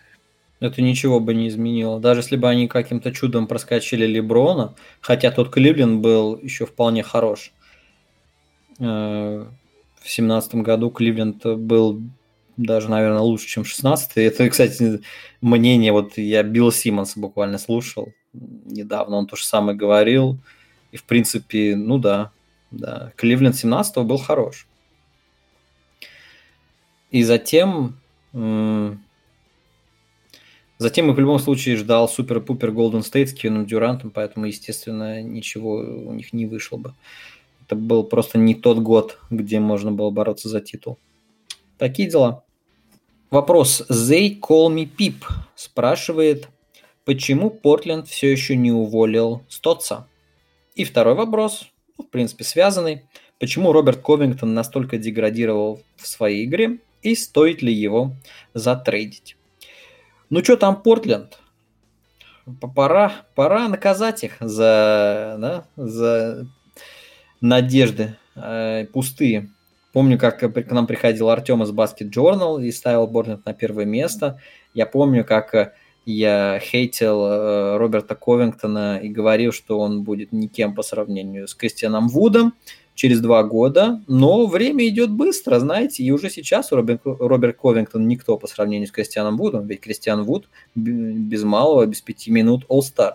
Это 0.61 0.81
ничего 0.81 1.19
бы 1.21 1.35
не 1.35 1.49
изменило. 1.49 1.99
Даже 1.99 2.21
если 2.21 2.37
бы 2.37 2.49
они 2.49 2.69
каким-то 2.69 3.13
чудом 3.13 3.47
проскочили 3.47 4.07
Леброна, 4.07 4.75
хотя 5.01 5.31
тот 5.31 5.51
Кливленд 5.51 6.01
был 6.01 6.39
еще 6.39 6.67
вполне 6.67 7.03
хорош. 7.03 7.53
Э, 8.79 9.47
в 10.01 10.11
семнадцатом 10.11 10.63
году 10.63 10.91
Кливленд 10.91 11.45
был 11.45 12.03
даже, 12.57 12.89
наверное, 12.89 13.21
лучше, 13.21 13.47
чем 13.47 13.65
16 13.65 14.17
Это, 14.17 14.49
кстати, 14.49 15.01
мнение, 15.41 15.93
вот 15.93 16.19
я 16.19 16.43
Билла 16.43 16.73
Симмонса 16.73 17.21
буквально 17.21 17.59
слушал 17.59 18.13
недавно, 18.35 19.17
он 19.17 19.27
то 19.27 19.37
же 19.37 19.45
самое 19.45 19.77
говорил. 19.77 20.39
И, 20.93 20.97
в 20.97 21.05
принципе, 21.05 21.77
ну 21.77 21.99
да, 21.99 22.33
да, 22.71 23.13
Кливленд 23.17 23.57
17 23.57 23.99
был 23.99 24.19
хорош. 24.19 24.67
И 27.11 27.23
затем, 27.23 27.97
затем 28.33 29.01
их 31.11 31.17
в 31.17 31.21
любом 31.21 31.39
случае 31.39 31.77
ждал 31.77 32.09
супер-пупер 32.09 32.73
Голден 32.73 33.03
Стейт 33.03 33.31
с 33.31 33.35
Кевином 33.35 33.67
Дюрантом, 33.67 34.11
поэтому, 34.11 34.47
естественно, 34.47 35.23
ничего 35.23 35.77
у 35.77 36.13
них 36.13 36.33
не 36.33 36.47
вышло 36.47 36.77
бы. 36.77 36.95
Это 37.65 37.77
был 37.77 38.05
просто 38.05 38.39
не 38.39 38.55
тот 38.55 38.79
год, 38.79 39.19
где 39.31 39.61
можно 39.61 39.93
было 39.93 40.11
бороться 40.11 40.49
за 40.49 40.61
титул. 40.61 40.99
Такие 41.85 42.09
дела. 42.09 42.45
Вопрос. 43.30 43.85
They 43.91 44.41
call 44.41 44.74
me 44.74 44.89
Pip 44.89 45.16
спрашивает, 45.55 46.49
почему 47.05 47.51
Портленд 47.51 48.09
все 48.09 48.32
еще 48.32 48.57
не 48.57 48.72
уволил 48.72 49.43
Стотса? 49.51 50.09
И 50.74 50.85
второй 50.85 51.14
вопрос, 51.14 51.66
ну, 51.99 52.05
в 52.05 52.09
принципе, 52.09 52.43
связанный. 52.43 53.03
Почему 53.39 53.70
Роберт 53.70 54.01
Ковингтон 54.01 54.55
настолько 54.55 54.97
деградировал 54.97 55.82
в 55.97 56.07
своей 56.07 56.47
игре 56.47 56.78
и 57.03 57.14
стоит 57.14 57.61
ли 57.61 57.74
его 57.74 58.12
затрейдить? 58.55 59.37
Ну 60.30 60.43
что 60.43 60.57
там 60.57 60.80
Портленд? 60.80 61.39
Пора, 62.74 63.12
пора 63.35 63.68
наказать 63.68 64.24
их 64.24 64.39
за, 64.41 65.37
да, 65.39 65.66
за 65.76 66.47
надежды 67.43 68.16
э, 68.37 68.87
пустые. 68.87 69.51
Помню, 69.95 70.18
как 70.18 70.40
к 70.40 70.72
нам 70.72 70.88
приходил 70.88 71.30
Артем 71.30 71.62
из 71.62 71.70
Basket 71.70 72.11
Journal 72.11 72.61
и 72.61 72.72
ставил 72.72 73.07
Борнет 73.07 73.47
на 73.47 73.55
первое 73.55 73.84
место. 73.84 74.40
Я 74.74 74.86
помню, 74.86 75.24
как 75.24 75.55
э, 75.55 75.72
я 76.05 76.59
хейтил 76.61 77.24
э, 77.24 77.76
Роберта 77.76 78.16
Ковингтона 78.16 78.99
и 78.99 79.09
говорил, 79.09 79.53
что 79.53 79.78
он 79.78 80.03
будет 80.03 80.32
никем 80.32 80.74
по 80.74 80.82
сравнению 80.82 81.47
с 81.47 81.55
Кристианом 81.55 82.09
Вудом 82.09 82.55
через 82.97 83.20
два 83.20 83.45
года. 83.45 84.03
Но 84.09 84.49
время 84.49 84.84
идет 84.88 85.12
быстро, 85.12 85.61
знаете, 85.61 86.03
и 86.03 86.11
уже 86.11 86.28
сейчас 86.28 86.72
Роберт, 86.72 87.03
Роберт 87.05 87.57
Ковингтон 87.57 88.09
никто 88.09 88.36
по 88.36 88.49
сравнению 88.49 88.88
с 88.88 88.90
Кристианом 88.90 89.36
Вудом, 89.36 89.68
ведь 89.68 89.80
Кристиан 89.80 90.24
Вуд 90.24 90.49
без 90.74 91.45
малого, 91.45 91.86
без 91.86 92.01
пяти 92.01 92.32
минут 92.32 92.64
All-Star. 92.68 93.12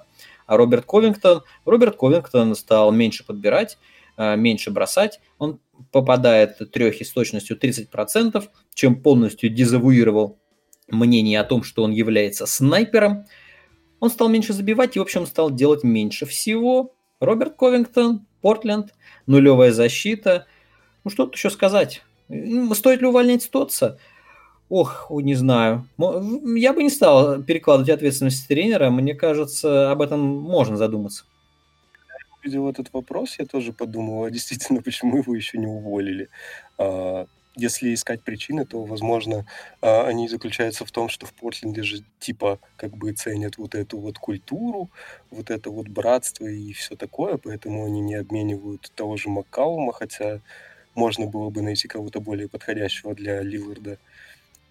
А 0.47 0.55
Роберт 0.55 0.85
Ковингтон, 0.85 1.43
Роберт 1.65 1.97
Ковингтон 1.97 2.55
стал 2.55 2.93
меньше 2.93 3.25
подбирать, 3.25 3.77
меньше 4.19 4.69
бросать. 4.69 5.21
Он 5.37 5.59
попадает 5.91 6.57
трехи 6.71 7.03
с 7.03 7.11
точностью 7.11 7.57
30%, 7.57 8.43
чем 8.73 9.01
полностью 9.01 9.49
дезавуировал 9.49 10.37
мнение 10.89 11.39
о 11.39 11.45
том, 11.45 11.63
что 11.63 11.83
он 11.83 11.91
является 11.91 12.45
снайпером. 12.45 13.25
Он 13.99 14.09
стал 14.09 14.29
меньше 14.29 14.53
забивать 14.53 14.95
и, 14.95 14.99
в 14.99 15.03
общем, 15.03 15.25
стал 15.25 15.51
делать 15.51 15.83
меньше 15.83 16.25
всего. 16.25 16.95
Роберт 17.19 17.55
Ковингтон, 17.55 18.25
Портленд, 18.41 18.93
нулевая 19.25 19.71
защита. 19.71 20.45
Ну, 21.03 21.11
что 21.11 21.25
тут 21.25 21.35
еще 21.35 21.49
сказать? 21.49 22.03
Стоит 22.73 23.01
ли 23.01 23.07
увольнять 23.07 23.43
Стотса? 23.43 23.99
Ох, 24.69 25.07
не 25.09 25.33
знаю. 25.33 25.87
Я 25.97 26.73
бы 26.73 26.83
не 26.83 26.89
стал 26.89 27.41
перекладывать 27.41 27.89
ответственность 27.89 28.47
тренера. 28.47 28.89
Мне 28.89 29.15
кажется, 29.15 29.91
об 29.91 30.01
этом 30.01 30.19
можно 30.19 30.77
задуматься 30.77 31.25
увидел 32.43 32.69
этот 32.69 32.91
вопрос, 32.93 33.35
я 33.39 33.45
тоже 33.45 33.73
подумал, 33.73 34.23
а 34.23 34.31
действительно, 34.31 34.81
почему 34.83 35.17
его 35.17 35.35
еще 35.35 35.57
не 35.57 35.67
уволили? 35.67 36.29
А, 36.77 37.27
если 37.55 37.93
искать 37.93 38.21
причины, 38.21 38.65
то, 38.65 38.83
возможно, 38.83 39.45
а, 39.81 40.07
они 40.07 40.27
заключаются 40.27 40.85
в 40.85 40.91
том, 40.91 41.09
что 41.09 41.25
в 41.25 41.33
Портленде 41.33 41.83
же 41.83 42.03
типа 42.19 42.59
как 42.77 42.95
бы 42.95 43.11
ценят 43.11 43.57
вот 43.57 43.75
эту 43.75 43.99
вот 43.99 44.17
культуру, 44.17 44.89
вот 45.29 45.49
это 45.49 45.69
вот 45.69 45.87
братство 45.87 46.45
и 46.45 46.71
все 46.73 46.95
такое, 46.95 47.37
поэтому 47.37 47.85
они 47.85 48.01
не 48.01 48.15
обменивают 48.15 48.91
того 48.95 49.17
же 49.17 49.29
Маккаума, 49.29 49.93
хотя 49.93 50.39
можно 50.95 51.25
было 51.25 51.49
бы 51.49 51.61
найти 51.61 51.87
кого-то 51.87 52.19
более 52.19 52.47
подходящего 52.47 53.13
для 53.13 53.41
Лиларда. 53.41 53.97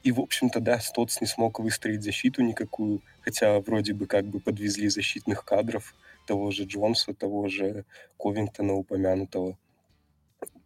И, 0.05 0.13
в 0.13 0.21
общем-то, 0.21 0.61
да, 0.61 0.79
Стотс 0.79 1.21
не 1.21 1.27
смог 1.27 1.59
выстроить 1.59 2.03
защиту 2.03 2.43
никакую, 2.43 3.03
хотя 3.21 3.59
вроде 3.61 3.93
бы 3.93 4.07
как 4.07 4.25
бы 4.25 4.41
подвезли 4.41 4.89
защитных 4.89 5.45
кадров– 5.45 5.95
того 6.29 6.51
же 6.51 6.65
Джонса, 6.65 7.15
того 7.15 7.49
же 7.49 7.87
Ковингтона 8.19 8.75
упомянутого. 8.75 9.57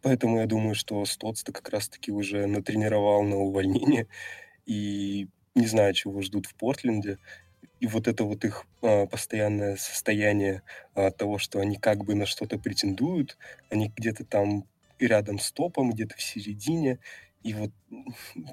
Поэтому 0.01 0.39
я 0.39 0.45
думаю, 0.45 0.75
что 0.75 1.05
Стотс-то 1.05 1.53
как 1.53 1.69
раз-таки 1.69 2.11
уже 2.11 2.45
натренировал 2.45 3.23
на 3.23 3.37
увольнение. 3.37 4.07
И 4.65 5.29
не 5.55 5.67
знаю, 5.67 5.93
чего 5.93 6.21
ждут 6.21 6.47
в 6.47 6.55
Портленде. 6.55 7.17
И 7.79 7.87
вот 7.87 8.07
это 8.07 8.25
вот 8.25 8.43
их 8.43 8.65
а, 8.81 9.05
постоянное 9.07 9.77
состояние 9.77 10.61
а, 10.95 11.11
того, 11.11 11.37
что 11.37 11.59
они 11.59 11.77
как 11.77 12.03
бы 12.03 12.13
на 12.15 12.25
что-то 12.25 12.57
претендуют, 12.57 13.37
они 13.69 13.91
где-то 13.95 14.25
там 14.25 14.65
рядом 14.99 15.39
с 15.39 15.51
топом, 15.51 15.91
где-то 15.91 16.15
в 16.17 16.21
середине. 16.21 16.99
И 17.43 17.53
вот 17.53 17.71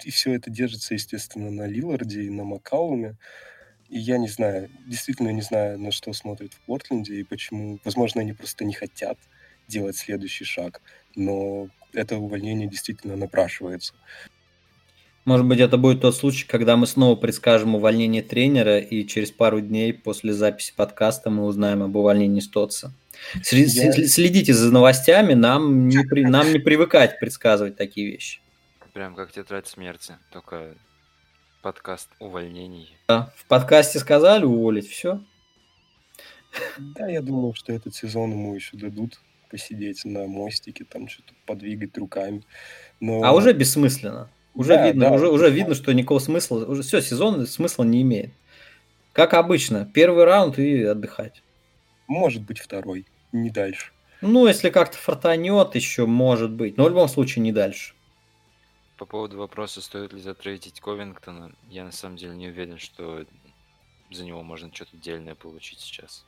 и 0.04 0.10
все 0.10 0.34
это 0.34 0.50
держится, 0.50 0.94
естественно, 0.94 1.50
на 1.50 1.66
Лиларде 1.66 2.22
и 2.22 2.30
на 2.30 2.44
Макалуме. 2.44 3.16
И 3.90 3.98
я 3.98 4.18
не 4.18 4.28
знаю, 4.28 4.70
действительно 4.86 5.30
не 5.30 5.42
знаю, 5.42 5.78
на 5.78 5.90
что 5.90 6.12
смотрят 6.12 6.54
в 6.54 6.60
Портленде 6.60 7.16
и 7.16 7.24
почему. 7.24 7.80
Возможно, 7.84 8.20
они 8.20 8.32
просто 8.32 8.64
не 8.64 8.72
хотят 8.72 9.18
делать 9.66 9.96
следующий 9.96 10.44
шаг, 10.44 10.80
но 11.16 11.68
это 11.92 12.16
увольнение 12.16 12.68
действительно 12.68 13.16
напрашивается. 13.16 13.94
Может 15.24 15.46
быть, 15.46 15.60
это 15.60 15.76
будет 15.76 16.00
тот 16.00 16.16
случай, 16.16 16.46
когда 16.46 16.76
мы 16.76 16.86
снова 16.86 17.14
предскажем 17.14 17.74
увольнение 17.74 18.22
тренера, 18.22 18.78
и 18.78 19.06
через 19.06 19.30
пару 19.30 19.60
дней 19.60 19.92
после 19.92 20.32
записи 20.32 20.72
подкаста 20.74 21.30
мы 21.30 21.44
узнаем 21.44 21.82
об 21.82 21.94
увольнении 21.94 22.40
Стотса. 22.40 22.92
Я... 23.52 23.92
Следите 24.08 24.54
за 24.54 24.72
новостями, 24.72 25.34
нам 25.34 25.88
не, 25.88 26.04
при... 26.04 26.24
нам 26.24 26.50
не 26.52 26.58
привыкать 26.58 27.18
предсказывать 27.20 27.76
такие 27.76 28.10
вещи. 28.10 28.40
Прям 28.94 29.14
как 29.14 29.30
тетрадь 29.30 29.68
смерти, 29.68 30.16
только 30.32 30.74
подкаст 31.62 32.08
увольнений. 32.18 32.96
Да, 33.08 33.32
в 33.36 33.44
подкасте 33.46 33.98
сказали 33.98 34.44
уволить, 34.44 34.88
все. 34.88 35.20
Да, 36.78 37.08
я 37.08 37.22
думал, 37.22 37.54
что 37.54 37.72
этот 37.72 37.94
сезон 37.94 38.32
ему 38.32 38.54
еще 38.54 38.76
дадут 38.76 39.20
посидеть 39.50 40.04
на 40.04 40.26
мостике, 40.26 40.84
там 40.84 41.08
что-то 41.08 41.34
подвигать 41.46 41.96
руками. 41.98 42.42
Но... 43.00 43.22
А 43.22 43.32
уже 43.32 43.52
бессмысленно. 43.52 44.30
Уже 44.54 44.74
да, 44.74 44.86
видно, 44.86 45.10
да, 45.10 45.12
уже, 45.12 45.28
уже 45.28 45.50
видно, 45.50 45.74
что 45.74 45.92
никакого 45.92 46.18
смысла, 46.18 46.64
уже 46.64 46.82
все, 46.82 47.00
сезон 47.00 47.46
смысла 47.46 47.84
не 47.84 48.02
имеет. 48.02 48.32
Как 49.12 49.34
обычно, 49.34 49.86
первый 49.92 50.24
раунд 50.24 50.58
и 50.58 50.82
отдыхать. 50.82 51.42
Может 52.06 52.42
быть 52.42 52.58
второй, 52.58 53.06
не 53.32 53.50
дальше. 53.50 53.92
Ну, 54.20 54.46
если 54.46 54.70
как-то 54.70 54.98
фартанет 54.98 55.74
еще, 55.74 56.06
может 56.06 56.50
быть. 56.50 56.76
Но 56.76 56.84
в 56.84 56.88
любом 56.88 57.08
случае 57.08 57.42
не 57.42 57.52
дальше. 57.52 57.94
По 59.00 59.06
поводу 59.06 59.38
вопроса, 59.38 59.80
стоит 59.80 60.12
ли 60.12 60.20
затрейдить 60.20 60.78
Ковингтона, 60.78 61.52
я 61.70 61.84
на 61.84 61.90
самом 61.90 62.18
деле 62.18 62.36
не 62.36 62.48
уверен, 62.48 62.76
что 62.76 63.24
за 64.10 64.24
него 64.26 64.42
можно 64.42 64.70
что-то 64.74 64.90
отдельное 64.94 65.34
получить 65.34 65.80
сейчас. 65.80 66.26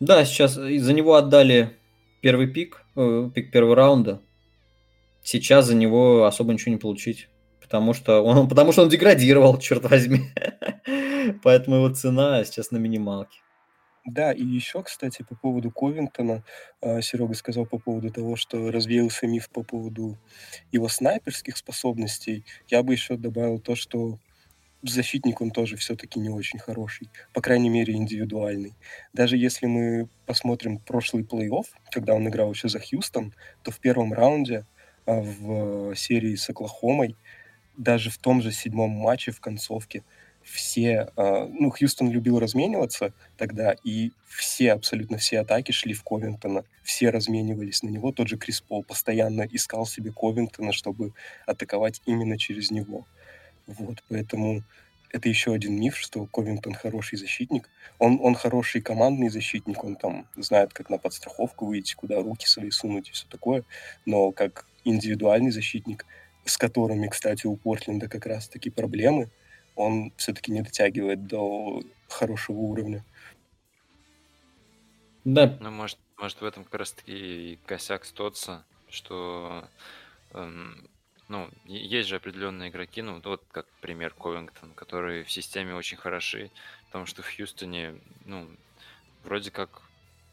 Да, 0.00 0.24
сейчас 0.24 0.54
за 0.54 0.92
него 0.92 1.14
отдали 1.14 1.78
первый 2.20 2.48
пик, 2.48 2.84
э, 2.96 3.30
пик 3.32 3.52
первого 3.52 3.76
раунда. 3.76 4.20
Сейчас 5.22 5.66
за 5.66 5.76
него 5.76 6.24
особо 6.24 6.52
ничего 6.52 6.72
не 6.72 6.80
получить. 6.80 7.28
Потому 7.60 7.94
что 7.94 8.22
он, 8.22 8.48
потому 8.48 8.72
что 8.72 8.82
он 8.82 8.88
деградировал, 8.88 9.56
черт 9.60 9.88
возьми. 9.88 10.32
Поэтому 11.44 11.76
его 11.76 11.90
цена 11.90 12.42
сейчас 12.42 12.72
на 12.72 12.78
минималке. 12.78 13.38
Да, 14.06 14.32
и 14.32 14.42
еще, 14.42 14.82
кстати, 14.82 15.22
по 15.22 15.34
поводу 15.36 15.70
Ковингтона, 15.70 16.42
а, 16.80 17.02
Серега 17.02 17.34
сказал 17.34 17.66
по 17.66 17.78
поводу 17.78 18.10
того, 18.10 18.34
что 18.36 18.70
развеялся 18.70 19.26
миф 19.26 19.50
по 19.50 19.62
поводу 19.62 20.18
его 20.72 20.88
снайперских 20.88 21.56
способностей. 21.56 22.44
Я 22.68 22.82
бы 22.82 22.94
еще 22.94 23.16
добавил 23.16 23.58
то, 23.60 23.74
что 23.74 24.18
защитник 24.82 25.40
он 25.42 25.50
тоже 25.50 25.76
все-таки 25.76 26.20
не 26.20 26.30
очень 26.30 26.58
хороший, 26.58 27.10
по 27.34 27.42
крайней 27.42 27.70
мере 27.70 27.94
индивидуальный. 27.94 28.74
Даже 29.12 29.36
если 29.36 29.66
мы 29.66 30.08
посмотрим 30.26 30.78
прошлый 30.78 31.24
плей-офф, 31.24 31.66
когда 31.90 32.14
он 32.14 32.28
играл 32.28 32.52
еще 32.52 32.68
за 32.68 32.80
Хьюстон, 32.80 33.34
то 33.62 33.70
в 33.70 33.80
первом 33.80 34.12
раунде 34.14 34.66
а, 35.06 35.20
в 35.22 35.94
серии 35.96 36.36
с 36.36 36.48
Оклахомой, 36.50 37.16
даже 37.76 38.10
в 38.10 38.18
том 38.18 38.42
же 38.42 38.52
седьмом 38.52 38.90
матче 38.90 39.32
в 39.32 39.40
концовке, 39.40 40.04
все, 40.50 41.08
э, 41.16 41.48
ну, 41.50 41.70
Хьюстон 41.70 42.10
любил 42.10 42.38
размениваться 42.38 43.12
тогда, 43.36 43.74
и 43.84 44.12
все, 44.26 44.72
абсолютно 44.72 45.18
все 45.18 45.40
атаки 45.40 45.72
шли 45.72 45.94
в 45.94 46.02
Ковингтона, 46.02 46.64
все 46.82 47.10
разменивались 47.10 47.82
на 47.82 47.88
него, 47.88 48.12
тот 48.12 48.28
же 48.28 48.36
Крис 48.36 48.60
Пол 48.60 48.82
постоянно 48.82 49.42
искал 49.50 49.86
себе 49.86 50.12
Ковингтона, 50.12 50.72
чтобы 50.72 51.12
атаковать 51.46 52.02
именно 52.04 52.36
через 52.38 52.70
него. 52.70 53.06
Вот, 53.66 54.02
поэтому 54.08 54.62
это 55.12 55.28
еще 55.28 55.52
один 55.52 55.78
миф, 55.78 55.96
что 55.96 56.26
Ковингтон 56.26 56.74
хороший 56.74 57.18
защитник. 57.18 57.68
Он, 57.98 58.18
он 58.22 58.34
хороший 58.34 58.80
командный 58.80 59.28
защитник, 59.28 59.82
он 59.84 59.96
там 59.96 60.26
знает, 60.36 60.72
как 60.72 60.90
на 60.90 60.98
подстраховку 60.98 61.66
выйти, 61.66 61.94
куда 61.94 62.22
руки 62.22 62.46
свои 62.46 62.70
сунуть 62.70 63.08
и 63.08 63.12
все 63.12 63.26
такое. 63.28 63.64
Но 64.06 64.30
как 64.30 64.66
индивидуальный 64.84 65.50
защитник, 65.50 66.06
с 66.44 66.56
которыми, 66.56 67.08
кстати, 67.08 67.46
у 67.46 67.56
Портленда 67.56 68.08
как 68.08 68.26
раз-таки 68.26 68.70
проблемы, 68.70 69.28
он 69.80 70.12
все-таки 70.16 70.52
не 70.52 70.62
дотягивает 70.62 71.26
до 71.26 71.82
хорошего 72.08 72.58
уровня. 72.58 73.04
Да. 75.24 75.56
Ну, 75.60 75.70
может, 75.70 75.98
может 76.18 76.40
в 76.40 76.44
этом 76.44 76.64
как 76.64 76.74
раз-таки 76.74 77.58
косяк 77.66 78.04
Стотса, 78.04 78.64
что 78.88 79.68
эм, 80.32 80.88
ну, 81.28 81.48
есть 81.64 82.08
же 82.08 82.16
определенные 82.16 82.70
игроки, 82.70 83.02
ну, 83.02 83.20
вот 83.24 83.44
как 83.52 83.66
пример 83.80 84.12
Ковингтон, 84.14 84.72
которые 84.74 85.24
в 85.24 85.30
системе 85.30 85.74
очень 85.74 85.96
хороши, 85.96 86.50
потому 86.86 87.06
что 87.06 87.22
в 87.22 87.36
Хьюстоне, 87.36 88.00
ну, 88.24 88.48
вроде 89.22 89.50
как 89.50 89.82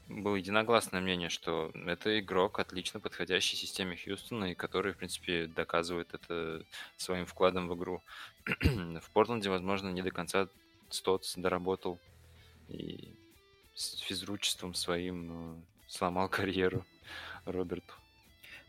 было 0.08 0.36
единогласное 0.36 1.02
мнение, 1.02 1.30
что 1.30 1.72
это 1.86 2.20
игрок, 2.20 2.60
отлично 2.60 3.00
подходящий 3.00 3.58
системе 3.58 3.96
Хьюстона, 3.96 4.46
и 4.46 4.56
который, 4.56 4.94
в 4.94 4.98
принципе, 4.98 5.48
доказывает 5.48 6.14
это 6.14 6.64
своим 6.96 7.26
вкладом 7.26 7.68
в 7.68 7.76
игру. 7.76 8.02
в 9.02 9.12
Портленде, 9.14 9.50
возможно, 9.50 9.90
не 9.90 10.02
до 10.02 10.12
конца 10.12 10.48
Стотс 10.90 11.36
доработал 11.36 12.00
и 12.70 13.14
с 13.76 14.00
физручеством 14.00 14.74
своим 14.74 15.32
э, 15.32 15.56
сломал 15.88 16.30
карьеру 16.30 16.86
Роберту. 17.46 17.94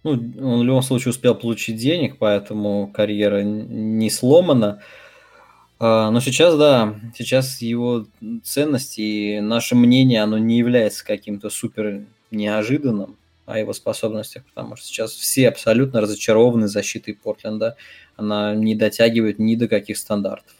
Ну, 0.04 0.12
он 0.12 0.60
в 0.60 0.64
любом 0.64 0.82
случае 0.82 1.10
успел 1.10 1.34
получить 1.34 1.76
денег, 1.76 2.18
поэтому 2.18 2.88
карьера 2.88 3.42
не 3.42 4.10
сломана. 4.10 4.80
А, 5.80 6.10
но 6.10 6.20
сейчас, 6.20 6.56
да, 6.56 7.00
сейчас 7.16 7.60
его 7.60 8.06
ценность 8.44 8.98
и 8.98 9.40
наше 9.40 9.74
мнение, 9.74 10.22
оно 10.22 10.38
не 10.38 10.58
является 10.58 11.04
каким-то 11.04 11.50
супер 11.50 12.04
неожиданным 12.30 13.16
о 13.48 13.58
его 13.58 13.72
способностях, 13.72 14.44
потому 14.44 14.76
что 14.76 14.86
сейчас 14.86 15.12
все 15.12 15.48
абсолютно 15.48 16.02
разочарованы 16.02 16.68
защитой 16.68 17.12
Портленда. 17.12 17.76
Она 18.16 18.54
не 18.54 18.74
дотягивает 18.74 19.38
ни 19.38 19.54
до 19.54 19.68
каких 19.68 19.96
стандартов. 19.96 20.54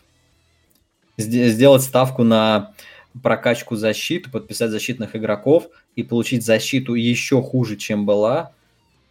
Сделать 1.18 1.82
ставку 1.82 2.22
на 2.22 2.74
прокачку 3.22 3.76
защиты, 3.76 4.30
подписать 4.30 4.70
защитных 4.70 5.14
игроков 5.14 5.68
и 5.96 6.02
получить 6.02 6.44
защиту 6.44 6.94
еще 6.94 7.42
хуже, 7.42 7.76
чем 7.76 8.06
была, 8.06 8.52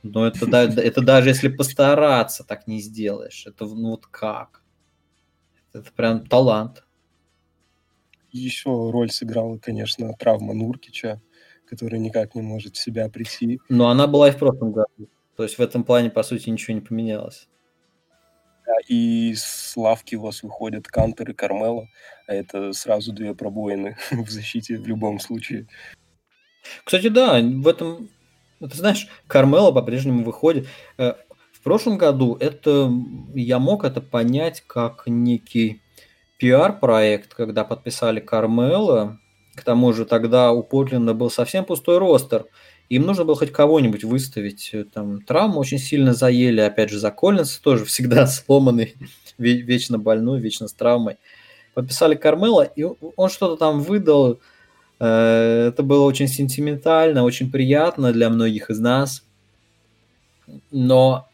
но 0.02 0.26
это, 0.26 0.46
это 0.82 1.02
даже 1.02 1.30
если 1.30 1.48
постараться, 1.48 2.44
так 2.44 2.66
не 2.66 2.82
сделаешь. 2.82 3.46
Это 3.46 3.66
ну 3.66 3.92
вот 3.92 4.08
как? 4.08 4.64
Это 5.74 5.92
прям 5.96 6.26
талант. 6.26 6.84
Еще 8.32 8.70
роль 8.70 9.12
сыграла, 9.12 9.58
конечно, 9.58 10.14
травма 10.14 10.54
Нуркича, 10.54 11.22
который 11.68 12.00
никак 12.00 12.36
не 12.36 12.42
может 12.42 12.76
в 12.76 12.82
себя 12.82 13.10
прийти. 13.10 13.60
Но 13.70 13.90
она 13.90 14.08
была 14.08 14.30
и 14.30 14.32
в 14.32 14.38
прошлом 14.38 14.72
году. 14.72 15.10
То 15.36 15.44
есть 15.44 15.58
в 15.58 15.62
этом 15.62 15.84
плане, 15.84 16.10
по 16.10 16.24
сути, 16.24 16.50
ничего 16.50 16.74
не 16.74 16.82
поменялось. 16.82 17.48
Да, 18.66 18.74
и 18.88 19.34
с 19.36 19.78
лавки 19.78 20.16
у 20.16 20.22
вас 20.22 20.44
выходят 20.44 20.88
Кантер 20.88 21.32
и 21.32 21.34
Кармела, 21.34 21.88
а 22.28 22.34
это 22.34 22.74
сразу 22.74 23.14
две 23.14 23.34
пробоины 23.34 23.98
в 24.12 24.30
защите 24.30 24.78
в 24.78 24.88
любом 24.88 25.20
случае. 25.20 25.68
Кстати, 26.84 27.08
да, 27.08 27.40
в 27.40 27.68
этом 27.68 28.10
ты 28.60 28.76
знаешь, 28.76 29.08
Кармела 29.28 29.72
по-прежнему 29.72 30.24
выходит. 30.24 30.68
Э, 30.98 31.14
в 31.54 31.62
прошлом 31.62 31.98
году 31.98 32.36
это 32.40 32.92
я 33.34 33.60
мог 33.60 33.86
это 33.86 34.02
понять 34.02 34.64
как 34.66 35.04
некий 35.06 35.82
пиар-проект, 36.40 37.34
когда 37.34 37.64
подписали 37.64 38.20
Кармела. 38.20 39.20
К 39.58 39.64
тому 39.64 39.92
же 39.92 40.06
тогда 40.06 40.52
у 40.54 40.64
Портленда 40.64 41.14
был 41.14 41.30
совсем 41.30 41.66
пустой 41.66 41.98
ростер. 41.98 42.46
Им 42.88 43.04
нужно 43.04 43.26
было 43.26 43.36
хоть 43.36 43.52
кого-нибудь 43.52 44.06
выставить. 44.06 44.74
Там 44.94 45.22
травмы 45.22 45.58
очень 45.58 45.80
сильно 45.80 46.14
заели. 46.14 46.62
Опять 46.62 46.92
же, 46.92 47.00
за 47.00 47.12
Коллинса 47.12 47.62
тоже 47.62 47.84
всегда 47.86 48.28
сломанный, 48.28 48.96
вечно 49.38 49.98
больной, 49.98 50.40
вечно 50.40 50.68
с 50.68 50.74
травмой. 50.74 51.18
Подписали 51.74 52.16
Кармела, 52.16 52.64
и 52.64 52.86
он 53.16 53.30
что-то 53.30 53.58
там 53.58 53.82
выдал 53.82 54.40
Э, 55.00 55.68
это 55.70 55.84
было 55.84 56.06
очень 56.06 56.28
сентиментально, 56.28 57.24
очень 57.24 57.52
приятно 57.52 58.12
для 58.12 58.30
многих 58.30 58.70
из 58.70 58.80
нас. 58.80 59.24
Но 60.72 61.28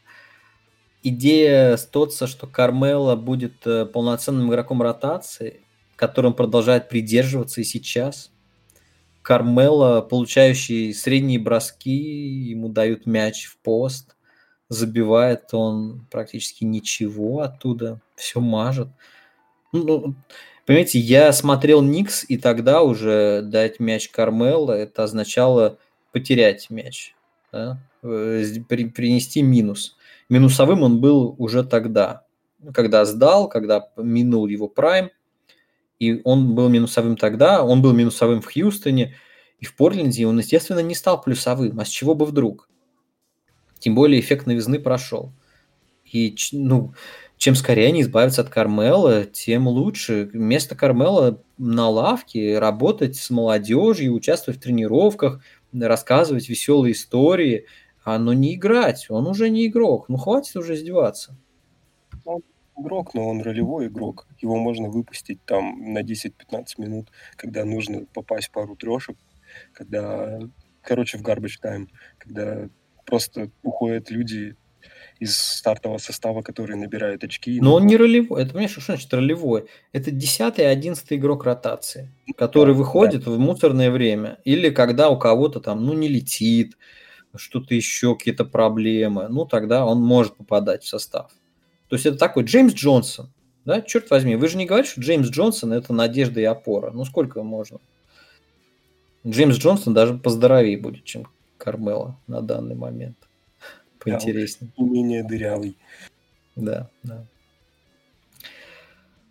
идея 1.04 1.78
Стотса, 1.78 2.28
что 2.28 2.48
Кармела 2.48 3.16
будет 3.16 3.66
э, 3.66 3.86
полноценным 3.86 4.50
игроком 4.50 4.82
ротации, 4.82 5.62
которым 5.96 6.34
продолжает 6.34 6.89
придерживаться 6.89 7.62
и 7.62 7.64
сейчас. 7.64 8.32
Кармела, 9.22 10.02
получающий 10.02 10.94
средние 10.94 11.39
броски, 11.39 11.91
ему 11.91 12.70
дают 12.70 13.06
мяч 13.06 13.46
в 13.46 13.58
пост, 13.58 14.16
забивает 14.70 15.54
он 15.54 16.06
практически 16.12 16.66
ничего 16.66 17.41
оттуда, 17.41 18.02
все 18.16 18.41
мажет. 18.41 18.89
Ну, 19.72 20.16
Понимаете, 20.66 21.00
я 21.00 21.34
смотрел 21.34 21.82
Никс, 21.82 22.24
и 22.28 22.38
тогда 22.38 22.84
уже 22.84 23.41
дать 23.41 23.80
мяч 23.80 24.10
Кармело, 24.10 24.72
это 24.72 25.04
означало 25.04 25.78
потерять 26.14 26.70
мяч, 26.70 27.16
да? 27.52 27.82
Э, 28.02 28.44
при, 28.70 28.86
принести 28.86 29.41
минус. 29.41 29.98
Минусовым 30.30 30.84
он 30.84 31.02
был 31.02 31.36
уже 31.38 31.66
тогда, 31.66 32.26
когда 32.74 33.04
сдал, 33.04 33.50
когда 33.50 33.89
минул 33.98 34.48
его 34.48 34.70
прайм, 34.70 35.10
и 36.04 36.22
он 36.24 36.56
был 36.56 36.70
минусовым 36.70 37.18
тогда, 37.18 37.64
он 37.64 37.82
был 37.82 37.93
минусовым 37.93 38.41
в 38.41 38.51
Хьюстоне, 38.51 39.16
и 39.60 39.66
в 39.66 39.76
Портленде 39.76 40.28
он, 40.28 40.39
естественно, 40.39 40.80
не 40.80 40.95
стал 40.95 41.22
плюсовым. 41.22 41.80
А 41.80 41.86
с 41.86 41.89
чего 41.89 42.16
бы 42.16 42.26
вдруг? 42.26 42.68
Тем 43.80 43.95
более 43.95 44.20
эффект 44.20 44.45
новизны 44.45 44.80
прошел. 44.80 45.34
И, 46.04 46.36
ну, 46.51 46.93
чем 47.38 47.56
скорее 47.56 47.88
они 47.88 48.01
избавятся 48.01 48.41
от 48.41 48.49
Кармела, 48.49 49.26
тем 49.26 49.68
лучше. 49.68 50.30
Вместо 50.32 50.76
Кармела 50.76 51.41
на 51.58 51.89
лавке 51.89 52.60
работать 52.60 53.16
с 53.16 53.30
молодежью, 53.30 54.14
участвовать 54.14 54.60
в 54.60 54.64
тренировках, 54.64 55.41
рассказывать 55.74 56.49
веселые 56.49 56.93
истории, 56.93 57.66
а 58.04 58.20
но 58.20 58.34
не 58.34 58.56
играть. 58.56 59.08
Он 59.10 59.28
уже 59.28 59.49
не 59.49 59.68
игрок. 59.68 60.08
Ну, 60.08 60.18
хватит 60.18 60.56
уже 60.56 60.76
издеваться. 60.76 61.38
Игрок, 62.78 63.14
но 63.14 63.28
он 63.28 63.42
ролевой 63.42 63.88
игрок. 63.88 64.28
Его 64.40 64.58
можно 64.58 64.90
выпустить 64.90 65.44
там 65.46 65.94
на 65.94 66.02
10-15 66.02 66.32
минут, 66.78 67.10
когда 67.36 67.66
нужно 67.66 68.06
попасть 68.14 68.48
в 68.48 68.52
пару 68.52 68.76
трешек, 68.76 69.18
когда, 69.74 70.40
короче, 70.82 71.18
в 71.18 71.22
garbage 71.22 71.60
time, 71.64 71.88
когда 72.18 72.68
просто 73.06 73.52
уходят 73.62 74.10
люди 74.10 74.56
из 75.20 75.38
стартового 75.38 76.00
состава, 76.00 76.42
который 76.42 76.76
набирает 76.76 77.24
очки. 77.24 77.60
Но 77.62 77.76
он 77.76 77.86
не 77.86 77.96
ролевой. 77.96 78.42
Это, 78.42 78.52
понимаешь, 78.52 78.72
что 78.72 78.82
значит 78.82 79.14
ролевой? 79.14 79.66
Это 79.92 80.12
10-11 80.12 80.98
игрок 81.12 81.46
ротации, 81.46 82.12
который 82.36 82.74
да, 82.74 82.80
выходит 82.80 83.24
да. 83.24 83.32
в 83.32 83.40
мусорное 83.40 83.92
время. 83.92 84.40
Или 84.44 84.70
когда 84.70 85.10
у 85.10 85.18
кого-то 85.18 85.60
там, 85.60 85.86
ну, 85.86 85.94
не 85.94 86.08
летит, 86.08 86.76
что-то 87.36 87.74
еще, 87.74 88.16
какие-то 88.16 88.46
проблемы. 88.46 89.28
Ну, 89.30 89.46
тогда 89.46 89.86
он 89.86 90.02
может 90.02 90.36
попадать 90.36 90.84
в 90.84 90.88
состав. 90.88 91.32
То 91.94 91.96
есть 91.96 92.08
это 92.08 92.18
такой 92.18 92.44
Джеймс 92.44 92.74
Джонсон. 92.74 93.32
Да, 93.66 93.80
черт 93.80 94.10
возьми, 94.10 94.36
вы 94.36 94.48
же 94.48 94.58
не 94.58 94.66
говорите, 94.66 94.89
что 94.89 95.02
Джеймс 95.02 95.30
Джонсон 95.30 95.74
это 95.74 95.94
надежда 95.94 96.41
и 96.41 96.44
опора. 96.44 96.89
Ну, 96.89 97.06
сколько 97.06 97.44
можно? 97.44 97.78
Джеймс 99.28 99.58
Джонсон 99.58 99.94
даже 99.94 100.16
поздоровее 100.18 100.76
будет, 100.76 101.04
чем 101.04 101.28
Кармела 101.60 102.20
на 102.26 102.41
данный 102.41 102.74
момент 102.74 103.16
поинтереснее. 104.00 104.72
И 104.76 104.82
менее 104.82 105.24
дырявый. 105.24 105.78
Да, 106.56 106.89
да. 107.04 107.28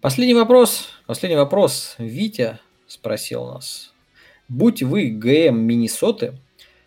Последний 0.01 0.35
вопрос. 0.35 0.91
Последний 1.09 1.39
вопрос. 1.39 1.97
Витя 1.99 2.61
спросил 2.87 3.47
нас. 3.47 3.93
Будь 4.47 4.85
вы 4.85 5.09
ГМ 5.09 5.59
Миннесоты, 5.59 6.39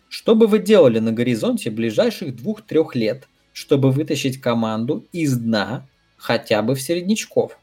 что 0.08 0.34
бы 0.36 0.46
вы 0.46 0.58
делали 0.58 1.00
на 1.00 1.12
горизонте 1.12 1.70
ближайших 1.70 2.34
двух-трех 2.34 2.94
лет, 2.94 3.28
чтобы 3.56 3.90
вытащить 3.90 4.38
команду 4.38 5.06
из 5.12 5.34
дна 5.38 5.86
хотя 6.18 6.60
бы 6.60 6.74
в 6.74 6.82
середнячков? 6.82 7.56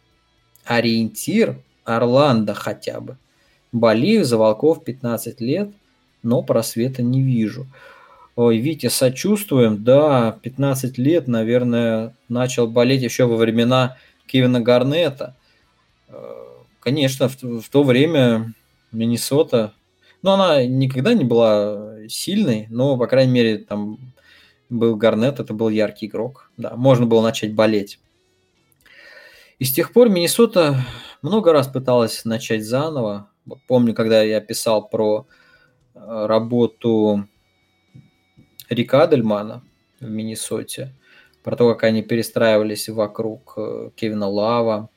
Ориентир 0.66 1.60
Орландо 1.84 2.56
хотя 2.56 3.00
бы. 3.00 3.18
Болею 3.72 4.26
за 4.26 4.40
Волков 4.40 4.84
15 4.84 5.40
лет, 5.40 5.70
но 6.24 6.42
просвета 6.42 7.04
не 7.04 7.22
вижу. 7.22 7.68
Ой, 8.36 8.58
Витя, 8.58 8.88
сочувствуем. 8.88 9.84
Да, 9.84 10.40
15 10.42 10.98
лет, 10.98 11.28
наверное, 11.28 12.16
начал 12.28 12.66
болеть 12.66 13.04
еще 13.04 13.28
во 13.28 13.36
времена 13.36 13.96
Кевина 14.26 14.62
Гарнета. 14.62 15.36
Э, 16.08 16.24
конечно, 16.80 17.30
в, 17.30 17.62
в 17.62 17.70
то 17.70 17.84
время 17.84 18.56
Миннесота, 18.92 19.74
ну, 20.24 20.32
она 20.32 20.66
никогда 20.66 21.14
не 21.14 21.24
была 21.24 22.08
сильной, 22.10 22.66
но, 22.72 22.98
по 22.98 23.06
крайней 23.06 23.32
мере, 23.32 23.58
там 23.60 24.00
был 24.70 24.96
Гарнет, 24.96 25.40
это 25.40 25.54
был 25.54 25.70
яркий 25.70 26.08
игрок. 26.08 26.52
Да, 26.58 26.76
можно 26.76 27.06
было 27.06 27.22
начать 27.22 27.54
болеть. 27.54 28.00
И 29.60 29.66
с 29.66 29.74
тех 29.74 29.94
пор 29.94 30.10
Миннесота 30.10 30.84
много 31.22 31.54
раз 31.54 31.68
пыталась 31.68 32.26
начать 32.26 32.66
заново. 32.66 33.30
Помню, 33.68 33.94
когда 33.94 34.22
я 34.22 34.42
писал 34.42 34.90
про 34.90 35.28
э, 35.94 36.26
работу 36.26 37.28
Рика 38.70 39.04
Адельмана 39.04 39.64
в 40.00 40.10
Миннесоте, 40.10 40.96
про 41.44 41.56
то, 41.56 41.72
как 41.74 41.84
они 41.84 42.02
перестраивались 42.02 42.90
вокруг 42.90 43.54
э, 43.58 43.90
Кевина 43.96 44.28
Лава, 44.28 44.90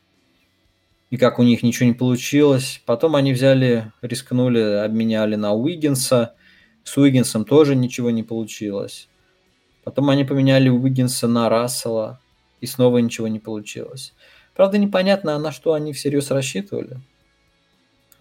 и 1.11 1.17
как 1.17 1.39
у 1.39 1.43
них 1.43 1.63
ничего 1.63 1.87
не 1.87 1.95
получилось. 1.95 2.83
Потом 2.87 3.15
они 3.15 3.33
взяли, 3.33 3.93
рискнули, 4.03 4.61
обменяли 4.61 5.37
на 5.37 5.55
Уиггинса. 5.55 6.35
С 6.83 6.97
Уиггинсом 6.97 7.45
тоже 7.45 7.77
ничего 7.77 8.11
не 8.11 8.23
получилось. 8.23 9.09
Потом 9.87 10.11
они 10.11 10.25
поменяли 10.25 10.69
Уиггинса 10.69 11.29
на 11.29 11.49
Рассела, 11.49 12.19
и 12.61 12.67
снова 12.67 12.99
ничего 12.99 13.29
не 13.29 13.39
получилось. 13.39 14.15
Правда, 14.57 14.79
непонятно, 14.79 15.39
на 15.39 15.53
что 15.53 15.75
они 15.75 15.93
всерьез 15.93 16.33
рассчитывали. 16.33 16.99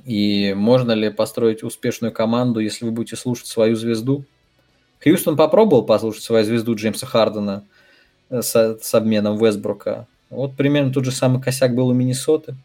И 0.05 0.53
можно 0.53 0.91
ли 0.91 1.09
построить 1.09 1.63
успешную 1.63 2.13
команду, 2.13 2.59
если 2.59 2.85
вы 2.85 2.91
будете 2.91 3.15
слушать 3.15 3.47
свою 3.47 3.75
звезду? 3.75 4.25
Хьюстон 5.03 5.35
попробовал 5.35 5.83
послушать 5.83 6.21
свою 6.21 6.45
звезду 6.45 6.75
Джеймса 6.75 7.07
Хардена 7.07 7.63
э, 8.29 8.43
с, 8.43 8.77
с 8.79 8.93
обменом 8.93 9.43
Вестбрука. 9.43 10.05
Вот 10.29 10.55
примерно 10.55 10.93
тот 10.93 11.05
же 11.05 11.11
самый 11.11 11.41
косяк 11.41 11.73
был 11.73 11.87
у 11.87 11.93
Миннесоты. 11.93 12.55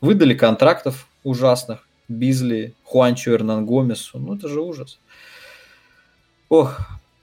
Выдали 0.00 0.34
контрактов 0.34 1.08
ужасных. 1.24 1.88
Бизли, 2.06 2.74
Хуанчо, 2.84 3.32
Эрнан 3.32 3.66
Гомесу. 3.66 4.20
Ну, 4.20 4.36
это 4.36 4.46
же 4.46 4.60
ужас. 4.60 5.00
Ох, 6.48 6.78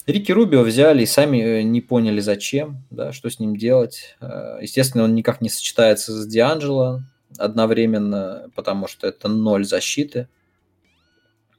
Рики 0.08 0.32
Рубио 0.32 0.64
взяли 0.64 1.04
и 1.04 1.06
сами 1.06 1.38
э, 1.38 1.62
не 1.62 1.82
поняли, 1.82 2.20
зачем, 2.20 2.84
да, 2.90 3.12
что 3.12 3.30
с 3.30 3.40
ним 3.40 3.56
делать. 3.56 4.16
Э, 4.20 4.58
естественно, 4.62 5.04
он 5.04 5.14
никак 5.14 5.42
не 5.42 5.50
сочетается 5.50 6.14
с 6.14 6.28
Дианджело 6.28 7.02
одновременно, 7.38 8.50
потому 8.56 8.88
что 8.88 9.08
это 9.08 9.28
ноль 9.28 9.66
защиты. 9.66 10.28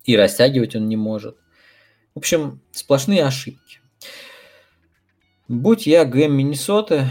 И 0.04 0.16
растягивать 0.16 0.74
он 0.74 0.88
не 0.88 0.96
может. 0.96 1.36
В 2.14 2.18
общем, 2.18 2.60
сплошные 2.72 3.24
ошибки. 3.24 3.80
Будь 5.48 5.86
я 5.86 6.04
ГМ 6.04 6.32
Миннесоты, 6.32 7.06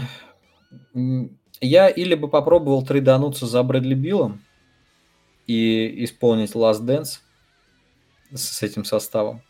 я 1.60 1.88
или 1.88 2.14
бы 2.14 2.28
попробовал 2.28 2.84
трейдануться 2.84 3.46
за 3.46 3.62
Брэдли 3.62 3.94
Биллом 3.94 4.42
и 5.46 6.04
исполнить 6.04 6.52
Last 6.52 6.82
Dance 6.82 7.20
с 8.34 8.62
этим 8.62 8.84
составом, 8.84 9.42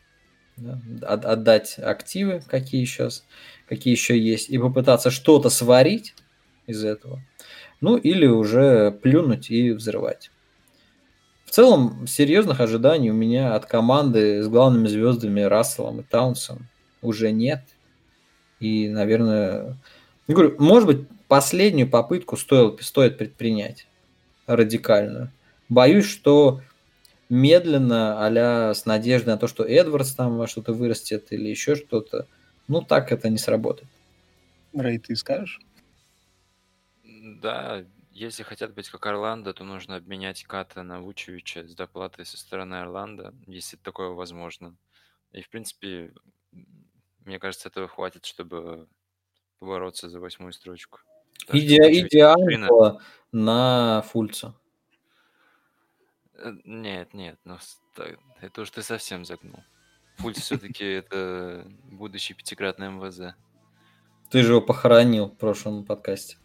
да, 0.56 0.80
отдать 1.02 1.78
активы, 1.78 2.42
какие 2.46 2.84
сейчас, 2.84 3.24
какие 3.68 3.92
еще 3.94 4.18
есть, 4.18 4.50
и 4.50 4.58
попытаться 4.58 5.10
что-то 5.10 5.50
сварить 5.50 6.14
из 6.66 6.84
этого. 6.84 7.20
Ну, 7.80 7.96
или 7.96 8.26
уже 8.26 8.92
плюнуть 8.92 9.50
и 9.50 9.72
взрывать. 9.72 10.30
В 11.44 11.50
целом, 11.50 12.06
серьезных 12.06 12.60
ожиданий 12.60 13.10
у 13.10 13.14
меня 13.14 13.54
от 13.54 13.66
команды 13.66 14.42
с 14.42 14.48
главными 14.48 14.86
звездами 14.86 15.40
Расселом 15.42 16.00
и 16.00 16.02
Таунсом 16.02 16.68
уже 17.02 17.30
нет. 17.30 17.62
И, 18.60 18.88
наверное, 18.88 19.76
говорю, 20.28 20.54
может 20.58 20.86
быть, 20.86 21.08
последнюю 21.28 21.90
попытку 21.90 22.36
стоило, 22.36 22.76
стоит 22.80 23.18
предпринять 23.18 23.86
радикальную. 24.46 25.30
Боюсь, 25.68 26.06
что 26.06 26.62
медленно, 27.32 28.26
а 28.26 28.74
с 28.74 28.84
надеждой 28.84 29.30
на 29.30 29.38
то, 29.38 29.46
что 29.46 29.64
Эдвардс 29.64 30.14
там 30.14 30.36
во 30.36 30.46
что-то 30.46 30.74
вырастет 30.74 31.32
или 31.32 31.48
еще 31.48 31.76
что-то, 31.76 32.28
ну 32.68 32.82
так 32.82 33.10
это 33.10 33.30
не 33.30 33.38
сработает. 33.38 33.88
Рэй, 34.74 34.98
ты 34.98 35.16
скажешь? 35.16 35.58
Да, 37.04 37.86
если 38.10 38.42
хотят 38.42 38.74
быть 38.74 38.90
как 38.90 39.06
Орландо, 39.06 39.54
то 39.54 39.64
нужно 39.64 39.96
обменять 39.96 40.44
Ката 40.44 40.82
на 40.82 41.00
Вучевича 41.00 41.66
с 41.66 41.74
доплатой 41.74 42.26
со 42.26 42.36
стороны 42.36 42.74
Орландо, 42.74 43.32
если 43.46 43.78
такое 43.78 44.08
возможно. 44.08 44.76
И, 45.32 45.40
в 45.40 45.48
принципе, 45.48 46.12
мне 47.24 47.38
кажется, 47.38 47.68
этого 47.68 47.88
хватит, 47.88 48.26
чтобы 48.26 48.88
побороться 49.58 50.10
за 50.10 50.20
восьмую 50.20 50.52
строчку. 50.52 51.00
Иде, 51.50 51.78
идеально 51.78 53.00
на 53.32 54.02
Фульца. 54.02 54.54
Э, 56.42 56.52
нет, 56.64 57.14
нет, 57.14 57.38
ну 57.44 57.58
это 58.40 58.62
уж 58.62 58.70
ты 58.70 58.82
совсем 58.82 59.24
загнул. 59.24 59.62
Фульц 60.16 60.38
все-таки 60.40 60.84
это 61.00 61.66
будущий 61.84 62.34
пятикратный 62.34 62.88
МВЗ. 62.88 63.34
Ты 64.30 64.42
же 64.42 64.52
его 64.52 64.60
похоронил 64.60 65.26
в 65.26 65.36
прошлом 65.36 65.84
подкасте. 65.84 66.36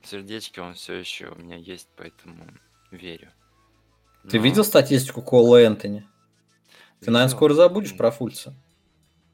В 0.00 0.08
сердечке 0.08 0.60
он 0.60 0.74
все 0.74 0.94
еще 0.94 1.28
у 1.28 1.36
меня 1.36 1.56
есть, 1.56 1.88
поэтому 1.96 2.46
верю. 2.90 3.30
Ты 4.28 4.38
видел 4.38 4.64
статистику 4.64 5.22
Кола 5.22 5.60
Энтони? 5.62 6.08
Ты, 7.00 7.10
наверное, 7.10 7.34
скоро 7.34 7.54
забудешь 7.54 7.96
про 7.96 8.10
Фульца. 8.10 8.54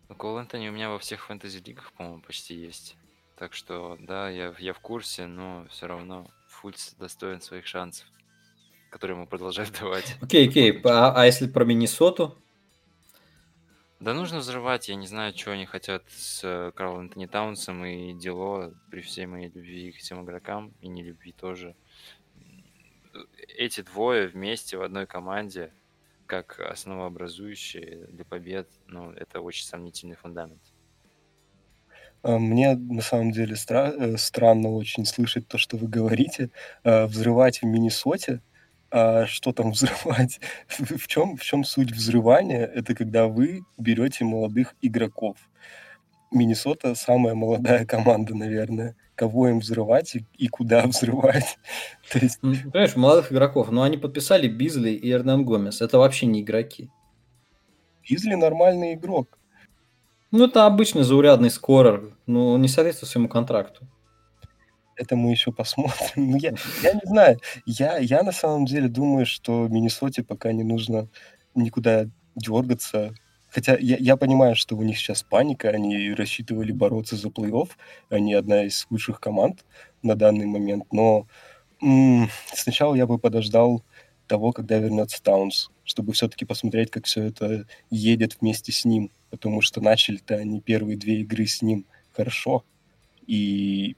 Ну, 0.08 0.14
Кол 0.14 0.38
Энтони 0.38 0.68
у 0.68 0.72
меня 0.72 0.88
во 0.90 0.98
всех 0.98 1.26
фэнтези-лигах, 1.26 1.92
по-моему, 1.92 2.22
почти 2.22 2.54
есть. 2.54 2.96
Так 3.36 3.52
что, 3.52 3.96
да, 4.00 4.30
я, 4.30 4.54
я 4.58 4.72
в 4.72 4.80
курсе, 4.80 5.26
но 5.26 5.66
все 5.70 5.86
равно 5.86 6.30
Фульц 6.48 6.94
достоин 6.94 7.42
своих 7.42 7.66
шансов, 7.66 8.06
которые 8.90 9.16
ему 9.16 9.26
продолжают 9.26 9.72
давать. 9.80 10.16
Окей, 10.20 10.48
окей. 10.48 10.72
Okay. 10.72 10.80
А, 10.84 11.12
а 11.14 11.26
если 11.26 11.46
про 11.46 11.64
Миннесоту? 11.64 12.36
Да 14.00 14.14
нужно 14.14 14.38
взрывать. 14.38 14.88
Я 14.88 14.94
не 14.94 15.08
знаю, 15.08 15.36
что 15.36 15.50
они 15.50 15.66
хотят 15.66 16.04
с 16.08 16.42
э, 16.44 16.70
Карлом 16.74 17.00
Антони 17.00 17.26
Таунсом 17.26 17.84
и 17.84 18.12
Дело 18.14 18.72
при 18.90 19.00
всей 19.00 19.26
моей 19.26 19.48
любви 19.48 19.90
к 19.90 19.98
этим 19.98 20.24
игрокам 20.24 20.72
и 20.80 20.88
не 20.88 21.02
любви 21.02 21.32
тоже. 21.32 21.74
Эти 23.56 23.80
двое 23.80 24.28
вместе 24.28 24.76
в 24.76 24.82
одной 24.82 25.06
команде, 25.06 25.72
как 26.26 26.60
основообразующие 26.60 28.06
для 28.10 28.24
побед, 28.24 28.68
ну, 28.86 29.10
это 29.10 29.40
очень 29.40 29.66
сомнительный 29.66 30.14
фундамент. 30.14 30.62
А, 32.22 32.38
мне 32.38 32.76
на 32.76 33.02
самом 33.02 33.32
деле 33.32 33.54
стра- 33.54 33.94
э, 33.96 34.16
странно 34.16 34.70
очень 34.70 35.04
слышать 35.06 35.48
то, 35.48 35.58
что 35.58 35.76
вы 35.76 35.88
говорите. 35.88 36.50
А, 36.84 37.06
взрывать 37.06 37.62
в 37.62 37.64
Миннесоте, 37.64 38.42
а 38.90 39.26
что 39.26 39.52
там 39.52 39.70
взрывать? 39.72 40.40
В 40.68 41.06
чем, 41.06 41.36
в 41.36 41.42
чем 41.42 41.64
суть 41.64 41.92
взрывания? 41.92 42.64
Это 42.66 42.94
когда 42.94 43.26
вы 43.26 43.62
берете 43.76 44.24
молодых 44.24 44.74
игроков. 44.82 45.36
Миннесота 46.30 46.94
самая 46.94 47.34
молодая 47.34 47.86
команда, 47.86 48.34
наверное. 48.34 48.96
Кого 49.14 49.48
им 49.48 49.58
взрывать 49.60 50.14
и, 50.14 50.26
и 50.36 50.48
куда 50.48 50.82
взрывать? 50.86 51.58
То 52.10 52.18
есть... 52.18 52.40
Понимаешь, 52.40 52.96
молодых 52.96 53.32
игроков, 53.32 53.70
но 53.70 53.82
они 53.82 53.96
подписали 53.96 54.48
Бизли 54.48 54.90
и 54.90 55.10
Эрнан 55.10 55.44
Гомес. 55.44 55.80
Это 55.80 55.98
вообще 55.98 56.26
не 56.26 56.42
игроки. 56.42 56.90
Бизли 58.08 58.34
нормальный 58.34 58.94
игрок. 58.94 59.38
Ну, 60.30 60.44
это 60.44 60.66
обычный 60.66 61.04
заурядный 61.04 61.50
скорер, 61.50 62.14
но 62.26 62.52
он 62.52 62.62
не 62.62 62.68
соответствует 62.68 63.10
своему 63.10 63.28
контракту. 63.28 63.86
Это 64.98 65.16
мы 65.16 65.30
еще 65.30 65.52
посмотрим. 65.52 66.30
Ну, 66.30 66.36
я, 66.36 66.52
я 66.82 66.92
не 66.94 67.00
знаю. 67.04 67.38
Я, 67.66 67.98
я 67.98 68.22
на 68.22 68.32
самом 68.32 68.66
деле 68.66 68.88
думаю, 68.88 69.26
что 69.26 69.68
Миннесоте 69.68 70.22
пока 70.22 70.52
не 70.52 70.64
нужно 70.64 71.08
никуда 71.54 72.06
дергаться. 72.34 73.14
Хотя 73.50 73.76
я, 73.78 73.96
я 73.98 74.16
понимаю, 74.16 74.56
что 74.56 74.76
у 74.76 74.82
них 74.82 74.98
сейчас 74.98 75.22
паника, 75.22 75.70
они 75.70 76.12
рассчитывали 76.12 76.72
бороться 76.72 77.16
за 77.16 77.28
плей-офф, 77.28 77.70
они 78.10 78.34
одна 78.34 78.64
из 78.64 78.86
лучших 78.90 79.20
команд 79.20 79.64
на 80.02 80.14
данный 80.14 80.44
момент, 80.46 80.84
но 80.92 81.26
м- 81.82 82.28
сначала 82.52 82.94
я 82.94 83.06
бы 83.06 83.18
подождал 83.18 83.82
того, 84.26 84.52
когда 84.52 84.76
вернется 84.78 85.22
Таунс, 85.22 85.70
чтобы 85.84 86.12
все-таки 86.12 86.44
посмотреть, 86.44 86.90
как 86.90 87.06
все 87.06 87.22
это 87.22 87.66
едет 87.88 88.36
вместе 88.40 88.70
с 88.70 88.84
ним 88.84 89.10
потому 89.30 89.60
что 89.60 89.80
начали-то 89.80 90.36
они 90.36 90.60
первые 90.60 90.96
две 90.96 91.20
игры 91.20 91.46
с 91.46 91.62
ним 91.62 91.86
хорошо, 92.12 92.64
и 93.26 93.96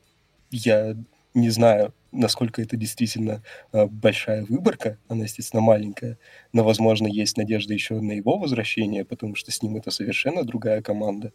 я 0.51 0.96
не 1.34 1.51
знаю, 1.51 1.94
насколько 2.12 2.61
это 2.61 2.76
действительно 2.76 3.42
э, 3.72 3.86
большая 3.86 4.44
выборка, 4.44 4.98
она, 5.09 5.24
естественно, 5.24 5.62
маленькая, 5.62 6.18
но, 6.53 6.64
возможно, 6.64 7.07
есть 7.07 7.36
надежда 7.36 7.72
еще 7.74 8.01
на 8.01 8.12
его 8.12 8.38
возвращение, 8.38 9.05
потому 9.05 9.34
что 9.34 9.51
с 9.53 9.62
ним 9.62 9.76
это 9.76 9.90
совершенно 9.90 10.44
другая 10.44 10.82
команда. 10.82 11.32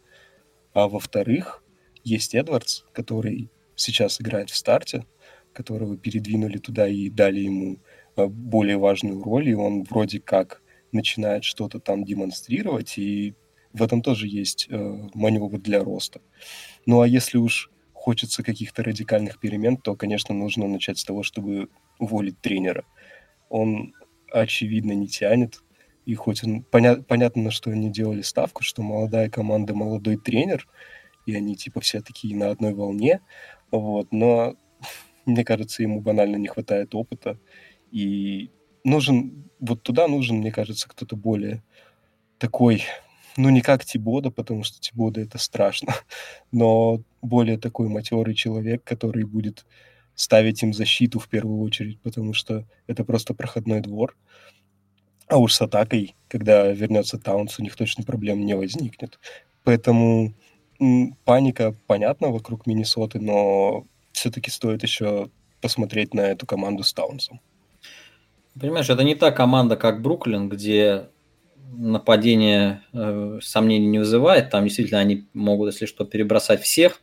А 0.74 0.88
во-вторых, 0.88 1.62
есть 2.04 2.34
Эдвардс, 2.34 2.82
который 2.92 3.50
сейчас 3.74 4.20
играет 4.20 4.50
в 4.50 4.56
старте, 4.56 5.04
которого 5.52 5.96
передвинули 5.96 6.58
туда 6.58 6.86
и 6.86 7.08
дали 7.08 7.40
ему 7.40 7.78
э, 8.16 8.26
более 8.26 8.76
важную 8.76 9.22
роль, 9.22 9.48
и 9.48 9.54
он 9.54 9.82
вроде 9.84 10.20
как 10.20 10.62
начинает 10.92 11.44
что-то 11.44 11.80
там 11.80 12.04
демонстрировать, 12.04 12.98
и 12.98 13.34
в 13.72 13.82
этом 13.82 14.02
тоже 14.02 14.26
есть 14.26 14.66
э, 14.68 15.08
маневр 15.14 15.58
для 15.58 15.82
роста. 15.82 16.20
Ну 16.84 17.00
а 17.00 17.08
если 17.08 17.38
уж 17.38 17.70
хочется 18.06 18.44
каких-то 18.44 18.84
радикальных 18.84 19.40
перемен, 19.40 19.76
то, 19.76 19.96
конечно, 19.96 20.32
нужно 20.32 20.68
начать 20.68 20.96
с 20.96 21.04
того, 21.04 21.24
чтобы 21.24 21.70
уволить 21.98 22.40
тренера. 22.40 22.84
Он, 23.48 23.94
очевидно, 24.30 24.92
не 24.92 25.08
тянет. 25.08 25.60
И 26.04 26.14
хоть 26.14 26.44
он, 26.44 26.64
поня- 26.70 27.02
понятно, 27.02 27.50
что 27.50 27.70
они 27.72 27.90
делали 27.90 28.22
ставку, 28.22 28.62
что 28.62 28.80
молодая 28.82 29.28
команда, 29.28 29.74
молодой 29.74 30.18
тренер, 30.18 30.68
и 31.26 31.34
они 31.34 31.56
типа 31.56 31.80
все 31.80 32.00
такие 32.00 32.36
на 32.36 32.50
одной 32.50 32.74
волне, 32.74 33.22
вот, 33.72 34.12
но 34.12 34.54
мне 35.26 35.44
кажется, 35.44 35.82
ему 35.82 36.00
банально 36.00 36.36
не 36.36 36.46
хватает 36.46 36.94
опыта, 36.94 37.40
и 37.90 38.52
нужен, 38.84 39.50
вот 39.58 39.82
туда 39.82 40.06
нужен, 40.06 40.36
мне 40.36 40.52
кажется, 40.52 40.88
кто-то 40.88 41.16
более 41.16 41.64
такой, 42.38 42.84
ну, 43.36 43.50
не 43.50 43.62
как 43.62 43.84
Тибода, 43.84 44.30
потому 44.30 44.62
что 44.62 44.78
Тибода 44.78 45.20
это 45.20 45.38
страшно, 45.38 45.92
но 46.52 47.02
более 47.26 47.58
такой 47.58 47.88
матерый 47.88 48.34
человек, 48.34 48.82
который 48.84 49.24
будет 49.24 49.66
ставить 50.14 50.62
им 50.62 50.72
защиту 50.72 51.18
в 51.18 51.28
первую 51.28 51.60
очередь, 51.60 52.00
потому 52.00 52.32
что 52.32 52.64
это 52.86 53.04
просто 53.04 53.34
проходной 53.34 53.80
двор. 53.80 54.16
А 55.28 55.38
уж 55.38 55.54
с 55.54 55.60
атакой, 55.60 56.14
когда 56.28 56.68
вернется 56.72 57.18
Таунс, 57.18 57.58
у 57.58 57.62
них 57.62 57.76
точно 57.76 58.04
проблем 58.04 58.46
не 58.46 58.54
возникнет. 58.54 59.18
Поэтому 59.64 60.34
паника 61.24 61.74
понятна 61.86 62.28
вокруг 62.28 62.66
Миннесоты, 62.66 63.20
но 63.20 63.86
все-таки 64.12 64.50
стоит 64.50 64.82
еще 64.82 65.30
посмотреть 65.60 66.14
на 66.14 66.20
эту 66.20 66.46
команду 66.46 66.82
с 66.82 66.92
Таунсом. 66.92 67.40
Понимаешь, 68.58 68.88
это 68.88 69.02
не 69.02 69.14
та 69.14 69.32
команда, 69.32 69.76
как 69.76 70.00
Бруклин, 70.00 70.48
где 70.48 71.08
нападение 71.72 72.82
э, 72.92 73.40
сомнений 73.42 73.86
не 73.86 73.98
вызывает. 73.98 74.50
Там 74.50 74.64
действительно 74.64 75.00
они 75.00 75.26
могут, 75.34 75.72
если 75.72 75.86
что, 75.86 76.04
перебросать 76.04 76.62
всех. 76.62 77.02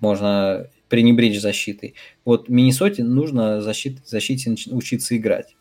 Можно 0.00 0.68
пренебречь 0.88 1.40
защитой. 1.40 1.94
Вот 2.24 2.48
Миннесоте 2.48 3.02
нужно 3.02 3.60
защит, 3.60 3.98
защите 4.06 4.54
учиться 4.70 5.16
играть. 5.16 5.56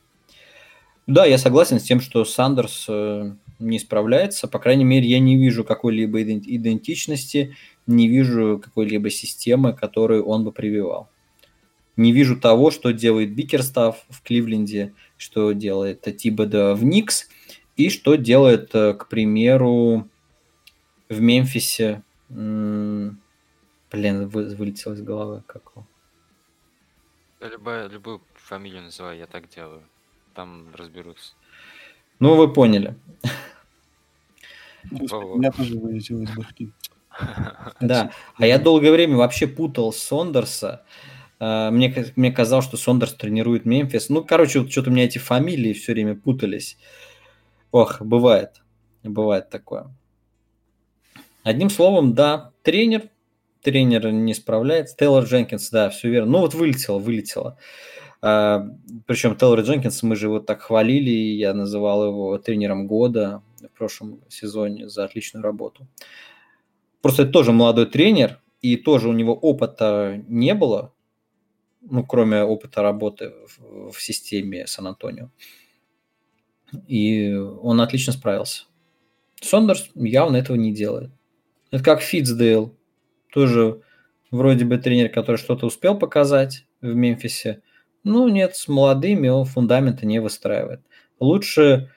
Да, 1.08 1.26
я 1.26 1.38
согласен 1.38 1.80
с 1.80 1.84
тем, 1.84 2.02
что 2.02 2.26
Сандерс 2.26 2.86
э, 2.90 3.36
не 3.60 3.80
справляется. 3.80 4.48
По 4.48 4.60
крайней 4.60 4.86
мере, 4.86 5.08
я 5.08 5.20
не 5.20 5.36
вижу 5.38 5.64
какой-либо 5.64 6.24
идентичности, 6.24 7.56
не 7.86 8.08
вижу 8.08 8.60
какой-либо 8.64 9.10
системы, 9.12 9.74
которую 9.74 10.26
он 10.26 10.44
бы 10.44 10.52
прививал. 10.52 11.10
Не 11.96 12.12
вижу 12.12 12.38
того, 12.38 12.72
что 12.72 12.92
делает 12.92 13.34
Бикерстав 13.34 14.04
в 14.10 14.22
Кливленде, 14.24 14.94
что 15.18 15.54
делает 15.54 16.02
Тибода 16.18 16.74
в 16.74 16.84
Никс, 16.84 17.28
и 17.78 17.90
что 17.90 18.16
делает, 18.16 18.72
э, 18.74 18.94
к 18.94 19.08
примеру, 19.08 20.10
в 21.08 21.22
Мемфисе. 21.22 22.04
Блин, 23.96 24.28
вылетел 24.28 24.92
из 24.92 25.02
головы. 25.02 25.42
Как 25.48 25.64
его? 25.74 25.88
Любая, 27.40 27.88
любую 27.88 28.22
фамилию 28.34 28.84
называй, 28.84 29.18
я 29.20 29.26
так 29.26 29.48
делаю. 29.48 29.84
Там 30.34 30.68
разберутся. 30.76 31.34
Ну, 32.20 32.36
вы 32.36 32.52
поняли. 32.52 32.98
меня 34.92 35.52
тоже 35.52 35.80
вылетело 35.80 36.22
из 36.24 36.36
башки. 36.36 36.74
Да, 37.80 38.12
а 38.36 38.46
я 38.46 38.60
долгое 38.60 38.92
время 38.92 39.16
вообще 39.16 39.48
путал 39.48 39.94
Сондерса. 39.94 40.84
А, 41.40 41.72
мне, 41.72 42.14
мне 42.18 42.34
казалось, 42.34 42.66
что 42.66 42.76
Сондерс 42.76 43.14
тренирует 43.14 43.64
Мемфис. 43.64 44.10
Ну, 44.10 44.26
короче, 44.26 44.60
вот 44.60 44.70
что-то 44.70 44.90
у 44.90 44.94
меня 44.94 45.06
эти 45.06 45.20
фамилии 45.20 45.72
все 45.72 45.94
время 45.94 46.16
путались. 46.16 46.78
Ох, 47.72 48.02
бывает. 48.02 48.62
Бывает 49.04 49.50
такое. 49.50 49.96
Одним 51.44 51.70
словом, 51.70 52.14
да, 52.14 52.52
тренер. 52.62 53.10
Тренер 53.66 54.12
не 54.12 54.36
справляется. 54.36 54.96
Тейлор 54.96 55.24
Дженкинс, 55.24 55.72
да, 55.72 55.90
все 55.90 56.08
верно. 56.08 56.34
Ну, 56.34 56.40
вот 56.42 56.54
вылетело, 56.54 57.00
вылетело. 57.00 57.58
А, 58.22 58.64
причем 59.08 59.36
Тейлор 59.36 59.62
Дженкинс 59.62 60.04
мы 60.04 60.16
же 60.16 60.28
его 60.28 60.40
так 60.40 60.62
хвалили, 60.62 61.10
я 61.10 61.56
называл 61.56 62.06
его 62.06 62.38
тренером 62.38 62.86
года 62.86 63.42
в 63.60 63.76
прошлом 63.76 64.22
сезоне 64.30 64.88
за 64.88 65.04
отличную 65.04 65.44
работу. 65.44 65.88
Просто 67.02 67.24
это 67.24 67.32
тоже 67.32 67.52
молодой 67.52 67.88
тренер, 67.88 68.40
и 68.62 68.78
тоже 68.78 69.10
у 69.10 69.14
него 69.14 69.34
опыта 69.34 70.24
не 70.28 70.54
было, 70.54 70.94
ну, 71.82 72.06
кроме 72.06 72.44
опыта 72.44 72.84
работы 72.84 73.34
в, 73.48 73.92
в 73.94 74.00
системе 74.00 74.68
Сан-Антонио. 74.68 75.32
И 76.88 77.34
он 77.34 77.82
отлично 77.82 78.14
справился. 78.14 78.66
Сондерс 79.42 79.90
явно 79.96 80.38
этого 80.38 80.56
не 80.56 80.72
делает. 80.72 81.10
Это 81.72 81.84
как 81.84 82.02
Фитцдейл. 82.02 82.76
Тоже 83.36 83.82
вроде 84.32 84.64
бы 84.64 84.78
тренер, 84.78 85.10
который 85.10 85.36
что-то 85.36 85.66
успел 85.66 86.00
показать 86.00 86.66
в 86.80 86.96
Мемфисе. 86.96 87.62
Ну, 88.06 88.30
нет, 88.30 88.56
с 88.56 88.70
молодыми 88.70 89.28
он 89.28 89.44
фундамента 89.44 90.06
не 90.06 90.20
выстраивает. 90.20 90.80
Лучше 91.20 91.92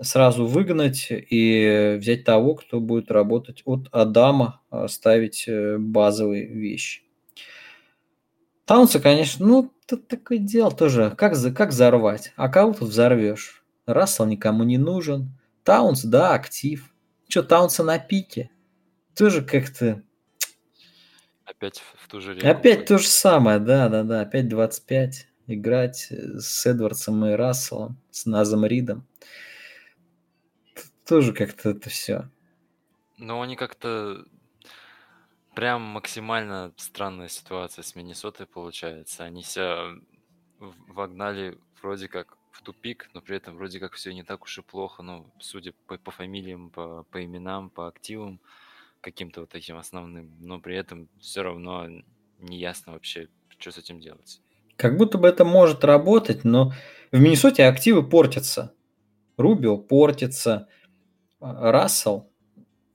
сразу 0.00 0.46
выгнать 0.46 1.06
и 1.10 1.96
взять 1.96 2.24
того, 2.24 2.56
кто 2.56 2.80
будет 2.80 3.12
работать 3.12 3.62
от 3.64 3.86
Адама, 3.92 4.62
а, 4.68 4.88
ставить 4.88 5.44
э, 5.46 5.78
базовые 5.78 6.48
вещи. 6.48 7.02
Таунса, 8.64 8.98
конечно, 8.98 9.46
ну, 9.46 9.72
тут 9.86 10.08
такое 10.08 10.38
дело 10.38 10.72
тоже. 10.72 11.14
Как, 11.16 11.34
как 11.54 11.68
взорвать? 11.68 12.32
А 12.34 12.48
кого 12.48 12.72
тут 12.72 12.88
взорвешь? 12.88 13.62
Рассел 13.86 14.26
никому 14.26 14.64
не 14.64 14.78
нужен. 14.78 15.38
Таунс, 15.62 16.02
да, 16.02 16.34
актив. 16.34 16.92
Что, 17.28 17.44
Таунса 17.44 17.84
на 17.84 18.00
пике? 18.00 18.50
Тоже 19.14 19.40
как-то... 19.40 20.02
Опять 21.44 21.82
в 21.96 22.08
ту 22.08 22.20
же 22.20 22.34
реку. 22.34 22.46
Опять 22.46 22.86
то 22.86 22.98
же 22.98 23.06
самое, 23.06 23.58
да, 23.58 23.88
да, 23.88 24.02
да. 24.02 24.20
Опять 24.22 24.48
25. 24.48 25.28
Играть 25.46 26.08
с 26.10 26.64
Эдвардсом 26.64 27.24
и 27.26 27.32
Расселом, 27.32 27.98
с 28.10 28.24
Назом 28.24 28.64
Ридом 28.64 29.06
тоже 31.04 31.32
как-то 31.32 31.70
это 31.70 31.90
все. 31.90 32.28
Ну, 33.18 33.40
они 33.40 33.56
как-то 33.56 34.24
прям 35.54 35.82
максимально 35.82 36.72
странная 36.76 37.28
ситуация 37.28 37.82
с 37.82 37.94
Миннесотой 37.94 38.46
получается. 38.46 39.24
Они 39.24 39.42
себя 39.42 39.94
вогнали 40.58 41.58
вроде 41.80 42.08
как 42.08 42.36
в 42.50 42.62
тупик, 42.62 43.10
но 43.14 43.20
при 43.20 43.36
этом 43.36 43.56
вроде 43.56 43.80
как 43.80 43.92
все 43.92 44.12
не 44.12 44.22
так 44.22 44.42
уж 44.42 44.58
и 44.58 44.62
плохо, 44.62 45.02
ну, 45.02 45.30
судя 45.40 45.72
по, 45.86 45.98
по 45.98 46.10
фамилиям, 46.10 46.70
по, 46.70 47.04
по 47.10 47.24
именам, 47.24 47.68
по 47.68 47.88
активам, 47.88 48.40
каким-то 49.04 49.40
вот 49.40 49.50
таким 49.50 49.76
основным, 49.76 50.34
но 50.40 50.58
при 50.58 50.76
этом 50.76 51.08
все 51.20 51.42
равно 51.42 51.86
не 52.38 52.58
ясно 52.58 52.92
вообще, 52.94 53.28
что 53.48 53.70
с 53.70 53.78
этим 53.78 54.00
делать. 54.00 54.40
Как 54.76 54.96
будто 54.96 55.18
бы 55.18 55.28
это 55.28 55.44
может 55.44 55.84
работать, 55.84 56.42
но 56.42 56.72
в 57.12 57.20
Миннесоте 57.20 57.66
активы 57.66 58.08
портятся. 58.08 58.74
Рубио 59.36 59.76
портится, 59.76 60.68
Рассел, 61.40 62.30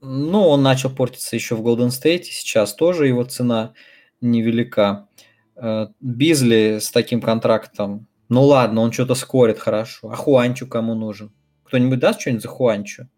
ну, 0.01 0.47
он 0.47 0.63
начал 0.63 0.89
портиться 0.89 1.35
еще 1.35 1.55
в 1.55 1.61
Голден 1.61 1.91
Стейте, 1.91 2.31
сейчас 2.31 2.73
тоже 2.73 3.07
его 3.07 3.23
цена 3.25 3.73
невелика. 4.21 5.07
Э, 5.55 5.87
Бизли 5.99 6.79
с 6.79 6.89
таким 6.89 7.21
контрактом, 7.21 8.07
ну 8.29 8.43
ладно, 8.43 8.81
он 8.81 8.91
что-то 8.91 9.15
скорит 9.15 9.59
хорошо. 9.59 10.09
А 10.09 10.15
Хуанчу 10.15 10.67
кому 10.67 10.95
нужен? 10.95 11.33
Кто-нибудь 11.65 11.99
даст 11.99 12.21
что-нибудь 12.21 12.43
за 12.43 12.47
Хуанчу? 12.47 13.09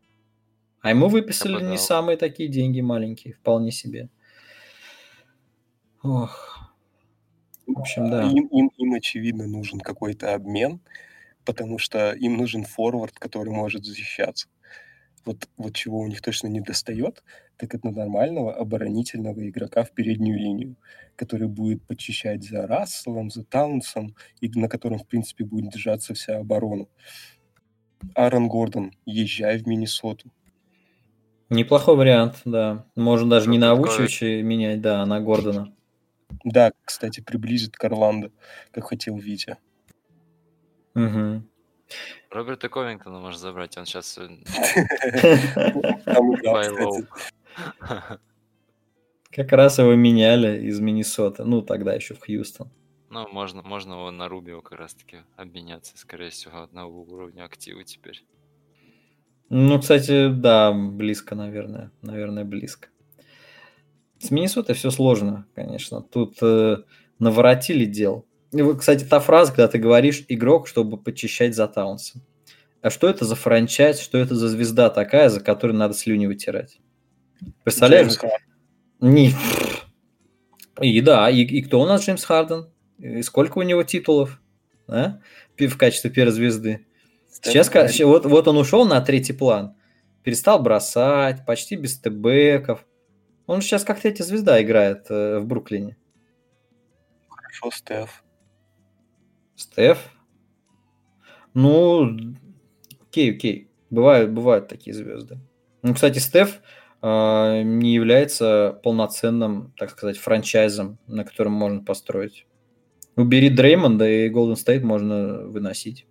А 0.82 0.90
ему 0.90 1.08
выписали 1.08 1.64
не 1.64 1.78
самые 1.78 2.18
такие 2.18 2.50
деньги 2.50 2.82
маленькие, 2.82 3.34
вполне 3.34 3.72
себе. 3.72 4.10
Ох. 6.04 6.74
В 7.68 7.80
общем, 7.80 8.10
да. 8.10 8.24
Им, 8.24 8.48
им, 8.48 8.72
им 8.78 8.94
очевидно, 8.94 9.48
нужен 9.48 9.80
какой-то 9.80 10.34
обмен, 10.34 10.82
потому 11.46 11.78
что 11.78 12.14
им 12.14 12.38
нужен 12.38 12.66
форвард, 12.66 13.18
который 13.20 13.52
может 13.54 13.86
защищаться 13.86 14.48
вот, 15.26 15.48
вот 15.58 15.76
чего 15.76 16.00
у 16.00 16.08
них 16.08 16.22
точно 16.22 16.48
не 16.48 16.62
достает, 16.62 17.24
так 17.58 17.76
это 17.76 17.90
нормального 17.90 18.54
оборонительного 18.56 19.48
игрока 19.48 19.84
в 19.84 19.92
переднюю 19.92 20.40
линию, 20.40 20.76
который 21.16 21.48
будет 21.48 21.86
почищать 21.86 22.44
за 22.44 22.68
Расселом, 22.68 23.30
за 23.30 23.44
Таунсом, 23.44 24.16
и 24.40 24.50
на 24.50 24.68
котором, 24.68 25.00
в 25.00 25.08
принципе, 25.08 25.46
будет 25.46 25.72
держаться 25.72 26.14
вся 26.14 26.38
оборона. 26.38 26.88
Аарон 28.16 28.48
Гордон, 28.48 28.94
езжай 29.06 29.58
в 29.60 29.68
Миннесоту. 29.68 30.32
Неплохой 31.52 31.96
вариант, 31.98 32.42
да. 32.46 32.86
Можно 32.96 33.30
даже 33.30 33.50
не 33.50 33.58
на 33.58 33.76
Вучевича 33.76 34.42
менять, 34.42 34.80
да, 34.80 35.02
а 35.02 35.06
на 35.06 35.20
Гордона. 35.20 35.76
Да, 36.46 36.72
кстати, 36.86 37.20
приблизит 37.20 37.76
к 37.76 37.84
Орландо, 37.84 38.32
как 38.72 38.86
хотел 38.86 39.18
Витя. 39.18 39.58
Угу. 40.96 41.44
Роберта 42.30 42.70
Ковингтона 42.70 43.20
можно 43.20 43.38
забрать, 43.38 43.78
он 43.78 43.86
сейчас... 43.86 44.18
Как 49.30 49.52
раз 49.52 49.78
его 49.78 49.94
меняли 49.94 50.66
из 50.66 50.80
Миннесоты, 50.80 51.44
ну 51.44 51.62
тогда 51.62 51.94
еще 51.94 52.14
в 52.14 52.26
Хьюстон. 52.26 52.72
Ну, 53.10 53.28
можно, 53.28 53.62
можно 53.62 53.96
его 53.96 54.12
на 54.12 54.30
Рубио 54.30 54.62
как 54.62 54.80
раз-таки 54.80 55.18
обменяться, 55.36 55.98
скорее 55.98 56.30
всего, 56.30 56.62
одного 56.62 57.02
уровня 57.02 57.44
актива 57.44 57.84
теперь. 57.84 58.26
Ну, 59.54 59.82
кстати, 59.82 60.30
да, 60.30 60.72
близко, 60.72 61.36
наверное. 61.36 61.92
Наверное, 62.02 62.46
близко. 62.46 62.88
С 64.18 64.32
Миннесотой 64.32 64.76
все 64.76 64.92
сложно, 64.92 65.46
конечно. 65.54 66.02
Тут 66.02 66.38
э, 66.42 66.78
наворотили 67.20 67.84
дел. 67.84 68.26
И 68.54 68.64
кстати, 68.78 69.04
та 69.04 69.20
фраза, 69.20 69.52
когда 69.52 69.68
ты 69.68 69.78
говоришь 69.78 70.24
игрок, 70.30 70.70
чтобы 70.70 70.98
почищать 70.98 71.54
за 71.54 71.68
Таунса. 71.68 72.22
А 72.82 72.90
что 72.90 73.10
это 73.10 73.26
за 73.26 73.36
франчайз, 73.36 74.00
что 74.00 74.18
это 74.18 74.36
за 74.36 74.48
звезда 74.48 74.90
такая, 74.90 75.28
за 75.28 75.42
которую 75.42 75.78
надо 75.78 75.96
слюни 75.96 76.28
вытирать? 76.28 76.80
Представляешь? 77.66 78.14
Не. 79.02 79.34
И 80.80 81.02
да, 81.02 81.30
и, 81.30 81.42
и 81.42 81.62
кто 81.62 81.82
у 81.82 81.86
нас 81.86 82.06
Джеймс 82.06 82.24
Харден? 82.24 82.70
И 83.00 83.22
сколько 83.22 83.58
у 83.58 83.64
него 83.64 83.84
титулов? 83.84 84.42
А? 84.88 85.20
В 85.58 85.78
качестве 85.78 86.10
первой 86.10 86.32
звезды. 86.32 86.86
Сейчас, 87.32 88.00
вот, 88.02 88.26
вот 88.26 88.48
он 88.48 88.58
ушел 88.58 88.86
на 88.86 89.02
третий 89.02 89.34
план. 89.34 89.76
Перестал 90.24 90.62
бросать, 90.62 91.46
почти 91.46 91.76
без 91.76 91.96
стебеков. 91.96 92.86
Он 93.48 93.62
сейчас 93.62 93.84
как 93.84 94.00
третья 94.00 94.24
звезда 94.24 94.62
играет 94.62 95.08
э, 95.10 95.40
в 95.40 95.48
Бруклине. 95.48 95.98
Хорошо, 97.30 97.72
Стеф. 97.72 98.24
Стеф? 99.56 99.98
Ну, 101.54 102.18
окей, 103.08 103.32
окей. 103.32 103.72
Бывают, 103.90 104.32
бывают 104.32 104.68
такие 104.68 104.94
звезды. 104.94 105.40
Ну, 105.82 105.94
кстати, 105.94 106.20
Стеф 106.20 106.62
э, 107.02 107.62
не 107.64 107.94
является 107.94 108.80
полноценным, 108.84 109.74
так 109.78 109.90
сказать, 109.90 110.18
франчайзом, 110.18 111.00
на 111.08 111.24
котором 111.24 111.54
можно 111.54 111.84
построить. 111.84 112.46
Убери 113.16 113.50
Дреймонда, 113.50 114.08
и 114.08 114.30
Голден 114.30 114.56
Стейт 114.56 114.84
можно 114.84 115.48
выносить. 115.48 116.06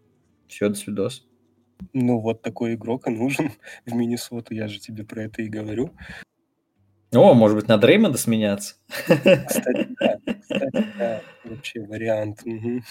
Все, 0.51 0.69
до 0.69 0.75
свидос. 0.75 1.27
Ну, 1.93 2.19
вот 2.19 2.43
такой 2.43 2.75
игрок 2.75 3.07
и 3.07 3.11
нужен 3.11 3.53
в 3.87 3.95
Миннесоту, 3.95 4.53
я 4.55 4.69
же 4.69 4.79
тебе 4.79 5.05
про 5.05 5.23
это 5.25 5.43
и 5.43 5.49
говорю. 5.49 5.95
О, 7.13 7.35
может 7.35 7.57
быть, 7.57 7.69
на 7.69 7.77
Дреймонда 7.77 8.19
сменяться? 8.19 8.77
Кстати, 8.89 9.89
да. 9.99 10.21
Кстати, 10.41 10.87
да. 10.99 11.23
Вообще 11.45 11.81
вариант. 11.81 12.43
Угу. 12.45 12.83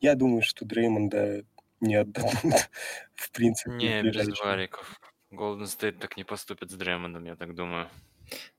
Я 0.00 0.14
думаю, 0.14 0.42
что 0.42 0.64
Дреймонда 0.66 1.44
не 1.80 1.94
отдадут, 1.94 2.32
в 3.14 3.30
принципе. 3.32 3.76
Не, 3.76 4.02
без 4.02 4.38
вариков. 4.40 5.00
Голден 5.30 5.66
Стейт 5.66 5.98
так 5.98 6.16
не 6.16 6.24
поступит 6.24 6.70
с 6.70 6.74
Дреймондом, 6.74 7.24
я 7.24 7.36
так 7.36 7.54
думаю. 7.54 7.88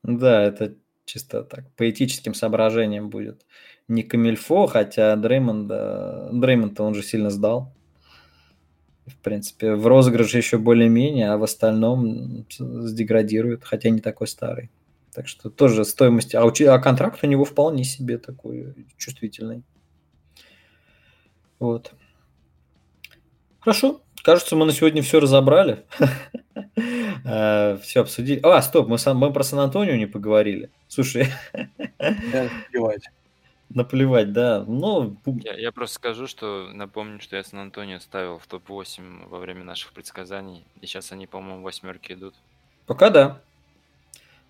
Да, 0.03 0.43
это 0.43 0.75
чисто 1.05 1.43
так, 1.43 1.71
по 1.75 1.89
этическим 1.89 2.35
соображениям 2.35 3.09
будет. 3.09 3.45
Не 3.87 4.03
Камильфо, 4.03 4.67
хотя 4.67 5.15
Дреймонда, 5.15 6.29
Дреймонд 6.31 6.79
он 6.79 6.93
же 6.93 7.01
сильно 7.01 7.31
сдал. 7.31 7.75
В 9.09 9.17
принципе, 9.17 9.75
в 9.75 9.85
розыгрыше 9.87 10.37
еще 10.37 10.57
более-менее, 10.57 11.31
а 11.31 11.37
в 11.37 11.43
остальном 11.43 12.45
сдеградирует, 12.57 13.63
хотя 13.63 13.89
не 13.89 13.99
такой 13.99 14.27
старый. 14.27 14.69
Так 15.13 15.27
что 15.27 15.49
тоже 15.49 15.85
стоимость, 15.85 16.35
а, 16.35 16.45
учи, 16.45 16.65
а 16.65 16.77
контракт 16.79 17.19
у 17.23 17.27
него 17.27 17.43
вполне 17.43 17.83
себе 17.83 18.17
такой 18.17 18.73
чувствительный. 18.97 19.63
Вот. 21.59 21.93
Хорошо. 23.59 24.01
Кажется, 24.23 24.55
мы 24.55 24.65
на 24.65 24.71
сегодня 24.71 25.01
все 25.01 25.19
разобрали. 25.19 25.85
Э, 27.25 27.77
все 27.83 28.01
обсудили. 28.01 28.39
А, 28.43 28.61
стоп, 28.61 28.87
мы 28.87 29.33
про 29.33 29.43
Сан-Антонио 29.43 29.95
не 29.95 30.05
поговорили. 30.05 30.71
Слушай. 30.87 31.27
Наплевать. 33.69 34.33
Да. 34.33 34.63
Ну, 34.67 35.15
я, 35.25 35.53
я 35.53 35.71
просто 35.71 35.95
скажу, 35.95 36.25
что 36.27 36.69
напомню, 36.73 37.19
что 37.19 37.35
я 37.35 37.43
Сан-Антонио 37.43 37.99
ставил 37.99 38.39
в 38.39 38.47
топ-8 38.47 39.27
во 39.27 39.37
время 39.37 39.63
наших 39.63 39.93
предсказаний. 39.93 40.65
И 40.81 40.87
сейчас 40.87 41.11
они, 41.11 41.27
по-моему, 41.27 41.61
восьмерки 41.61 42.13
идут. 42.13 42.33
Пока 42.87 43.11
да. 43.11 43.41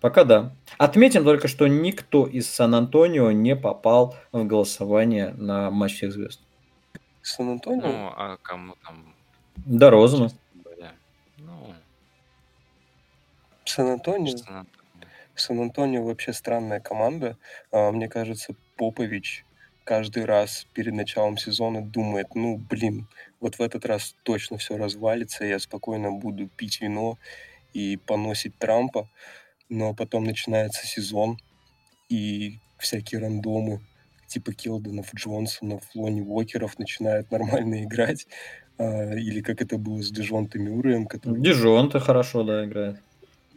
Пока 0.00 0.24
да. 0.24 0.52
Отметим 0.78 1.24
только, 1.24 1.48
что 1.48 1.66
никто 1.66 2.26
из 2.26 2.48
Сан-Антонио 2.48 3.30
не 3.32 3.54
попал 3.54 4.16
в 4.32 4.44
голосование 4.44 5.34
на 5.36 5.70
матч 5.70 5.96
всех 5.96 6.12
звезд. 6.12 6.40
Сан-Антонио? 7.20 7.86
Ну, 7.86 8.12
а 8.16 8.38
кому 8.40 8.74
там? 8.82 9.14
Да, 9.56 9.90
Розану. 9.90 10.30
Ну... 11.36 11.74
Сан-Антонио? 13.66 14.64
Сан-Антонио 15.34 16.02
вообще 16.02 16.32
странная 16.32 16.80
команда. 16.80 17.36
А, 17.70 17.90
мне 17.92 18.08
кажется, 18.08 18.54
Попович 18.80 19.44
каждый 19.84 20.24
раз 20.24 20.66
перед 20.72 20.94
началом 20.94 21.36
сезона 21.36 21.82
думает, 21.82 22.34
ну, 22.34 22.56
блин, 22.56 23.08
вот 23.40 23.56
в 23.56 23.60
этот 23.60 23.84
раз 23.84 24.16
точно 24.22 24.56
все 24.56 24.78
развалится, 24.78 25.44
я 25.44 25.58
спокойно 25.58 26.12
буду 26.12 26.48
пить 26.48 26.80
вино 26.80 27.18
и 27.74 27.98
поносить 28.06 28.56
Трампа 28.58 29.08
но 29.70 29.94
потом 29.94 30.24
начинается 30.24 30.86
сезон, 30.86 31.38
и 32.10 32.58
всякие 32.78 33.20
рандомы, 33.20 33.80
типа 34.26 34.52
Келденов, 34.52 35.14
Джонсонов, 35.14 35.84
Лони 35.94 36.20
Уокеров 36.20 36.78
начинают 36.78 37.30
нормально 37.30 37.84
играть. 37.84 38.26
А, 38.78 39.14
или 39.14 39.40
как 39.40 39.62
это 39.62 39.78
было 39.78 40.02
с 40.02 40.10
Дежонто 40.10 40.58
Мюрреем. 40.58 41.06
Который... 41.06 41.40
Дежонто 41.40 42.00
хорошо, 42.00 42.42
да, 42.42 42.64
играет. 42.64 43.00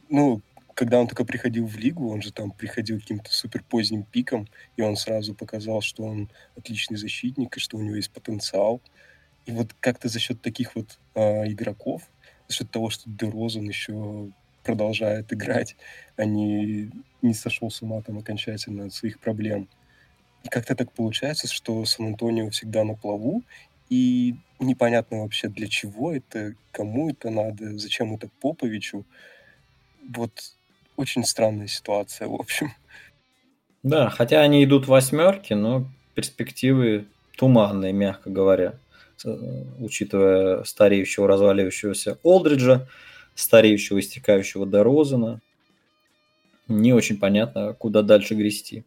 Ну, 0.09 0.41
когда 0.73 0.99
он 0.99 1.07
только 1.07 1.25
приходил 1.25 1.65
в 1.67 1.77
лигу, 1.77 2.11
он 2.11 2.21
же 2.21 2.31
там 2.31 2.51
приходил 2.51 2.99
каким-то 2.99 3.31
супер 3.33 3.63
поздним 3.63 4.03
пиком, 4.03 4.47
и 4.75 4.81
он 4.81 4.95
сразу 4.95 5.33
показал, 5.33 5.81
что 5.81 6.03
он 6.03 6.29
отличный 6.55 6.97
защитник, 6.97 7.57
и 7.57 7.59
что 7.59 7.77
у 7.77 7.81
него 7.81 7.95
есть 7.95 8.11
потенциал. 8.11 8.81
И 9.45 9.51
вот 9.51 9.73
как-то 9.79 10.07
за 10.09 10.19
счет 10.19 10.41
таких 10.41 10.75
вот 10.75 10.97
а, 11.15 11.43
игроков, 11.45 12.03
за 12.47 12.55
счет 12.55 12.71
того, 12.71 12.89
что 12.89 13.09
Дерозан 13.09 13.67
еще 13.67 14.29
продолжает 14.63 15.31
играть, 15.33 15.75
а 16.15 16.25
не, 16.25 16.91
не 17.21 17.33
сошел 17.33 17.69
с 17.69 17.81
ума 17.81 18.01
там 18.01 18.17
окончательно 18.17 18.85
от 18.85 18.93
своих 18.93 19.19
проблем. 19.19 19.67
И 20.43 20.49
как-то 20.49 20.75
так 20.75 20.91
получается, 20.91 21.47
что 21.47 21.85
Сан-Антонио 21.85 22.49
всегда 22.49 22.83
на 22.83 22.95
плаву, 22.95 23.43
и 23.89 24.35
непонятно 24.59 25.19
вообще 25.19 25.49
для 25.49 25.67
чего 25.67 26.13
это, 26.13 26.55
кому 26.71 27.09
это 27.09 27.29
надо, 27.29 27.77
зачем 27.77 28.13
это 28.15 28.29
Поповичу. 28.41 29.05
Вот 30.09 30.55
очень 30.95 31.23
странная 31.23 31.67
ситуация, 31.67 32.27
в 32.27 32.35
общем. 32.35 32.71
Да, 33.83 34.09
хотя 34.09 34.41
они 34.41 34.63
идут 34.63 34.87
восьмерки, 34.87 35.53
но 35.53 35.85
перспективы 36.15 37.05
туманные, 37.37 37.91
мягко 37.93 38.29
говоря, 38.29 38.75
учитывая 39.79 40.63
стареющего, 40.63 41.27
разваливающегося 41.27 42.17
Олдриджа, 42.23 42.87
стареющего, 43.35 43.99
истекающего 43.99 44.65
до 44.65 44.83
Розена. 44.83 45.41
Не 46.67 46.93
очень 46.93 47.19
понятно, 47.19 47.73
куда 47.73 48.01
дальше 48.01 48.35
грести. 48.35 48.83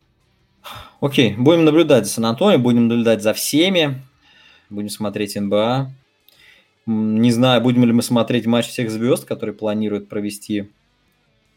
Окей, 1.00 1.34
будем 1.36 1.64
наблюдать 1.64 2.06
за 2.06 2.12
Сан-Антонио, 2.12 2.58
будем 2.58 2.88
наблюдать 2.88 3.22
за 3.22 3.34
всеми, 3.34 4.02
будем 4.70 4.88
смотреть 4.88 5.36
НБА. 5.36 5.92
Не 6.86 7.32
знаю, 7.32 7.60
будем 7.60 7.84
ли 7.84 7.92
мы 7.92 8.02
смотреть 8.02 8.46
матч 8.46 8.68
всех 8.68 8.90
звезд, 8.90 9.24
который 9.24 9.54
планируют 9.54 10.08
провести 10.08 10.70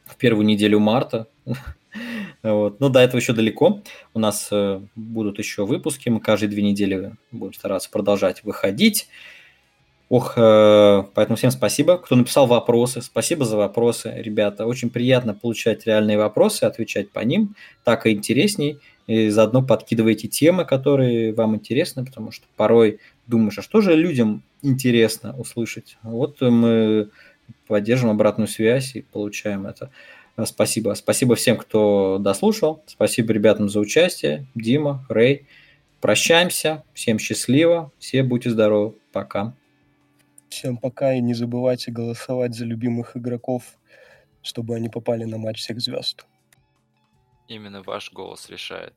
в 0.09 0.17
первую 0.17 0.45
неделю 0.45 0.79
марта. 0.79 1.27
Вот. 2.41 2.79
Но 2.79 2.87
до 2.87 2.99
этого 2.99 3.19
еще 3.19 3.33
далеко. 3.33 3.81
У 4.13 4.19
нас 4.19 4.47
э, 4.49 4.79
будут 4.95 5.39
еще 5.39 5.65
выпуски. 5.65 6.07
Мы 6.07 6.21
каждые 6.21 6.49
две 6.49 6.63
недели 6.63 7.11
будем 7.31 7.53
стараться 7.53 7.89
продолжать 7.89 8.45
выходить. 8.45 9.09
Ох, 10.07 10.33
э, 10.37 11.03
поэтому 11.13 11.35
всем 11.35 11.51
спасибо, 11.51 11.97
кто 11.97 12.15
написал 12.15 12.47
вопросы. 12.47 13.01
Спасибо 13.01 13.43
за 13.43 13.57
вопросы, 13.57 14.13
ребята. 14.15 14.65
Очень 14.65 14.89
приятно 14.89 15.33
получать 15.33 15.85
реальные 15.85 16.17
вопросы, 16.17 16.63
отвечать 16.63 17.11
по 17.11 17.19
ним. 17.19 17.55
Так 17.83 18.05
и 18.05 18.11
интересней. 18.11 18.79
И 19.05 19.29
заодно 19.29 19.61
подкидывайте 19.61 20.27
темы, 20.27 20.65
которые 20.65 21.33
вам 21.33 21.55
интересны, 21.55 22.05
потому 22.05 22.31
что 22.31 22.45
порой 22.55 22.99
думаешь, 23.27 23.57
а 23.57 23.63
что 23.63 23.81
же 23.81 23.95
людям 23.95 24.43
интересно 24.61 25.35
услышать? 25.37 25.97
Вот 26.03 26.41
мы 26.41 27.09
поддержим 27.69 28.09
обратную 28.09 28.47
связь 28.47 28.95
и 28.95 29.01
получаем 29.01 29.67
это. 29.67 29.91
Спасибо. 30.45 30.95
Спасибо 30.95 31.35
всем, 31.35 31.55
кто 31.57 32.17
дослушал. 32.19 32.83
Спасибо 32.87 33.31
ребятам 33.31 33.69
за 33.69 33.79
участие. 33.79 34.47
Дима, 34.55 35.05
Рэй. 35.07 35.47
Прощаемся. 36.01 36.83
Всем 36.93 37.19
счастливо. 37.19 37.91
Все 37.99 38.23
будьте 38.23 38.49
здоровы. 38.49 38.95
Пока. 39.11 39.53
Всем 40.49 40.77
пока 40.77 41.13
и 41.13 41.21
не 41.21 41.35
забывайте 41.35 41.91
голосовать 41.91 42.55
за 42.55 42.65
любимых 42.65 43.15
игроков, 43.15 43.63
чтобы 44.41 44.75
они 44.75 44.89
попали 44.89 45.25
на 45.25 45.37
матч 45.37 45.59
всех 45.59 45.79
звезд. 45.79 46.25
Именно 47.47 47.83
ваш 47.83 48.11
голос 48.11 48.49
решает. 48.49 48.95